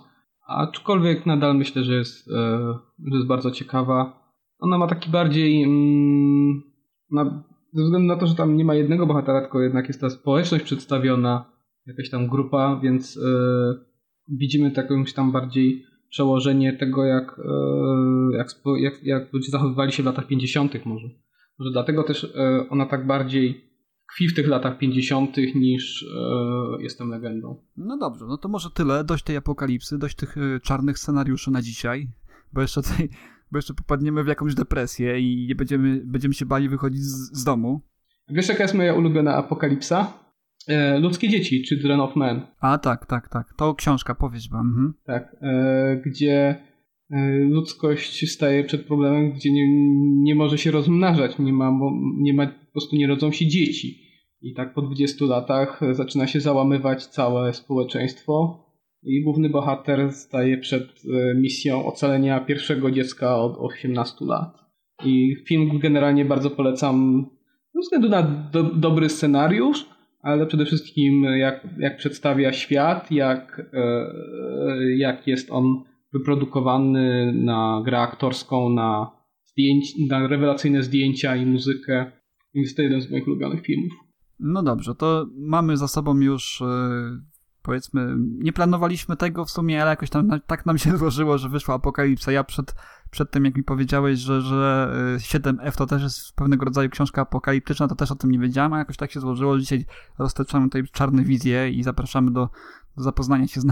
aczkolwiek 0.47 1.25
nadal 1.25 1.55
myślę, 1.55 1.83
że 1.83 1.93
jest, 1.93 2.27
e, 2.27 2.31
że 3.11 3.15
jest 3.15 3.27
bardzo 3.27 3.51
ciekawa. 3.51 4.29
Ona 4.59 4.77
ma 4.77 4.87
taki 4.87 5.09
bardziej... 5.09 5.63
Mm, 5.63 6.61
na, 7.11 7.43
ze 7.73 7.83
względu 7.83 8.07
na 8.07 8.15
to, 8.15 8.27
że 8.27 8.35
tam 8.35 8.57
nie 8.57 8.65
ma 8.65 8.75
jednego 8.75 9.07
bohatera, 9.07 9.41
tylko 9.41 9.61
jednak 9.61 9.87
jest 9.87 10.01
ta 10.01 10.09
społeczność 10.09 10.63
przedstawiona, 10.63 11.45
jakaś 11.85 12.09
tam 12.09 12.27
grupa, 12.27 12.79
więc 12.83 13.17
e, 13.17 13.29
widzimy 14.27 14.71
jakąś 14.77 15.13
tam 15.13 15.31
bardziej 15.31 15.85
przełożenie 16.09 16.73
tego, 16.73 17.05
jak, 17.05 17.39
e, 17.39 18.37
jak, 18.37 18.47
jak, 18.79 19.03
jak 19.03 19.33
ludzie 19.33 19.51
zachowywali 19.51 19.91
się 19.91 20.03
w 20.03 20.05
latach 20.05 20.27
50. 20.27 20.85
może. 20.85 21.07
Może 21.59 21.71
dlatego 21.71 22.03
też 22.03 22.33
ona 22.69 22.85
tak 22.85 23.07
bardziej 23.07 23.72
tkwi 24.07 24.27
w 24.27 24.35
tych 24.35 24.47
latach 24.47 24.77
50. 24.77 25.37
niż 25.55 26.03
e, 26.03 26.83
jestem 26.83 27.09
legendą. 27.09 27.61
No 27.77 27.97
dobrze, 27.97 28.25
no 28.25 28.37
to 28.37 28.49
może 28.49 28.69
tyle. 28.69 29.03
Dość 29.03 29.23
tej 29.23 29.37
apokalipsy, 29.37 29.97
dość 29.97 30.15
tych 30.15 30.35
czarnych 30.63 30.99
scenariuszy 30.99 31.51
na 31.51 31.61
dzisiaj, 31.61 32.07
bo 32.53 32.61
jeszcze 32.61 32.81
tutaj, 32.81 33.09
bo 33.51 33.57
jeszcze 33.57 33.73
popadniemy 33.73 34.23
w 34.23 34.27
jakąś 34.27 34.55
depresję 34.55 35.19
i 35.19 35.45
nie 35.47 35.55
będziemy, 35.55 36.01
będziemy 36.05 36.33
się 36.33 36.45
bali 36.45 36.69
wychodzić 36.69 37.01
z, 37.01 37.39
z 37.39 37.43
domu. 37.43 37.81
Wiesz, 38.29 38.49
jaka 38.49 38.63
jest 38.63 38.75
moja 38.75 38.93
ulubiona 38.93 39.35
apokalipsa? 39.35 40.13
E, 40.67 40.99
Ludzkie 40.99 41.29
dzieci, 41.29 41.65
Children 41.65 41.99
of 41.99 42.15
Men. 42.15 42.41
A 42.59 42.77
tak, 42.77 43.05
tak, 43.05 43.29
tak. 43.29 43.53
To 43.57 43.75
książka, 43.75 44.15
powiedz 44.15 44.47
wam. 44.49 44.67
Mhm. 44.67 44.93
Tak, 45.05 45.35
e, 45.41 46.01
gdzie 46.05 46.33
e, 46.33 46.72
ludzkość 47.49 48.31
staje 48.31 48.63
przed 48.63 48.85
problemem, 48.85 49.31
gdzie 49.31 49.51
nie, 49.51 49.67
nie 50.23 50.35
może 50.35 50.57
się 50.57 50.71
rozmnażać, 50.71 51.39
nie 51.39 51.53
ma, 51.53 51.79
nie 52.17 52.33
ma, 52.33 52.47
po 52.47 52.71
prostu 52.71 52.95
nie 52.95 53.07
rodzą 53.07 53.31
się 53.31 53.47
dzieci. 53.47 53.99
I 54.41 54.53
tak 54.53 54.73
po 54.73 54.81
20 54.81 55.25
latach 55.25 55.81
zaczyna 55.91 56.27
się 56.27 56.39
załamywać 56.39 57.05
całe 57.05 57.53
społeczeństwo 57.53 58.63
i 59.03 59.23
główny 59.23 59.49
bohater 59.49 60.11
staje 60.11 60.57
przed 60.57 60.83
e, 60.83 61.35
misją 61.35 61.85
ocalenia 61.85 62.39
pierwszego 62.39 62.91
dziecka 62.91 63.37
od 63.37 63.57
18 63.57 64.25
lat. 64.25 64.63
I 65.05 65.35
film 65.47 65.79
generalnie 65.79 66.25
bardzo 66.25 66.49
polecam 66.49 67.25
ze 67.75 67.81
względu 67.81 68.09
na 68.09 68.23
do, 68.51 68.63
dobry 68.63 69.09
scenariusz, 69.09 69.85
ale 70.21 70.45
przede 70.45 70.65
wszystkim 70.65 71.23
jak, 71.23 71.67
jak 71.79 71.97
przedstawia 71.97 72.53
świat, 72.53 73.11
jak, 73.11 73.69
e, 73.73 74.97
jak 74.97 75.27
jest 75.27 75.51
on 75.51 75.83
wyprodukowany 76.13 77.33
na 77.33 77.81
grę 77.85 77.99
aktorską, 77.99 78.69
na, 78.69 79.11
zdjęć, 79.45 79.93
na 80.09 80.27
rewelacyjne 80.27 80.83
zdjęcia 80.83 81.35
i 81.35 81.45
muzykę. 81.45 82.11
Jest 82.53 82.75
to 82.75 82.81
jeden 82.81 83.01
z 83.01 83.11
moich 83.11 83.27
ulubionych 83.27 83.61
filmów. 83.61 83.91
No 84.39 84.63
dobrze, 84.63 84.95
to 84.95 85.25
mamy 85.37 85.77
za 85.77 85.87
sobą 85.87 86.19
już 86.19 86.61
e, 86.61 86.65
powiedzmy, 87.63 88.15
nie 88.17 88.53
planowaliśmy 88.53 89.17
tego 89.17 89.45
w 89.45 89.51
sumie, 89.51 89.81
ale 89.81 89.89
jakoś 89.89 90.09
tam 90.09 90.29
tak 90.47 90.65
nam 90.65 90.77
się 90.77 90.97
złożyło, 90.97 91.37
że 91.37 91.49
wyszła 91.49 91.75
apokalipsa. 91.75 92.31
Ja 92.31 92.43
przed, 92.43 92.75
przed 93.11 93.31
tym, 93.31 93.45
jak 93.45 93.55
mi 93.55 93.63
powiedziałeś, 93.63 94.19
że, 94.19 94.41
że 94.41 94.91
7F 95.17 95.73
y, 95.73 95.77
to 95.77 95.85
też 95.85 96.03
jest 96.03 96.35
pewnego 96.35 96.65
rodzaju 96.65 96.89
książka 96.89 97.21
apokaliptyczna, 97.21 97.87
to 97.87 97.95
też 97.95 98.11
o 98.11 98.15
tym 98.15 98.31
nie 98.31 98.39
wiedziałem, 98.39 98.73
a 98.73 98.77
jakoś 98.77 98.97
tak 98.97 99.11
się 99.11 99.19
złożyło, 99.19 99.59
dzisiaj 99.59 99.85
roztaczamy 100.19 100.65
tutaj 100.65 100.83
czarne 100.91 101.23
wizje 101.23 101.69
i 101.69 101.83
zapraszamy 101.83 102.31
do, 102.31 102.49
zapoznania 102.97 103.47
się 103.47 103.61
z, 103.61 103.65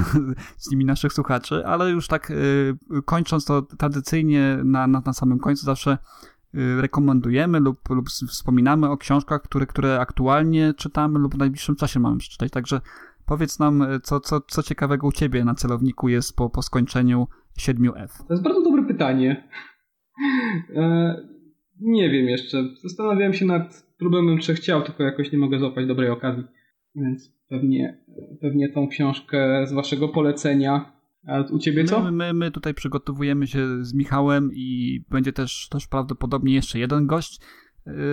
z 0.58 0.72
nimi 0.72 0.86
naszych 0.86 1.14
słuchaczy, 1.14 1.66
ale 1.66 1.90
już 1.90 2.08
tak 2.08 2.32
y, 2.32 2.76
kończąc 3.06 3.46
to 3.46 3.62
tradycyjnie 3.62 4.58
na, 4.64 4.88
na, 4.88 5.02
na 5.06 5.14
samym 5.14 5.40
końcu 5.40 5.66
zawsze 5.66 5.98
y, 6.56 6.82
rekomendujemy 6.82 7.60
lub, 7.60 7.90
lub 7.90 8.10
wspominamy 8.10 8.90
o 8.90 8.98
książkach, 8.98 9.42
które, 9.42 9.66
które 9.66 10.00
aktualnie 10.00 10.74
czytamy 10.74 11.20
lub 11.20 11.36
w 11.36 11.38
najbliższym 11.38 11.76
czasie 11.76 12.00
mamy 12.00 12.18
przeczytać. 12.18 12.52
Także 12.52 12.82
Powiedz 13.32 13.60
nam, 13.60 13.82
e, 13.82 14.00
co, 14.00 14.20
co, 14.20 14.42
co 14.42 14.64
ciekawego 14.64 15.08
u 15.08 15.12
ciebie 15.12 15.44
na 15.46 15.56
celowniku 15.56 16.10
jest 16.10 16.38
po, 16.38 16.50
po 16.50 16.62
skończeniu 16.62 17.28
7F? 17.60 18.28
To 18.28 18.34
jest 18.34 18.44
bardzo 18.44 18.62
dobre 18.62 18.84
pytanie. 18.84 19.50
E, 20.76 21.16
nie 21.80 22.10
wiem 22.10 22.26
jeszcze. 22.26 22.64
Zastanawiałem 22.84 23.34
się 23.34 23.46
nad 23.46 23.96
problemem 24.00 24.40
trzech 24.40 24.60
ciał, 24.60 24.82
tylko 24.82 25.04
jakoś 25.04 25.32
nie 25.32 25.38
mogę 25.38 25.60
złapać 25.60 25.88
dobrej 25.88 26.10
okazji. 26.10 26.44
Więc 26.96 27.41
pewnie, 27.52 27.98
pewnie 28.42 28.70
tą 28.70 28.88
książkę 28.88 29.68
z 29.68 29.74
waszego 29.74 30.10
polecenia. 30.10 30.94
A 31.28 31.42
u 31.42 31.60
ciebie 31.60 31.84
co? 31.84 32.04
My, 32.04 32.12
my, 32.12 32.34
my 32.34 32.52
tutaj 32.52 32.74
przygotowujemy 32.74 33.48
się 33.48 33.86
z 33.86 33.94
Michałem 33.94 34.50
i 34.54 35.00
będzie 35.10 35.34
też, 35.34 35.68
też 35.70 35.88
prawdopodobnie 35.88 36.54
jeszcze 36.54 36.80
jeden 36.80 37.08
gość 37.08 37.42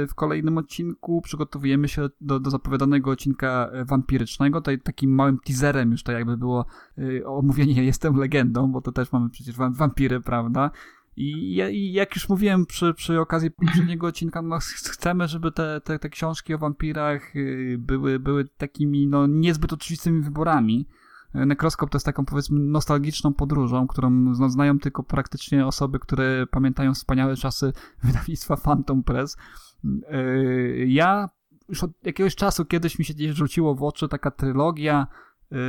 w 0.09 0.14
kolejnym 0.14 0.59
odcinku 0.59 1.20
przygotowujemy 1.20 1.89
się 1.89 2.09
do, 2.20 2.41
do 2.41 2.51
zapowiadanego 2.51 3.11
odcinka 3.11 3.70
wampirycznego. 3.84 4.61
Tutaj 4.61 4.80
takim 4.80 5.14
małym 5.14 5.39
teaserem 5.45 5.91
już 5.91 6.03
to 6.03 6.12
jakby 6.12 6.36
było 6.36 6.66
y, 6.99 7.26
omówienie 7.26 7.84
Jestem 7.84 8.16
legendą, 8.16 8.72
bo 8.72 8.80
to 8.80 8.93
też 8.93 9.12
mamy 9.12 9.30
przecież 9.30 9.57
wampiry, 9.70 10.20
prawda? 10.20 10.70
I, 11.21 11.93
jak 11.93 12.14
już 12.14 12.29
mówiłem 12.29 12.66
przy, 12.66 12.95
przy 12.95 13.21
okazji 13.21 13.51
poprzedniego 13.51 14.07
odcinka, 14.07 14.43
no 14.43 14.59
chcemy, 14.91 15.29
żeby 15.29 15.53
te, 15.53 15.81
te, 15.85 15.99
te 15.99 16.09
książki 16.09 16.55
o 16.55 16.59
wampirach 16.59 17.37
y, 17.37 17.77
były, 17.79 18.19
były 18.19 18.45
takimi 18.45 19.07
no, 19.07 19.27
niezbyt 19.27 19.73
oczywistymi 19.73 20.23
wyborami. 20.23 20.89
Nekroskop 21.35 21.91
to 21.91 21.97
jest 21.97 22.07
taką 22.07 22.25
powiedzmy 22.25 22.61
nostalgiczną 22.61 23.35
podróżą, 23.35 23.87
którą 23.87 24.11
no, 24.11 24.49
znają 24.49 24.79
tylko 24.79 25.03
praktycznie 25.03 25.66
osoby, 25.66 25.99
które 25.99 26.47
pamiętają 26.51 26.95
wspaniałe 26.95 27.37
czasy 27.37 27.73
wydawnictwa 28.05 28.57
Phantom 28.57 29.03
Press. 29.03 29.37
Yy, 29.85 30.87
ja 30.89 31.29
już 31.69 31.85
od 31.85 31.91
jakiegoś 32.05 32.35
czasu 32.35 32.64
kiedyś 32.64 32.99
mi 32.99 33.05
się 33.05 33.14
gdzieś 33.14 33.37
rzuciło 33.37 33.75
w 33.75 33.83
oczy 33.83 34.09
taka 34.09 34.31
trylogia, 34.31 35.07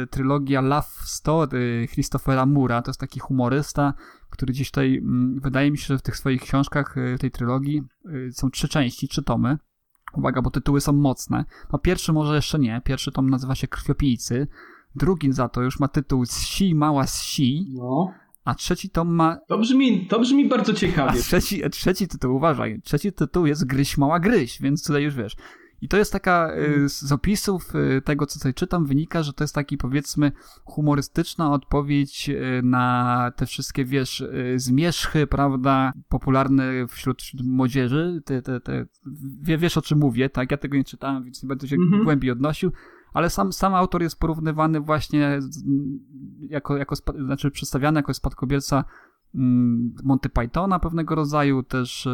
trylogia 0.10 0.62
Love 0.62 0.88
Story 1.04 1.88
Christophera 1.91 2.45
Mura. 2.45 2.82
To 2.82 2.89
jest 2.89 3.00
taki 3.00 3.20
humorysta, 3.20 3.93
który 4.30 4.53
gdzieś 4.53 4.71
tutaj, 4.71 4.97
mm, 4.97 5.39
wydaje 5.39 5.71
mi 5.71 5.77
się, 5.77 5.86
że 5.86 5.97
w 5.97 6.01
tych 6.01 6.17
swoich 6.17 6.41
książkach 6.41 6.95
yy, 6.97 7.17
tej 7.17 7.32
trylogii 7.32 7.82
są 8.32 8.49
trzy 8.49 8.67
części, 8.67 9.07
trzy 9.07 9.23
tomy. 9.23 9.57
Uwaga, 10.13 10.41
bo 10.41 10.51
tytuły 10.51 10.82
są 10.82 10.93
mocne. 10.93 11.45
No 11.73 11.80
pierwszy 11.80 12.13
może 12.13 12.36
jeszcze 12.36 12.59
nie. 12.59 12.82
Pierwszy 12.86 13.11
tom 13.11 13.30
nazywa 13.30 13.55
się 13.55 13.67
Krwiopijcy. 13.67 14.47
Drugi 14.95 15.32
za 15.34 15.49
to 15.49 15.61
już 15.61 15.80
ma 15.80 15.88
tytuł 15.88 16.25
Si, 16.25 16.75
mała 16.75 17.07
si. 17.07 17.73
No. 17.73 18.13
A 18.45 18.55
trzeci 18.55 18.89
tom 18.89 19.15
ma... 19.15 19.38
To 19.47 19.57
brzmi, 19.57 20.07
to 20.07 20.19
brzmi 20.19 20.49
bardzo 20.49 20.73
ciekawie. 20.73 21.19
A 21.19 21.21
trzeci, 21.21 21.61
trzeci 21.71 22.07
tytuł, 22.07 22.36
uważaj, 22.36 22.82
trzeci 22.84 23.13
tytuł 23.13 23.45
jest 23.45 23.65
Gryś, 23.67 23.97
mała 23.97 24.19
gryś, 24.19 24.61
więc 24.61 24.88
tutaj 24.88 25.03
już 25.03 25.15
wiesz. 25.15 25.36
I 25.82 25.88
to 25.88 25.97
jest 25.97 26.13
taka, 26.13 26.51
y, 26.55 26.89
z 26.89 27.11
opisów 27.11 27.75
y, 27.75 28.01
tego, 28.01 28.25
co 28.25 28.39
tutaj 28.39 28.53
czytam, 28.53 28.86
wynika, 28.86 29.23
że 29.23 29.34
to 29.34 29.43
jest 29.43 29.55
taki, 29.55 29.77
powiedzmy, 29.77 30.32
humorystyczna 30.65 31.51
odpowiedź 31.51 32.30
y, 32.30 32.61
na 32.63 33.32
te 33.36 33.45
wszystkie, 33.45 33.86
wiesz, 33.86 34.23
zmierzchy, 34.55 35.27
prawda, 35.27 35.93
popularne 36.09 36.88
wśród, 36.88 37.21
wśród 37.21 37.41
młodzieży. 37.45 38.21
Te, 38.25 38.41
te, 38.41 38.59
te, 38.59 38.86
wiesz, 39.41 39.77
o 39.77 39.82
czym 39.82 39.99
mówię, 39.99 40.30
tak? 40.30 40.51
Ja 40.51 40.57
tego 40.57 40.77
nie 40.77 40.84
czytałem, 40.84 41.23
więc 41.23 41.43
nie 41.43 41.47
będę 41.47 41.67
się 41.67 41.75
-hmm. 41.75 42.03
głębiej 42.03 42.32
odnosił 42.32 42.71
ale 43.13 43.30
sam, 43.30 43.53
sam 43.53 43.75
autor 43.75 44.01
jest 44.01 44.19
porównywany 44.19 44.80
właśnie 44.80 45.39
jako, 46.39 46.77
jako 46.77 46.95
znaczy 46.95 47.51
przedstawiany 47.51 47.99
jako 47.99 48.13
spadkobierca 48.13 48.84
mm, 49.36 49.95
Monty 50.03 50.30
Pythona 50.30 50.80
pewnego 50.80 51.15
rodzaju, 51.15 51.63
też 51.63 52.07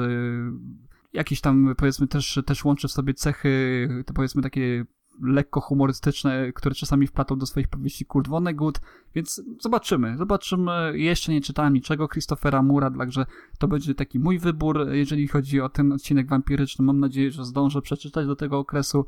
jakieś 1.16 1.42
tam 1.42 1.76
powiedzmy 1.78 2.08
też, 2.08 2.40
też 2.46 2.66
łączy 2.66 2.88
w 2.88 2.92
sobie 2.92 3.14
cechy, 3.14 4.04
to 4.06 4.14
powiedzmy 4.14 4.42
takie 4.42 4.86
lekko 5.22 5.62
humorystyczne, 5.62 6.54
które 6.54 6.76
czasami 6.76 7.08
wplatał 7.08 7.38
do 7.38 7.46
swoich 7.46 7.68
powieści 7.68 8.06
Kurt 8.06 8.28
Vonnegut, 8.28 8.82
więc 9.16 9.42
zobaczymy, 9.60 10.18
zobaczymy. 10.18 10.92
Jeszcze 10.94 11.32
nie 11.32 11.42
czytałem 11.42 11.74
niczego 11.74 12.08
Christophera 12.08 12.62
Mura, 12.62 12.92
także 12.92 13.26
to 13.60 13.68
będzie 13.68 13.96
taki 13.96 14.20
mój 14.20 14.40
wybór, 14.40 14.88
jeżeli 14.92 15.28
chodzi 15.28 15.62
o 15.62 15.70
ten 15.70 15.92
odcinek 15.92 16.30
wampiryczny. 16.30 16.86
Mam 16.86 17.00
nadzieję, 17.00 17.32
że 17.32 17.46
zdążę 17.46 17.82
przeczytać 17.82 18.28
do 18.28 18.36
tego 18.36 18.60
okresu 18.60 19.06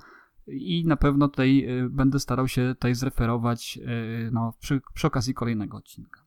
i 0.47 0.83
na 0.85 0.97
pewno 0.97 1.27
tutaj 1.27 1.65
y, 1.69 1.89
będę 1.89 2.19
starał 2.19 2.47
się 2.47 2.73
tutaj 2.75 2.95
zreferować 2.95 3.79
y, 3.81 4.29
no, 4.31 4.53
przy, 4.59 4.81
przy 4.93 5.07
okazji 5.07 5.33
kolejnego 5.33 5.77
odcinka. 5.77 6.26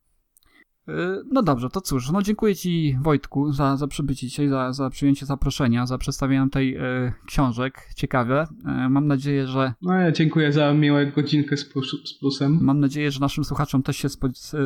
Y, 0.91 1.25
no 1.31 1.43
dobrze, 1.43 1.69
to 1.69 1.81
cóż, 1.81 2.11
no 2.11 2.23
dziękuję 2.23 2.57
Ci 2.57 2.97
Wojtku 3.03 3.53
za, 3.53 3.77
za 3.77 3.87
przybycie 3.87 4.27
dzisiaj, 4.27 4.49
za, 4.49 4.73
za 4.73 4.91
przyjęcie 4.91 5.27
zaproszenia, 5.27 5.87
za 5.87 5.99
przedstawienie 5.99 6.51
tej 6.51 6.77
e, 6.77 7.13
książek, 7.27 7.89
ciekawe. 7.97 8.47
E, 8.67 8.89
mam 8.89 9.07
nadzieję, 9.07 9.47
że... 9.47 9.75
No 9.83 9.95
ja 9.95 10.13
dziękuję 10.13 10.53
za 10.53 10.75
miłą 10.75 10.99
godzinkę 11.15 11.57
z, 11.57 11.73
z 12.05 12.19
plusem. 12.19 12.59
Mam 12.63 12.81
nadzieję, 12.81 13.11
że 13.11 13.21
naszym 13.21 13.45
słuchaczom 13.45 13.83
też 13.83 13.97
się 13.97 14.09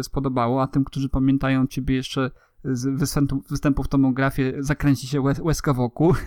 spodobało, 0.03 0.63
a 0.63 0.67
tym, 0.67 0.85
którzy 0.85 1.09
pamiętają 1.09 1.67
Ciebie 1.67 1.95
jeszcze 1.95 2.31
z 2.65 2.99
występu, 3.01 3.43
występu 3.51 3.83
w 3.83 3.89
tomografię, 3.89 4.53
zakręci 4.59 5.07
się 5.07 5.21
łezka 5.21 5.73
wokół. 5.73 6.15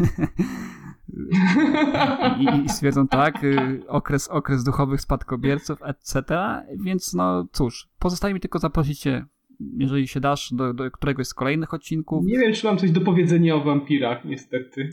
I, 2.40 2.66
i 2.66 2.70
stwierdzą 2.70 3.08
tak, 3.08 3.44
y, 3.44 3.84
okres, 3.88 4.28
okres 4.28 4.64
duchowych 4.64 5.02
spadkobierców, 5.02 5.80
etc. 5.84 6.24
Więc 6.80 7.14
no 7.14 7.48
cóż, 7.52 7.90
pozostaje 8.00 8.34
mi 8.34 8.40
tylko 8.40 8.60
zaprosić 8.60 9.00
cię, 9.00 9.26
jeżeli 9.78 10.08
się 10.08 10.20
dasz, 10.20 10.54
do, 10.54 10.74
do 10.74 10.92
któregoś 10.92 11.28
z 11.28 11.34
kolejnych 11.34 11.74
odcinków. 11.74 12.26
Nie 12.26 12.40
wiem, 12.40 12.54
czy 12.54 12.66
mam 12.66 12.78
coś 12.78 12.92
do 12.92 13.02
powiedzenia 13.02 13.56
o 13.56 13.64
wampirach, 13.64 14.26
niestety. 14.26 14.90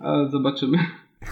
Ale 0.00 0.30
zobaczymy. 0.30 0.78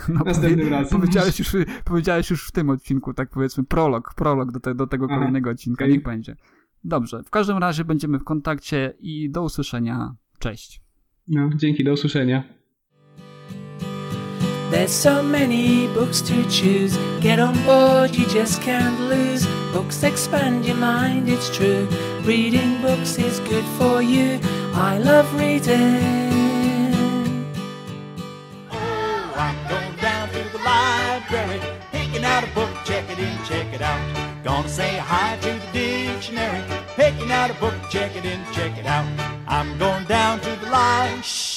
No, 0.09 0.24
Następnym 0.24 0.59
powie- 0.59 0.70
razem. 0.70 1.01
Powiedziałeś 1.01 1.39
już, 1.39 1.52
powiedziałeś 1.85 2.31
już 2.31 2.48
w 2.48 2.52
tym 2.52 2.70
odcinku, 2.70 3.15
tak 3.15 3.31
powiedzmy, 3.31 3.65
prolog, 3.65 4.15
prolog 4.15 4.52
do, 4.52 4.61
te, 4.61 4.74
do 4.74 4.86
tego 4.86 5.07
Aha, 5.11 5.19
kolejnego 5.19 5.51
odcinka, 5.51 5.86
niech 5.86 6.02
będzie. 6.02 6.36
Dobrze, 6.85 7.23
w 7.23 7.31
każdym 7.31 7.59
razie 7.59 7.85
będziemy 7.85 8.19
w 8.19 8.24
kontakcie 8.24 8.94
i 9.01 9.31
do 9.31 9.43
usłyszenia. 9.43 10.15
Cześć. 10.39 10.81
No, 11.28 11.51
dzięki, 11.57 11.85
do 11.85 11.93
usłyszenia. 11.93 12.44
There's 14.73 14.89
so 14.89 15.23
many 15.23 15.89
books 15.94 16.23
to 16.23 16.35
choose. 16.35 16.98
Get 17.23 17.40
on 17.40 17.55
board, 17.66 18.19
you 18.19 18.24
just 18.40 18.62
can't 18.62 19.01
lose. 19.09 19.60
Books 19.72 20.02
expand 20.02 20.64
your 20.64 20.76
mind, 20.76 21.28
it's 21.28 21.48
true. 21.56 21.86
Reading 22.22 22.82
books 22.82 23.18
is 23.18 23.38
good 23.40 23.64
for 23.78 24.02
you. 24.02 24.40
I 24.74 24.98
love 24.98 25.32
reading. 25.34 27.47
Oh, 28.72 29.32
I'm 29.36 29.68
going 29.68 29.97
down 29.97 30.28
to 30.30 30.42
the 30.51 30.59
library, 30.59 31.60
picking 31.92 32.24
out 32.24 32.42
a 32.42 32.48
book, 32.48 32.70
check 32.84 33.09
it 33.10 33.20
in, 33.20 33.36
check 33.44 33.72
it 33.72 33.80
out. 33.80 34.01
Gonna 34.42 34.68
say 34.68 34.98
hi 34.98 35.36
to 35.42 35.52
the 35.52 35.72
dictionary, 35.72 36.64
picking 36.97 37.30
out 37.30 37.51
a 37.51 37.55
book, 37.55 37.74
check 37.90 38.16
it 38.16 38.24
in, 38.24 38.40
check 38.52 38.76
it 38.76 38.86
out. 38.86 39.06
I'm 39.47 39.78
going 39.78 40.05
down 40.06 40.40
to 40.40 40.51
the 40.56 40.70
library. 40.70 41.49